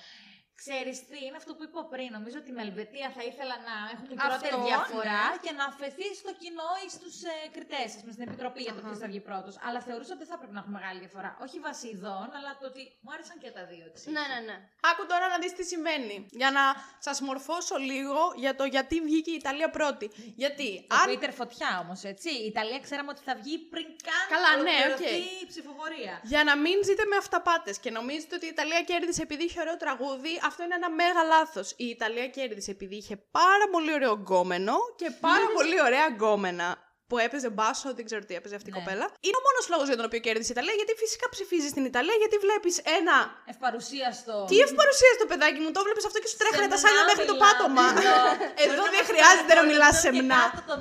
[0.63, 2.09] Ξέρεις τι, είναι αυτό που είπα πριν.
[2.17, 5.41] Νομίζω ότι με Ελβετία θα ήθελα να έχουν μικρότερη Αυτό, διαφορά ναι.
[5.43, 9.07] και να αφαιθεί στο κοινό ή στους ε, κριτές, στην επιτροπή για το ποιος θα
[9.11, 9.53] βγει πρώτος.
[9.65, 11.29] Αλλά θεωρούσα ότι δεν θα πρέπει να έχουν μεγάλη διαφορά.
[11.45, 13.83] Όχι βάσει ειδών, αλλά το ότι μου άρεσαν και τα δύο.
[13.89, 14.05] Έτσι.
[14.15, 14.57] Ναι, ναι, ναι.
[14.89, 16.15] Άκου τώρα να δεις τι συμβαίνει.
[16.41, 16.63] Για να
[17.07, 20.05] σας μορφώσω λίγο για το γιατί βγήκε η Ιταλία πρώτη.
[20.43, 22.29] Γιατί Το αν Twitter φωτιά όμως, έτσι.
[22.43, 25.41] Η Ιταλία ξέραμε ότι θα βγει πριν καν Καλά, ναι, ολοκληρωθεί οκ.
[25.43, 26.13] η ψηφοφορία.
[26.31, 29.77] Για να μην ζείτε με αυταπάτες και νομίζετε ότι η Ιταλία κέρδισε επειδή είχε ωραίο
[29.83, 31.73] τραγούδι, αυτό είναι ένα μέγα λάθος.
[31.77, 36.90] Η Ιταλία κέρδισε επειδή είχε πάρα πολύ ωραίο γκόμενο και πάρα πολύ ωραία γκόμενα.
[37.11, 38.77] Που έπαιζε μπάσο, δεν ξέρω τι έπαιζε αυτή η Ναι.
[38.79, 39.05] κοπέλα.
[39.25, 42.15] Είναι ο μόνος λόγος για τον οποίο κέρδισε η Ιταλία, γιατί φυσικά ψηφίζει στην Ιταλία,
[42.21, 43.17] γιατί βλέπεις ένα.
[43.53, 44.35] Ευπαρουσίαστο.
[44.51, 47.35] Τι ευπαρουσία το παιδάκι μου, το βλέπεις αυτό και σου τρέχανε τα σάλια μέχρι το
[47.35, 47.85] Σεμνά πάτωμα.
[47.91, 48.29] μιλάμε.
[48.65, 50.41] Εδώ Μπορεί δεν να χρειάζεται να μας μιλάς παρακολουθούν και σεμνά.
[50.55, 50.79] κάτω των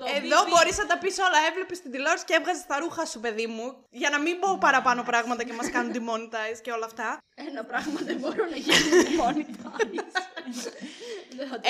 [0.00, 0.16] 18.
[0.18, 0.50] Εδώ μπιπι.
[0.52, 1.38] μπορείς να τα πεις όλα.
[1.48, 3.66] Έβλεπες την τηλεόραση και έβγαζες τα ρούχα σου, παιδί μου.
[4.00, 7.08] Για να μην πω παραπάνω πράγματα και μας κάνουν demonetize και όλα αυτά.
[7.48, 8.86] Ένα πράγμα δεν μπορώ να γίνει
[9.20, 9.42] μόνη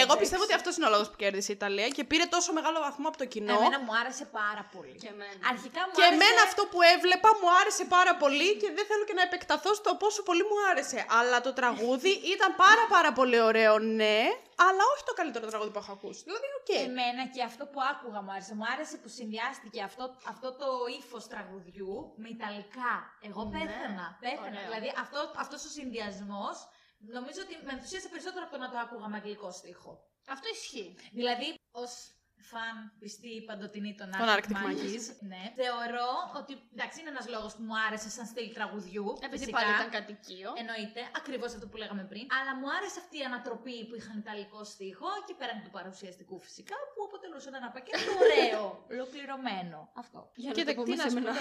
[0.02, 2.78] Εγώ πιστεύω ότι αυτός είναι ο λόγος που κέρδισε η Ιταλία και πήρε τόσο μεγάλο
[2.86, 3.54] βαθμό από το κοινό.
[3.54, 4.94] Εμένα μου άρεσε πάρα πολύ.
[5.02, 5.40] Και εμένα.
[5.52, 6.14] Αρχικά μου Και άρεσε...
[6.14, 9.90] εμένα αυτό που έβλεπα μου άρεσε πάρα πολύ και δεν θέλω και να επεκταθώ στο
[10.02, 10.98] πόσο πολύ μου άρεσε.
[11.18, 14.18] Αλλά το τραγούδι ήταν πάρα πάρα πολύ ωραίο, ναι,
[14.66, 16.20] αλλά όχι το καλύτερο τραγούδι που έχω ακούσει.
[16.26, 16.70] Δηλαδή, οκ.
[16.88, 18.54] Εμένα και αυτό που άκουγα μου άρεσε.
[18.58, 20.68] Μου άρεσε που συνδυάστηκε αυτό, αυτό το
[21.00, 21.92] ύφος τραγουδιού
[22.22, 22.92] με ιταλικά.
[23.28, 24.06] Εγώ Ναι, πέθανα.
[24.24, 24.46] πέθανα.
[24.46, 24.64] ωραίο.
[24.68, 26.56] Δηλαδή αυτό, αυτός ο συνδυασμός
[26.98, 29.92] νομίζω ότι με ενθουσίασε περισσότερο από το να το άκουγα με αγγλικό στίχο.
[30.28, 30.94] Αυτό ισχύει.
[31.12, 32.10] Δηλαδή, ως
[32.50, 35.04] φαν πιστή παντοτινή των Τον Arctic Arctic Monkeys, Monkeys.
[35.32, 36.08] ναι, θεωρώ
[36.40, 39.06] ότι εντάξει είναι ένας λόγος που μου άρεσε σαν στυλ τραγουδιού.
[39.26, 39.56] Επειδή φυσικά.
[39.58, 40.48] πάλι ήταν κατοικείο.
[40.62, 42.24] Εννοείται, ακριβώς αυτό που λέγαμε πριν.
[42.38, 46.76] Αλλά μου άρεσε αυτή η ανατροπή που είχαν ιταλικό στίχο και πέραν του παρουσιαστικού φυσικά,
[46.92, 49.78] που αποτελούσαν ένα πακέτο ωραίο, ολοκληρωμένο.
[50.02, 50.20] Αυτό.
[50.42, 51.32] Για να Κοίτα, το τι πούμε να σου πω.
[51.32, 51.34] σεμνά.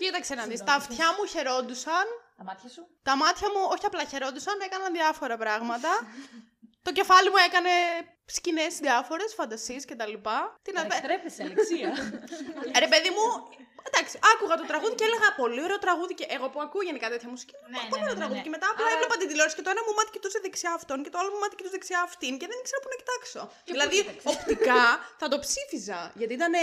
[0.00, 0.58] Κοίταξε να δεις.
[0.58, 0.68] Συγγνώμη.
[0.70, 2.06] Τα αυτιά μου χαιρόντουσαν.
[2.38, 5.88] Τα μάτια σου; Τα μάτια μου όχι απλά χαιρόντουσαν, έκαναν διάφορα πράγματα.
[6.86, 7.70] το κεφάλι μου έκανε
[8.24, 10.14] σκηνές διάφορες, φαντασίες κτλ.
[10.62, 10.96] Τι να πω.
[10.96, 11.88] Εκτρέπεσαι, Αλεξία.
[12.72, 13.24] Ε, Ρε παιδί μου,
[13.90, 16.14] εντάξει, άκουγα το τραγούδι και έλεγα πολύ ωραίο τραγούδι.
[16.18, 18.40] Και εγώ που ακούω γενικά τέτοια μουσική, λέω, Ναι, «Πολύ ναι, ωραίο ναι, ναι, τραγούδι.
[18.40, 18.46] ναι.
[18.46, 20.96] Και μετά απλά Άρα- έβλεπα την τηλεόραση και το ένα μου μάτι κοιτούσε δεξιά αυτόν
[21.04, 23.40] και το άλλο μου μάτι κοιτούσε δεξιά αυτήν και δεν ήξερα πού να κοιτάξω.
[23.72, 24.82] δηλαδή, κοίταξες; οπτικά
[25.20, 26.00] θα το ψήφιζα.
[26.20, 26.54] Γιατί ήταν.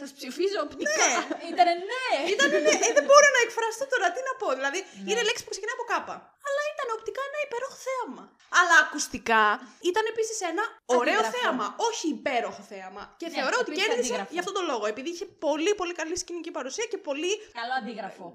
[0.00, 1.06] Σας ψηφίζω οπτικά.
[1.10, 2.04] Ναι, Ήτανε ναι!
[2.34, 4.48] ήταν, ναι, ε, δεν μπορώ να εκφραστώ τώρα, τι να πω.
[4.58, 5.08] Δηλαδή, Ναι.
[5.10, 6.16] είναι λέξη που ξεκινάει από κάπα.
[6.48, 8.24] Αλλά ήταν οπτικά ένα υπέροχο θέαμα.
[8.60, 9.44] Αλλά ακουστικά
[9.90, 10.64] ήταν επίσης ένα
[10.98, 11.36] ωραίο Αντίγραφο.
[11.36, 13.02] θέαμα, όχι υπέροχο θέαμα.
[13.20, 14.32] Και Ναι, θεωρώ ότι επίσης κέρδισε αντίγραφο.
[14.34, 14.84] για αυτόν τον λόγο.
[14.92, 18.26] Επειδή είχε πολύ, πολύ καλή σκηνική παρουσία και πολύ, Καλό αντίγραφο.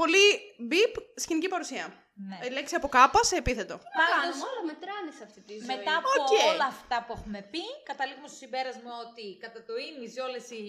[0.00, 0.24] πολύ
[0.68, 0.92] μπιπ
[1.24, 1.86] σκηνική παρουσία.
[2.28, 2.38] Ναι.
[2.42, 3.74] Ε, Λέξη από κάπα σε επίθετο.
[3.98, 5.66] Πάντως, Κάνουμε όλα μετράνε σε αυτή τη ζωή.
[5.76, 6.32] Μετά από Οκ.
[6.52, 10.64] όλα αυτά που έχουμε πει, καταλήγουμε στο συμπέρασμα ότι κατά το ήμισυ όλες οι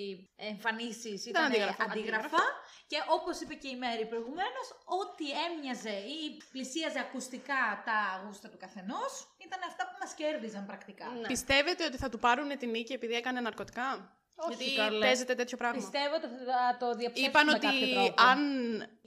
[0.52, 1.84] εμφανίσεις ήταν αντίγραφα.
[1.84, 2.44] αντίγραφα.
[2.92, 4.66] Και όπως είπε και η Μέρη προηγουμένως,
[5.02, 6.18] ό,τι έμοιαζε ή
[6.52, 9.12] πλησίαζε ακουστικά τα γούστα του καθενός
[9.46, 11.06] ήταν αυτά που μας κέρδιζαν πρακτικά.
[11.22, 11.28] Ναι.
[11.28, 13.88] Πιστεύετε ότι θα του πάρουν την νίκη επειδή έκανε ναρκωτικά;
[14.36, 15.06] Όχι, Γιατί καλέ.
[15.06, 15.78] παίζεται τέτοιο πράγμα.
[15.82, 18.14] Πιστεύω ότι θα το διαψεύσουν Είπαν με ότι, κάποιο τρόπο.
[18.22, 18.40] αν,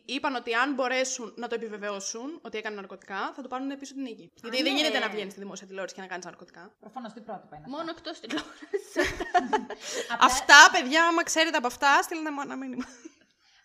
[0.05, 4.03] είπαν ότι αν μπορέσουν να το επιβεβαιώσουν ότι έκανε ναρκωτικά, θα του πάρουν πίσω την
[4.03, 4.33] νίκη.
[4.43, 4.79] Γιατί δεν ναι.
[4.79, 6.75] γίνεται να βγαίνεις στη δημόσια τηλεόραση και να κάνεις ναρκωτικά.
[6.81, 7.65] Προφανώς τι πρότυπα είναι.
[7.67, 7.77] αυτά.
[7.77, 8.93] Μόνο εκτός τηλεόρασης.
[10.09, 12.85] Απλά- Αυτά, παιδιά, άμα ξέρετε από αυτά, στείλτε μου ένα μήνυμα.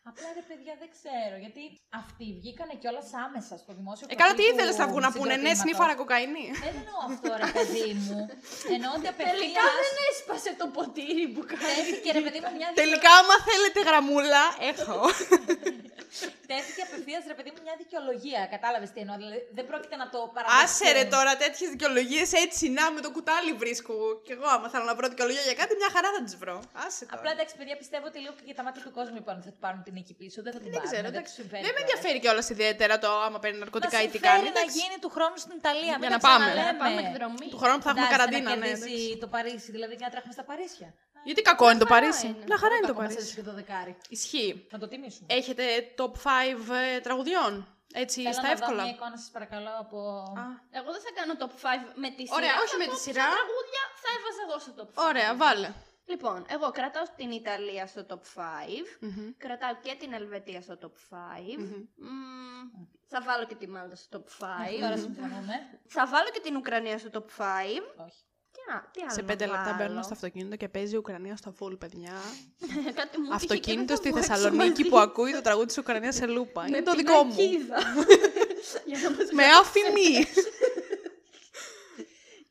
[0.10, 1.36] Απλά ρε παιδιά δεν ξέρω.
[1.44, 1.64] Γιατί
[2.02, 5.12] αυτοί βγήκανε κιόλας άμεσα στο δημόσιο Ε, καλά, τι προφίλ ήθελες του να βγουν να
[5.18, 5.62] πούνε, ναι, συγκροτήματος.
[5.64, 6.46] σνίφαρα κοκαίνη.
[6.66, 8.20] Δεν εννοώ αυτό ρε παιδί μου.
[8.76, 9.64] Εννοώ ότι Τελικά απευθεία.
[9.82, 11.64] δεν έσπασε το ποτήρι που κάνει.
[11.78, 14.98] Τέθηκε ρε παιδί μου μια Τελικά, άμα θέλετε γραμμούλα, έχω.
[16.52, 18.42] Τέθηκε απευθείας ρε παιδί μου μια δικαιολογία.
[18.56, 19.16] Κατάλαβες τι εννοώ.
[19.22, 20.64] Δηλαδή δεν πρόκειται να το παραδεχτούν.
[20.66, 23.94] Άσε ρε τώρα τέτοιες δικαιολογίες έτσι να με το κουτάλι βρίσκω.
[24.26, 26.58] Κι εγώ, άμα θέλω να βρω δικαιολογία για κάτι, μια χαρά θα τις βρω.
[26.86, 27.16] Άσε τώρα.
[27.18, 29.82] Απλά εντάξει, παιδιά, πιστεύω ότι λίγο και για τα μάτια του κόσμου λοιπόν θα πάρουν
[29.88, 30.38] την νίκη πίσω.
[30.46, 30.90] Δεν θα την δεν πάρουν.
[30.90, 31.30] ξέρω, δεν εντάξει.
[31.32, 31.90] τους συμφέρει Δεν με κιόλας.
[31.94, 34.44] ενδιαφέρει κιόλας ιδιαίτερα το άμα παίρνει ναρκωτικά Μας ή τι συμφέρει κάνει.
[34.50, 34.74] να εντάξει.
[34.80, 35.94] γίνει του χρόνου στην Ιταλία.
[35.96, 36.46] Για μην να τα πάμε.
[36.46, 36.72] ξαναλέμε.
[36.72, 37.48] Να πάμε εκδρομή.
[37.54, 38.68] Του χρόνου θα έχουμε Εντάξει, καραντίνα, να ναι.
[38.70, 39.24] κερδίσει εντάξει.
[39.24, 40.90] το Παρίσι, δηλαδή και να τρέχουμε στα Παρίσια.
[41.28, 42.26] Γιατί κακό είναι το χαρά Παρίσι.
[42.28, 42.44] είναι.
[42.50, 43.36] Μια χαρά είναι το Ακόμα σας Παρίσι.
[43.40, 43.94] και το δεκάρι.
[44.18, 44.52] Ισχύει.
[44.74, 45.26] Να το τιμήσουμε.
[45.40, 45.64] Έχετε
[46.00, 47.52] top 5 ε, τραγουδιών.
[48.04, 48.82] Έτσι, Θέλω στα να δω εύκολα.
[48.86, 49.98] μια εικόνα σας παρακαλώ από...
[50.42, 50.44] Α,
[50.80, 51.68] Εγώ δεν θα κάνω top 5
[52.04, 52.38] με τη σειρά.
[52.40, 53.28] Ωραία, όχι θα με πω τη ποια σειρά.
[53.38, 55.08] τραγούδια θα έβαζα εγώ στο top 5.
[55.10, 55.70] Ωραία, βάλε.
[56.10, 58.18] Λοιπόν, εγώ κρατάω την Ιταλία στο top 5.
[59.00, 59.30] Μμμ.
[59.38, 60.90] Κρατάω και την Ελβετία στο top 5.
[61.58, 61.66] Μμμ.
[61.96, 64.80] Μμμ, θα βάλω και τη Μάλτα στο top 5.
[64.80, 65.54] Τώρα συμφωνούμε.
[65.88, 68.06] θα βάλω και την Ουκρανία στο top 5.
[68.06, 68.24] Όχι.
[68.52, 70.98] Τι, α, τι άλλο Σε να πέντε λεπτά βάλω; μπαίνω στο αυτοκίνητο και παίζει η
[70.98, 72.14] Ουκρανία στο full, παιδιά.
[73.00, 74.90] Κάτι μου τύχε και Αυτοκίνητο δεν στη θα βγω έξω Θεσσαλονίκη μαζί.
[74.90, 76.68] που ακούει το τραγούδι της Ουκρανίας σε λούπα.
[76.68, 77.34] Είναι Με το την δικό μου.
[77.34, 77.78] ακίδα.
[78.90, 79.84] Για να μας Με γράψεις.
[79.84, 80.16] αφημί.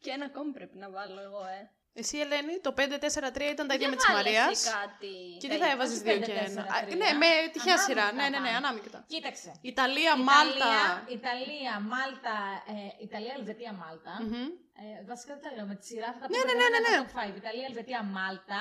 [0.03, 1.71] Και ένα ακόμη πρέπει να βάλω εγώ, ε.
[2.01, 4.51] Εσύ, Ελένη, το 5-4-3 ήταν τα ίδια Για με της βάλε Μαρίας.
[4.51, 5.13] εσύ κάτι.
[5.41, 6.85] Και τι θα έβαζες όχι 2 πέντε, και τέσσερα, 1.
[6.85, 6.97] τρία.
[7.03, 8.07] Ναι, με τυχαία Ανάμεικτα σειρά.
[8.19, 8.61] Ναι, ναι, ναι, πάμε.
[8.63, 8.99] ανάμεικτα.
[9.15, 9.51] Κοίταξε.
[9.73, 10.73] Ιταλία, Μάλτα.
[10.77, 12.37] Ιταλία, Ιταλία, Μάλτα,
[12.75, 14.13] ε, Ιταλία, Ελβετία, Μάλτα.
[14.25, 14.49] Μμμ.
[14.83, 16.69] Ε, βασικά δεν τα λέω με τη σειρά, θα τα Ναι, πω ναι, παιδιά ναι,
[16.73, 16.99] ναι, ένα ναι.
[17.03, 17.35] top five.
[17.43, 18.61] Ιταλία, Ελβετία, Μάλτα.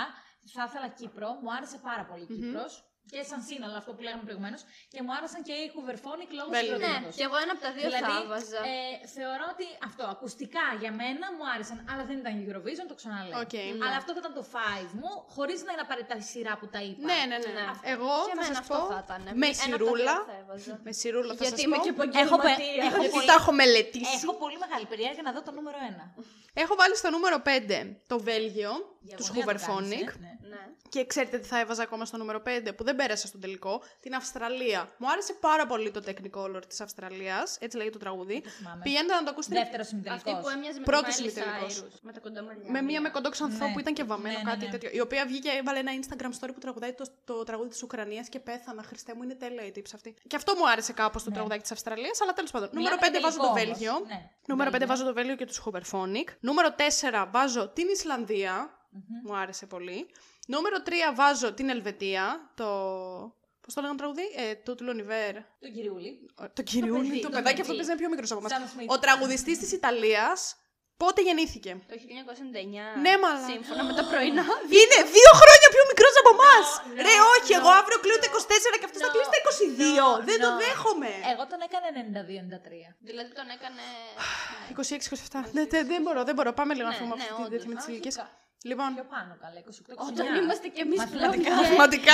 [0.56, 2.74] Θα ήθελα Κύπρο, μου άρεσε πάρα πολύ η Κύπρος.
[3.12, 4.62] Και σαν σύνολο αυτό που λέγαμε προηγουμένως.
[4.94, 6.78] Και μου άρεσαν και οι Hooverphonic λόγω Βέλγιο.
[6.78, 7.14] Ναι, συγκροτήματος.
[7.18, 8.60] και εγώ ένα από τα δύο Δηλαδή, θα έβαζα.
[8.74, 8.78] ε,
[9.18, 13.36] θεωρώ ότι αυτό ακουστικά για μένα μου άρεσαν, αλλά δεν ήταν Eurovision, το ξαναλέω.
[13.46, 13.56] Οκ.
[13.86, 16.82] Αλλά αυτό θα ήταν το 5 μου, χωρίς να είναι απαραίτητα η σειρά που τα
[16.88, 17.04] είπα.
[17.10, 17.52] Ναι, ναι, ναι.
[17.58, 17.66] Ναι.
[17.94, 18.86] Εγώ Και θα εμένα σας αυτό πω.
[18.94, 19.22] θα ήταν.
[19.42, 20.16] Με Ένα από τα δύο σειρούλα.
[20.32, 20.74] θα έβαζα.
[20.88, 21.84] Με σειρούλα θα Γιατί σας είμαι πω.
[21.86, 21.92] και
[22.26, 22.84] Έχω, πε- επαγγελματία.
[22.88, 24.16] έχω, Γιατί πολύ, τα έχω μελετήσει.
[24.24, 26.06] έχω πολύ μεγάλη περιέργεια να δω το νούμερο 1.
[26.64, 28.72] Έχω βάλει στο νούμερο 5 το Βέλγιο,
[29.18, 30.08] τους Διαγωνία το κάνεις, Hooverphonic.
[30.16, 30.32] ε, ναι.
[30.54, 30.62] Ναι.
[30.90, 33.82] Και ξέρετε τι θα έβαζα ακόμα στο νούμερο 5 που δεν πέρασα στον τελικό.
[34.00, 34.90] Την Αυστραλία.
[34.98, 37.58] Μου άρεσε πάρα πολύ το Technicolor της Αυστραλίας.
[37.60, 38.44] Έτσι λέγεται το τραγούδι.
[38.48, 38.82] θυμάμαι.
[38.84, 39.56] Πηγαίνετε να το ακούσετε.
[39.56, 40.34] Δεύτερο συμμετελικός.
[40.34, 41.84] Αυτή που έμοιαζε με Πρώτος τη Miley ημιτελικός.
[41.84, 42.72] Cyrus, Με τα κοντομαλιά.
[42.72, 43.74] Με μία με κοντό ξανθό Ναι.
[43.74, 44.72] που ήταν και βαμμένο Ναι, ναι, κάτι ναι.
[44.72, 44.90] τέτοιο.
[44.94, 48.40] Η οποία βγήκε, έβαλε ένα Instagram story που τραγουδάει το, το τραγούδι της Ουκρανίας και
[48.40, 48.84] πέθανα.
[48.84, 50.14] Χριστέ μου, είναι τέλεια η τύψη αυτή.
[50.28, 51.36] Και αυτό μου άρεσε κάπως το Ναι.
[51.36, 52.70] τραγουδάκι της Αυστραλίας, αλλά τέλος πάντων.
[52.74, 53.92] Νούμερο Μιλάμε 5 βάζω το τελικό Βέλγιο.
[53.96, 54.08] όμως.
[54.08, 54.30] Ναι.
[54.48, 54.88] Νούμερο 5 Βέλγιο.
[54.88, 56.28] βάζω το Βέλγιο και τους Hooverphonic.
[56.40, 58.77] Νούμερο 4 βάζω την Ισλανδία.
[59.24, 60.08] Μου άρεσε πολύ.
[60.48, 62.52] Νούμερο 3 βάζω την Ελβετία.
[62.56, 62.66] Το.
[63.62, 65.34] Πώς το λέγανε τραγουδί, ε, το Τουλονιβέρ.
[65.64, 66.12] Τον κυριούλη.
[66.58, 67.78] Το κυριούλι, παιδί, το το παιδάκι αυτό παιδί.
[67.78, 68.68] παίζει να είναι πιο μικρός από Sam εμά.
[68.74, 68.90] Smith.
[68.96, 70.40] Ο τραγουδιστής της Ιταλίας
[71.02, 72.86] πότε γεννήθηκε; Το 1999.
[73.06, 73.48] Ναι, μαλάκα.
[73.52, 74.44] Σύμφωνα με τα πρωινά.
[74.82, 76.66] Είναι δύο χρόνια πιο μικρός από εμάς!
[76.82, 77.60] no, Ρε, όχι, no.
[77.60, 80.08] εγώ αύριο κλείνω τα 24 και αυτός θα No, κλείσει τα 22.
[80.22, 80.58] no, Δεν το no.
[80.64, 81.12] δέχομαι.
[81.32, 82.90] Εγώ τον έκανα 92-93.
[83.10, 83.84] Δηλαδή τον έκανε.
[84.74, 85.44] 26-27.
[85.56, 86.50] Ναι, τε- δεν μπορώ, δεν μπορώ.
[86.60, 88.16] Πάμε λίγο να Ναι, φύγουμε ναι, αυτή τη όντως.
[88.64, 88.94] Τέτοια με τι Όχι, ηλικίε.
[88.94, 91.30] κα- Λοιπόν, Πιο πάνω καλά, 28 Όταν είμαστε κι εμείς πλέον.
[91.30, 91.50] Μαθηματικά.
[91.50, 92.14] γε- μαθηματικά,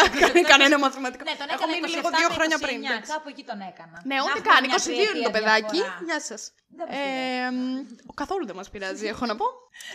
[0.51, 1.23] κανένα μαθηματικό.
[1.29, 2.77] Ναι, τον Έχω έκανα μείνει 27 λίγο με δύο χρόνια 29, πριν.
[2.83, 3.11] εντάξει.
[3.13, 3.97] Κάπου εκεί τον έκανα.
[4.09, 4.61] Ναι, Να ούτε έχουμε καν.
[4.65, 5.77] μια 22 είναι το τριετία παιδάκι.
[5.79, 6.05] διαφορά.
[6.09, 6.43] Γεια σας.
[6.77, 7.85] Δεν μας πειράζει.
[8.21, 9.47] καθόλου δεν μας πειράζει, έχω να πω.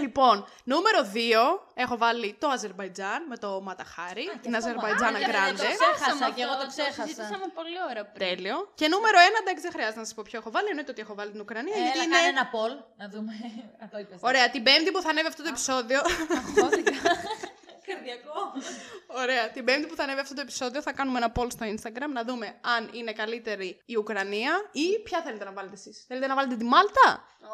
[0.04, 0.36] λοιπόν,
[0.72, 1.44] νούμερο 2
[1.84, 4.24] έχω βάλει το Αζερβαϊτζάν με το Ματαχάρι.
[4.28, 5.30] Α, και Την αυτό μου Αζερβαϊτζάν άρεσε.
[5.30, 5.66] Γκράντε.
[5.84, 7.02] Το ξέχασα και εγώ το Το ξέχασα.
[7.02, 8.20] συζητήσαμε πολύ ώρα πριν.
[8.28, 8.56] Τέλειο.
[8.80, 10.68] Και νούμερο 1, εντάξει, δεν χρειάζεται να σας πω ποιο έχω βάλει.
[10.72, 11.76] Εννοείται ότι έχω βάλει την Ουκρανία.
[11.84, 12.14] γιατί Έλα, είναι.
[12.16, 13.32] κάνε ένα poll, να δούμε.
[13.82, 14.18] Α, το είπες.
[14.30, 16.00] Ωραία, την Πέμπτη που θα ανέβει αυτό το επεισόδιο.
[16.42, 17.16] Portugal.
[18.08, 18.40] Καρδιακό.
[19.06, 22.10] Ωραία, την Πέμπτη που θα ανέβει αυτό το επεισόδιο θα κάνουμε ένα poll στο Instagram
[22.12, 22.46] να δούμε
[22.76, 26.04] αν είναι καλύτερη η Ουκρανία ή ποια θέλετε να βάλετε εσείς.
[26.08, 27.08] Θέλετε να βάλετε τη Μάλτα,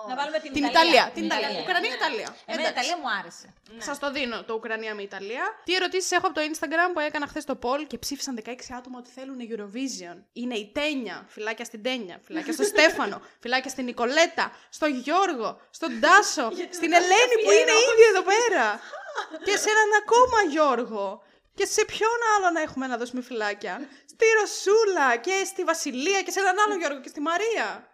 [0.09, 0.91] Να βάλουμε την, την Ιταλία.
[0.93, 1.11] Ιταλία.
[1.15, 1.49] Την Ιταλία.
[1.49, 1.63] Ιταλία.
[1.63, 1.97] Ουκρανία, Ναι.
[1.97, 3.47] Ιταλία; Εμένα η Ιταλία μου άρεσε.
[3.79, 5.45] Σας το δίνω το Ουκρανία με Ιταλία.
[5.65, 8.99] Τι ερωτήσεις έχω από το Instagram που έκανα χθες το poll και ψήφισαν 16 άτομα
[8.99, 10.17] ότι θέλουν Eurovision.
[10.33, 16.01] Είναι η Τένια, φυλάκια στην Τένια, φυλάκια στο Στέφανο, φυλάκια στην Νικολέτα, στο Γιώργο, στον
[16.01, 16.47] Τάσο,
[16.79, 18.67] στην Ελένη που είναι ήδη εδώ πέρα.
[19.45, 21.23] και σε έναν ακόμα Γιώργο.
[21.55, 26.31] Και σε ποιον άλλο να έχουμε να δώσουμε φυλάκια; Στη Ρωσούλα και στη Βασιλεία και
[26.31, 27.93] σε έναν άλλο Γιώργο και στη Μαρία.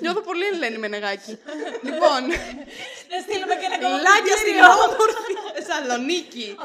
[0.00, 1.38] Νιώθω πολύ Ελένη Μενεγάκη.
[1.86, 2.22] λοιπόν,
[3.10, 6.56] Να στείλουμε και ένα Λάκια στην όμορφη Θεσσαλονίκη.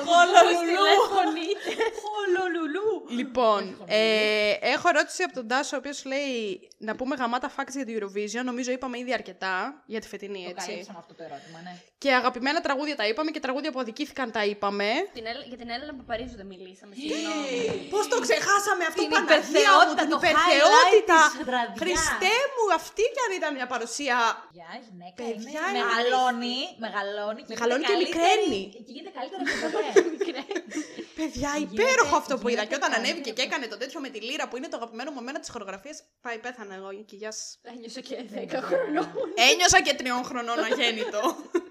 [2.01, 3.05] Χολολουλού.
[3.09, 7.85] λοιπόν, ε, έχω ερώτηση από τον Τάσο, ο οποίος λέει να πούμε γαμάτα facts για
[7.85, 8.43] την Eurovision.
[8.43, 10.67] Νομίζω είπαμε ήδη αρκετά για τη φετινή, Το έτσι.
[10.69, 11.73] καλύψαμε αυτό το ερώτημα, ναι.
[11.97, 14.89] Και αγαπημένα τραγούδια τα είπαμε και τραγούδια που αδικήθηκαν τα είπαμε.
[15.13, 16.93] Την Έλ- Για την Έλληνα Παπαρίζου δεν μιλήσαμε.
[16.95, 17.87] Συγγνώμη.
[17.93, 21.19] Πώς το ξεχάσαμε αυτό, Την Παναγία μου, υπερθεότητα, την το υπερθεότητα.
[21.25, 21.79] highlight της βραδιάς.
[21.83, 24.17] Χριστέ μου, αυτή κι αν ήταν μια παρουσία.
[24.47, 25.77] Παιδιά, η γυναίκα Παιδιά, είναι...
[25.77, 28.78] είναι μεγαλώνει, μεγαλώνει και Μεγαλώνει γίνεται και καλύτερη- μικραίνει.
[28.85, 29.87] Και γίνεται καλύτερα από ποτέ.
[31.19, 32.63] Παιδιά, Γίνεται- υπέροχο αυτό που είδα.
[32.63, 33.01] γίνεται Και όταν κάτι.
[33.01, 35.49] ανέβηκε και έκανε το τέτοιο με τη λύρα που είναι το αγαπημένο μου εμένα της
[35.49, 35.97] χορογραφίας.
[36.21, 37.15] Πάει, πέθανα εγώ εκεί.
[37.15, 37.69] Γεια σα.
[37.71, 39.07] Ένιωσα και 10 χρονών.
[39.51, 41.21] Ένιωσα και τριών χρονών αγέννητο.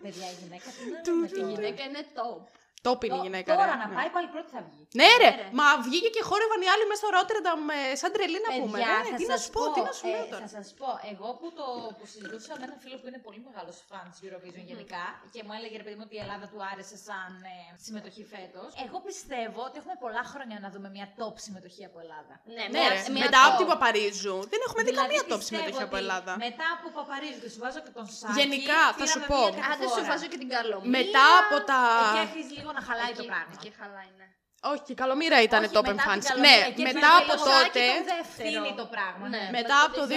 [0.02, 1.50] Παιδιά, η γυναίκα τι να λέμε Η τώρα.
[1.52, 2.40] γυναίκα είναι top.
[2.88, 3.48] Το πίνει η Τω- γυναίκα.
[3.52, 3.76] Τώρα ρε.
[3.82, 3.96] να Ναι.
[3.98, 4.82] πάει πάλι πρώτη θα βγει.
[5.00, 5.30] Ναι, ρε!
[5.30, 5.46] Ναι, ρε.
[5.60, 8.76] Μα βγήκε και χόρευαν οι άλλοι μέσα στο Ρότερνταμ ε, σαν τρελή να πούμε.
[8.78, 10.42] Παιδιά, Ρε, θα τι να σας σου πω, τι να σου λέω ε, τώρα.
[10.46, 11.66] Θα σας πω, εγώ που το
[11.96, 15.52] που συζητούσα με έναν φίλο που είναι πολύ μεγάλος φαν της Eurovision γενικά και μου
[15.58, 18.68] έλεγε ρε παιδί μου ότι η Ελλάδα του άρεσε σαν ε, συμμετοχή φέτος.
[18.86, 22.34] Εγώ πιστεύω ότι έχουμε πολλά χρόνια να δούμε μια top συμμετοχή από Ελλάδα.
[22.56, 22.98] Ναι, Ναι, μια- ρε.
[23.16, 23.60] μια Μετά από top.
[23.62, 26.32] την Παπαρίζου δεν έχουμε δει Δηλαδή, καμία top πιστεύω συμμετοχή από ότι Ελλάδα.
[26.46, 28.34] Μετά από Παπαρίζου και σου βάζω και τον Σάκη.
[28.40, 29.40] Γενικά, θα σου πήραμε πω.
[29.56, 30.10] μια Α, δεν σου κατηφόρα.
[30.10, 30.92] βάζω και την καλομήρα.
[30.98, 31.80] Μετά από τα.
[32.08, 33.52] Εκεί αρχίζει λίγο να χαλάει το Εκεί- πράγμα.
[33.52, 34.28] Εκεί χαλάει, ναι.
[34.72, 36.28] Όχι, η Καλομήρα ήταν Όχι, top μετά την εμφάνιση.
[36.28, 37.86] Καλομήρα, Ναι, εκεί μετά αρχίζει από λίγο Σάκη τότε.
[38.10, 39.24] τον Ευθύνει το πράγμα.
[39.32, 39.38] Ναι.
[39.42, 39.48] Ναι.
[39.58, 40.16] Μετά από το Μετά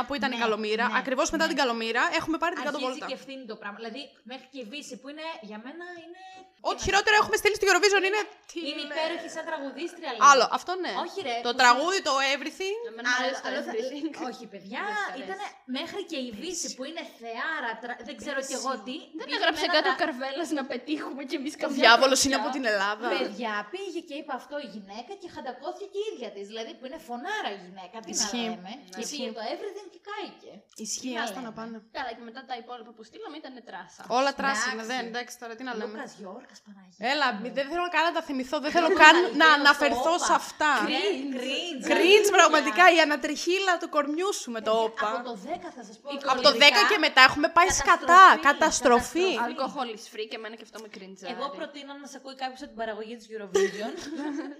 [0.00, 1.50] 2008-2009 που ήταν η Ναι, Καλομήρα, ναι, ακριβώς μετά ναι.
[1.52, 3.06] την Καλομήρα, έχουμε πάρει την κάτω Αρχίζει βόλτα.
[3.10, 3.76] και ευθύνει το πράγμα.
[3.80, 6.22] Δηλαδή, μέχρι και η Βύση που είναι για μένα είναι.
[6.70, 8.20] Ό,τι χειρότερο έχουμε στείλει στη Eurovision είναι.
[8.52, 10.10] τι Είναι λέ- υπέροχη σαν τραγουδίστρια.
[10.16, 10.22] λέει.
[10.30, 10.92] Άλλο, αυτό ναι.
[11.04, 11.36] Όχι, ρε.
[11.46, 12.78] Το που τραγούδι, το everything.
[12.90, 14.08] Εμένα μου Άλλο- αρέσει το άλλο θα- everything.
[14.30, 15.24] Όχι, παιδιά, Δεν σ' αρέσει.
[15.28, 15.40] ήταν
[15.78, 18.96] μέχρι και η Βύση που είναι θεάρα, τρα- δεν ξέρω κι εγώ τι.
[19.18, 22.18] Δεν πήγε έγραψε με ένα κάτω τρα- καρβέλας να πετύχουμε κι εμείς Ο καμιά διάβολος
[22.20, 22.26] πρωτιά.
[22.28, 22.82] είναι από την Ελλάδα.
[23.18, 26.44] Παιδιά, πήγε και είπε αυτό η γυναίκα και χαντακώθηκε και η ίδια της.
[26.50, 27.96] Δηλαδή που είναι φωνάρα η γυναίκα.
[28.06, 28.46] Τι Ισχύει.
[28.48, 28.72] να λέμε.
[28.78, 28.96] Ναι.
[28.98, 30.50] Και πήγε το everything και κάηκε.
[30.86, 31.58] Ισχύει, Τι να άστα να λέμε.
[31.58, 31.76] πάνε.
[31.98, 34.02] Καλά, και μετά τα υπόλοιπα που στείλαμε ήταν τράσα.
[34.18, 34.90] Όλα τράσινα, Εντάξει.
[34.92, 35.92] δεν, εντάξει τώρα, τι να λέμε.
[35.96, 37.02] Λούκας Γιώργας Παναγία.
[37.12, 40.72] Έλα, μη- δεν θέλω καν να τα θυμηθώ, δεν θέλω καν να αναφερθώ σε αυτά.
[40.92, 41.82] Cringe.
[41.92, 45.08] Cringe πραγματικά, η ανατριχίλα του κορμιού σου με το Από όπα.
[45.30, 46.08] το 10 θα σας πω.
[46.32, 49.28] Από το 10 και μετά έχουμε πάει σκατά, Καταστροφή, καταστροφή.
[49.28, 49.28] καταστροφή.
[49.46, 51.32] Alcohol is free και εμένα και αυτό με κριντζάρει.
[51.36, 53.92] Εγώ προτείνω να σε ακούει κάποιος από την παραγωγή της Eurovision.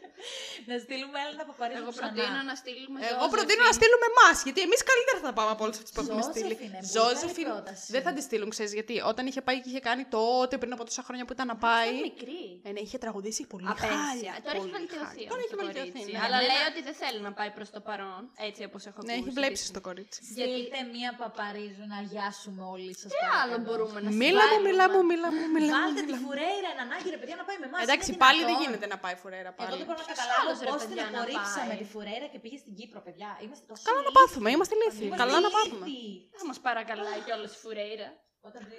[0.70, 2.08] να στείλουμε Έλληνα Παπαρίζου Εγώ ξανά.
[2.12, 3.34] προτείνω να στείλουμε Εγώ Ζώζεφιν.
[3.36, 6.20] προτείνω να στείλουμε εμάς, γιατί εμείς καλύτερα θα τα πάμε από όλες αυτές που έχουμε
[6.22, 6.54] Ζώζεφιν, στείλει.
[6.66, 7.44] ε, πολύ Ζώζεφιν.
[7.48, 7.86] καλή πρόταση.
[7.94, 8.94] Δεν θα τη στείλουν, ξέρεις γιατί.
[9.12, 11.92] Όταν είχε πάει και είχε κάνει τότε πριν από τόσα χρόνια που ήταν να πάει.
[11.98, 12.42] Ήταν μικρή.
[12.66, 13.90] Ε, ναι, είχε τραγουδήσει πολύ Απέσια.
[13.96, 14.32] χάλια.
[14.46, 15.04] Τώρα έχει πολύ βελτιωθεί.
[15.06, 15.26] χάλια.
[15.26, 15.90] όμως Τώρα έχει το βελτιωθεί.
[15.96, 16.12] κορίτσι.
[16.14, 16.20] ναι.
[16.24, 18.22] Αλλά Εμένα- λέει ότι δεν θέλει να πάει προς το παρόν.
[18.48, 19.08] Έτσι όπως έχω ακούσει.
[19.10, 20.18] Ναι, έχει βλέψει το κορίτσι.
[20.32, 23.10] Στείλτε μία Παπαρίζου να γιάσουμε όλοι σας.
[23.14, 24.68] Τι άλλο μπορούμε να Μίλα μου, συμβάλλουμε.
[24.68, 25.82] μιλά μου, μιλά μου, μιλά μου.
[25.84, 26.26] Βάλτε τη μιλά μου.
[26.26, 27.80] φουρέιρα εν ανάγκη, ρε παιδιά, να πάει με εμάς.
[27.86, 29.76] Εντάξει, πάλι δεν γίνεται να πάει φουρέρα Εγώ πάλι.
[29.80, 31.80] δεν μπορώ να Ποιος καταλάβω άλλος, ρε πώς την παιδιά, να απορρίψαμε πάει.
[31.82, 33.28] τη φουρέιρα και πήγες στην Κύπρο, παιδιά.
[33.44, 33.82] Είμαστε τόσο.
[33.88, 34.18] Καλά να ηλίθιοι.
[34.20, 35.04] πάθουμε, είμαστε ηλίθιοι.
[35.08, 35.84] Είμαστε Καλά να πάθουμε.
[35.86, 36.30] ηλίθιοι.
[36.40, 38.08] Θα μας παρακαλάει κιόλας η Φουρέιρα.
[38.50, 38.78] Όταν τη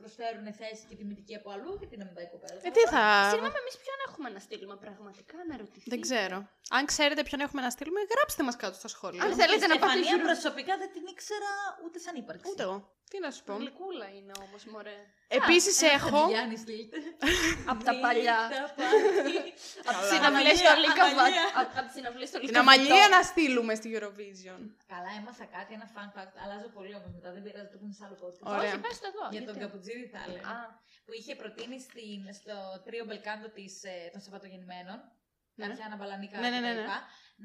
[0.00, 2.58] προσφέρουν θέση και τιμητική από αλλού, γιατί να μην πάει η κοπέλα.
[2.68, 3.02] Ε, τι θα.
[3.32, 6.36] Συγγνώμη, εμείς ποιον έχουμε να στείλουμε πραγματικά να ρωτηθείτε; Δεν ξέρω.
[6.76, 9.20] Αν ξέρετε ποιον έχουμε να στείλουμε, γράψτε μας κάτω στα σχόλια.
[9.22, 11.50] Αν Τη θέλετε να πάτε Στεφανία Euro- προσωπικά δεν την ήξερα
[11.84, 12.44] ούτε σαν ύπαρξη.
[12.50, 12.76] Ούτε εγώ.
[13.10, 14.98] Τι να σου πω; Γλυκούλα είναι όμως, μωρέ.
[15.38, 16.20] Επίσης έχω.
[16.28, 16.98] Γιάννη στείλτε.
[17.72, 18.38] Από τα παλιά.
[19.88, 21.10] Από τις συναυλίες Αμαλία, στο Λίκαβα.
[21.20, 21.46] Αμαλία.
[21.60, 22.64] Από τις συναυλίες στο Την Λίκαβα.
[22.72, 24.60] αμαλία να στείλουμε στη Eurovision.
[24.94, 26.34] Καλά, έμαθα κάτι, ένα fun fact.
[26.42, 28.48] Αλλάζω πολύ όμως μετά, δεν πειράζει, το πούμε σε άλλο podcast.
[28.56, 28.70] Ωραία.
[28.72, 29.24] Όχι, πες το εδώ.
[29.34, 29.60] Για τον γιατί.
[29.64, 30.44] Καπουτζίδη θα έλεγα.
[30.54, 30.56] Α,
[31.04, 32.54] Που είχε προτείνει στην, στο
[32.86, 34.98] τρίο Μπελκάντο της, ε, των Σαββατογεννημένων,
[35.58, 35.66] Ναι.
[35.66, 36.98] κάποια Αναμπαλανίκα Ναι, ναι, ναι, κτλ, ναι.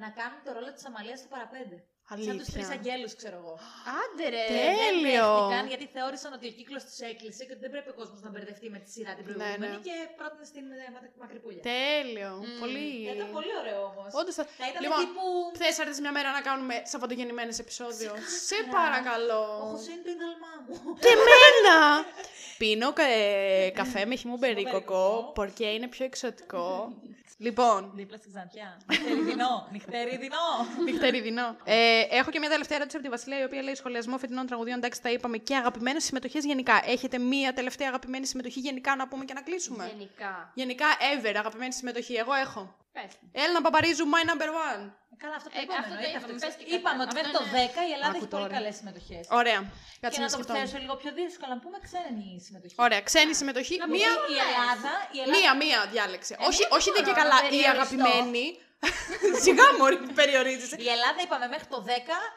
[0.03, 1.78] να κάνουν το ρόλο της Αμαλίας στο παραπέντε.
[2.10, 2.53] Σαν τους Αλήθεια.
[2.53, 3.53] τρει αγγέλους, ξέρω εγώ.
[4.01, 4.43] άντε ρε.
[4.60, 5.28] Τέλειο.
[5.32, 8.20] Δεν δέχτηκαν γιατί θεώρησαν ότι ο κύκλος τους έκλεισε και ότι δεν πρέπει ο κόσμος
[8.26, 9.86] να μπερδευτεί με τη σειρά την προηγούμενη ναι.
[9.88, 11.62] και πρότεινε στην ε, Μα- Μακρυπούλια.
[11.74, 12.32] Τέλειο.
[12.43, 12.60] Μμμ.
[12.64, 12.89] Πολύ.
[13.08, 14.10] Θα ήταν πολύ ωραίο όμως.
[14.20, 14.43] Όντως θα...
[14.62, 15.24] Θα ήταν Λοιπόν, τύπου.
[15.62, 18.78] Θες έρθεις μια μέρα να κάνουμε Σαββατογεννημένες επεισόδιο; Σε Ξεκάθαρα.
[18.84, 19.41] παρακαλώ.
[19.64, 20.74] Ο Χωσέ είναι το ίδαλμά μου.
[21.03, 21.76] Και εμένα!
[22.62, 25.34] Πίνω κα- καφέ με χυμό Χυμό μπερίκοκο, μπερίκοκο.
[25.39, 26.93] porque είναι πιο εξωτικό.
[27.38, 28.78] Λοιπόν, Δίπλα στην Ξαντιά.
[28.90, 29.68] Νυχτεριδινό.
[29.72, 30.46] Νυχτεριδινό.
[30.86, 31.56] νυχτεριδινό.
[31.64, 34.78] Ε, έχω και μια τελευταία ερώτηση από τη Βασιλεία, η οποία λέει σχολιασμό φετινών τραγουδιών.
[34.78, 36.82] Εντάξει, τα είπαμε και αγαπημένες συμμετοχές γενικά.
[36.86, 40.52] Έχετε μία τελευταία αγαπημένη συμμετοχή γενικά να πούμε και να κλείσουμε; Γενικά.
[40.54, 42.14] Γενικά, ever αγαπημένη συμμετοχή.
[42.14, 42.76] Εγώ έχω.
[42.92, 43.12] Πες.
[43.32, 44.84] Έλληνα Παπαρίζου, my number one.
[45.24, 45.80] Καλά, αυτό το Ε, είπαμε.
[45.80, 46.46] αυτό το εννοείται, είπαμε, αυτό.
[46.46, 47.04] πες και Είπαμε κάτι.
[47.06, 48.56] ότι μέχρι Αυτό το είναι- 10 η Ελλάδα Άκου έχει πολύ τώρα.
[48.58, 49.24] καλές συμμετοχές.
[49.42, 49.60] Ωραία.
[49.94, 50.54] Και Κάτσε να να το σκεφτώ.
[50.60, 52.76] θέσω λίγο πιο δύσκολο, να πούμε ξένη συμμετοχή.
[52.86, 53.76] Ωραία, ξένη συμμετοχή.
[53.84, 54.92] Να Μία, πούμε η Ελλάδα.
[55.16, 56.34] Η Ελλάδα μία, μία διάλεξε.
[56.50, 57.74] όχι, μία όχι δεν και μπορώ, καλά να η περιοριστώ.
[57.76, 58.46] αγαπημένη.
[59.44, 60.76] Σιγά μωρή, περιορίζεσαι.
[60.86, 61.92] Η Ελλάδα είπαμε μέχρι το 10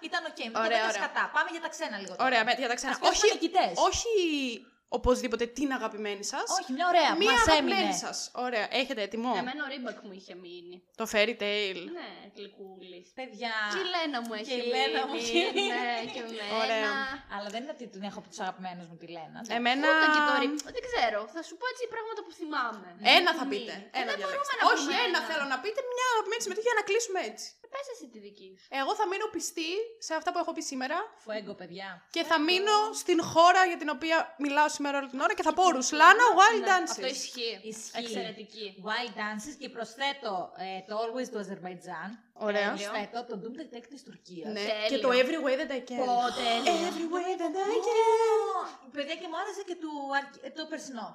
[0.09, 0.36] ήταν ok.
[0.36, 0.49] Okay.
[0.49, 0.99] Ωραία, Ωραία, ωραία.
[1.01, 1.22] σκατά.
[1.36, 2.12] Πάμε για τα ξένα λίγο.
[2.16, 2.26] τώρα.
[2.28, 2.93] Ωραία, με- για τα ξένα.
[2.93, 3.72] Ας πιάσουμε Όχι, νικητές.
[3.89, 4.12] όχι
[4.89, 6.47] οπωσδήποτε την αγαπημένη σας.
[6.61, 7.11] Όχι, μια ωραία.
[7.22, 7.97] Μία Μας αγαπημένη έμεινε.
[8.05, 8.16] σας.
[8.47, 10.76] Ωραία, έχετε έτοιμο; Εμένα ο Ρίμπακ μου είχε μείνει.
[11.01, 11.82] Το fairy tale.
[11.99, 13.07] Ναι, γλυκούλης.
[13.20, 13.53] Παιδιά.
[13.72, 15.41] Και η Λένα μου έχει Και η Λένα μου μείνει.
[15.49, 16.55] έχει Ναι, και εμένα.
[16.62, 16.93] Ωραία.
[17.36, 19.39] Αλλά δεν είναι ότι την έχω από τους αγαπημένους μου τη Λένα.
[19.59, 19.84] Εμένα.
[19.93, 20.72] Ούτε και το Ρίμπακ.
[20.76, 21.18] Δεν ξέρω.
[21.34, 22.89] Θα σου πω έτσι πράγματα που θυμάμαι.
[23.18, 23.51] Ένα θα Μη.
[23.53, 23.74] πείτε.
[23.97, 24.55] Ε, Ένα δεν μπορούμε διαλέξτε.
[24.61, 25.80] να Όχι, πούμε ένα θέλω να πείτε.
[25.93, 27.47] Μια αγαπημένη συμμετοχή για να κλείσουμε έτσι.
[27.74, 28.66] Πες εσύ τη δική σου.
[28.80, 29.70] Εγώ θα μείνω πιστή
[30.07, 31.89] σε αυτά που έχω πει σήμερα Fuego, παιδιά.
[32.14, 35.52] και θα μείνω στην χώρα για την οποία μιλάω σήμερα όλη την ώρα και θα
[35.58, 36.90] πω Ρουσλάνα Wild Ναι, Dances.
[36.94, 37.52] Αυτό ισχύει.
[37.72, 37.98] Ισχύει.
[38.02, 38.66] Εξαιρετική.
[38.88, 40.32] Wild Dances και προσθέτω
[40.66, 42.08] ε, το Always του Αζερβαϊτζάν.
[42.48, 42.68] Ωραία.
[42.74, 44.52] Προσθέτω το Doom Detect της Τουρκίας.
[44.56, 44.88] Ναι, Τέλειο.
[44.90, 46.00] και το Every Way That I Can.
[46.10, 46.44] Πότε.
[46.88, 47.98] Every Way That I Can.
[48.96, 51.08] Παιδιά και μου άρεσε και του, αρκ- ε, το περσινό.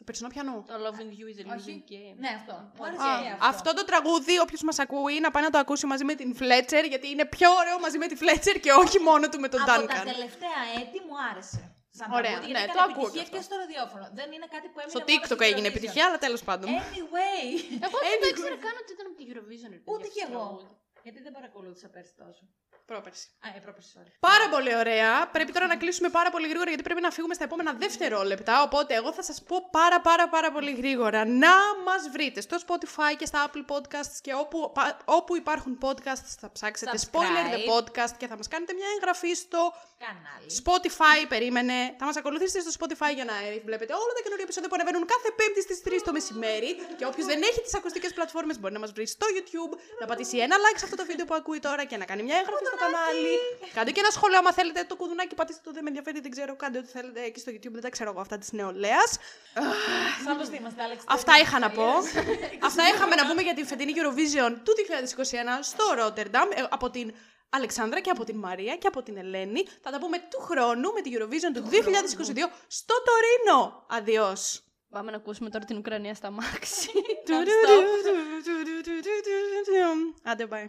[0.00, 0.64] Το περσινό πιανό.
[0.68, 1.68] Το Loving You is a Όχι.
[1.68, 2.14] losing game.
[2.24, 2.54] Ναι, αυτό.
[2.76, 5.86] Μου άρεσε Α, και αυτό το τραγούδι, όποιος μας ακούει, να πάει να το ακούσει
[5.86, 9.28] μαζί με την Fletcher, γιατί είναι πιο ωραίο μαζί με τη Fletcher και όχι μόνο
[9.28, 10.04] του με τον Από τα Duncan.
[10.12, 11.74] τελευταία έτη μου άρεσε.
[11.98, 13.36] Σαν Ωραία, τραγούδι, ναι, γιατί το έκανε ακούω επιτυχία και αυτό.
[13.36, 14.04] και στο ραδιόφωνο.
[14.18, 15.74] Δεν είναι κάτι που έμεινε Στο μόνο TikTok στην έγινε Eurovision.
[15.74, 16.68] επιτυχία, αλλά τέλος πάντων.
[16.84, 17.46] Anyway.
[17.86, 19.70] Εγώ δεν ήξερα καν ότι ήταν από τη Eurovision.
[19.74, 20.79] ρε παιδιά, Ούτε κι αυτό το εγώ.
[21.00, 21.08] Τραγούδι.
[21.08, 22.42] Γιατί δεν παρακολούθησα πέρσι τόσο.
[22.90, 23.26] Πρόπερση.
[23.46, 24.10] Α, ε, πρόπερσι, sorry.
[24.20, 25.28] Πάρα πολύ ωραία.
[25.34, 28.62] Πρέπει τώρα να κλείσουμε πάρα πολύ γρήγορα γιατί πρέπει να φύγουμε στα επόμενα δευτερόλεπτα.
[28.62, 31.54] Οπότε εγώ θα σας πω πάρα πάρα πάρα πολύ γρήγορα να
[31.86, 36.48] μας βρείτε στο Spotify και στα Apple Podcasts και όπου, πα- όπου υπάρχουν podcasts θα
[36.52, 37.16] ψάξετε Subscribe.
[37.16, 39.72] Spoiler the Podcast και θα μας κάνετε μια εγγραφή στο
[40.04, 40.48] Κανάλι.
[40.62, 41.78] Spotify, περίμενε.
[41.98, 45.04] Θα μας ακολουθήσετε στο Spotify για να ε, βλέπετε όλα τα καινούργια επεισόδια που ανεβαίνουν
[45.14, 46.70] κάθε Πέμπτη στις 3 το μεσημέρι.
[46.98, 50.36] Και όποιος δεν έχει τις ακουστικές πλατφόρμες μπορεί να μας βρει στο YouTube, να πατήσει
[50.46, 52.78] ένα like σε αυτό το βίντεο που ακούει τώρα και να κάνει μια εγγραφή στο
[52.84, 53.34] κανάλι.
[53.76, 56.56] Κάντε και ένα σχόλιο άμα θέλετε το κουδουνάκι, πατήστε το, δεν με ενδιαφέρει, δεν ξέρω,
[56.56, 59.10] κάντε ό,τι θέλετε εκεί στο YouTube, δεν τα ξέρω εγώ αυτά της νεολαίας.
[60.24, 61.04] Σαν πως τι είμαστε, Άλεξ.
[61.06, 61.88] Αυτά είχα να πω.
[62.68, 64.72] Αυτά είχαμε να πούμε για την φετινή Eurovision του
[65.20, 67.14] 2021 στο Rotterdam ε, από την
[67.50, 69.62] Αλεξάνδρα και από την Μαρία και από την Ελένη.
[69.82, 73.86] Θα τα πούμε του χρόνου με την Eurovision του 2022 στο Τωρίνο.
[73.88, 74.69] Αδειός.
[74.90, 76.90] Πάμε να ακούσουμε τώρα την Ουκρανία στα μάξι.
[80.22, 80.68] Άντε, bye.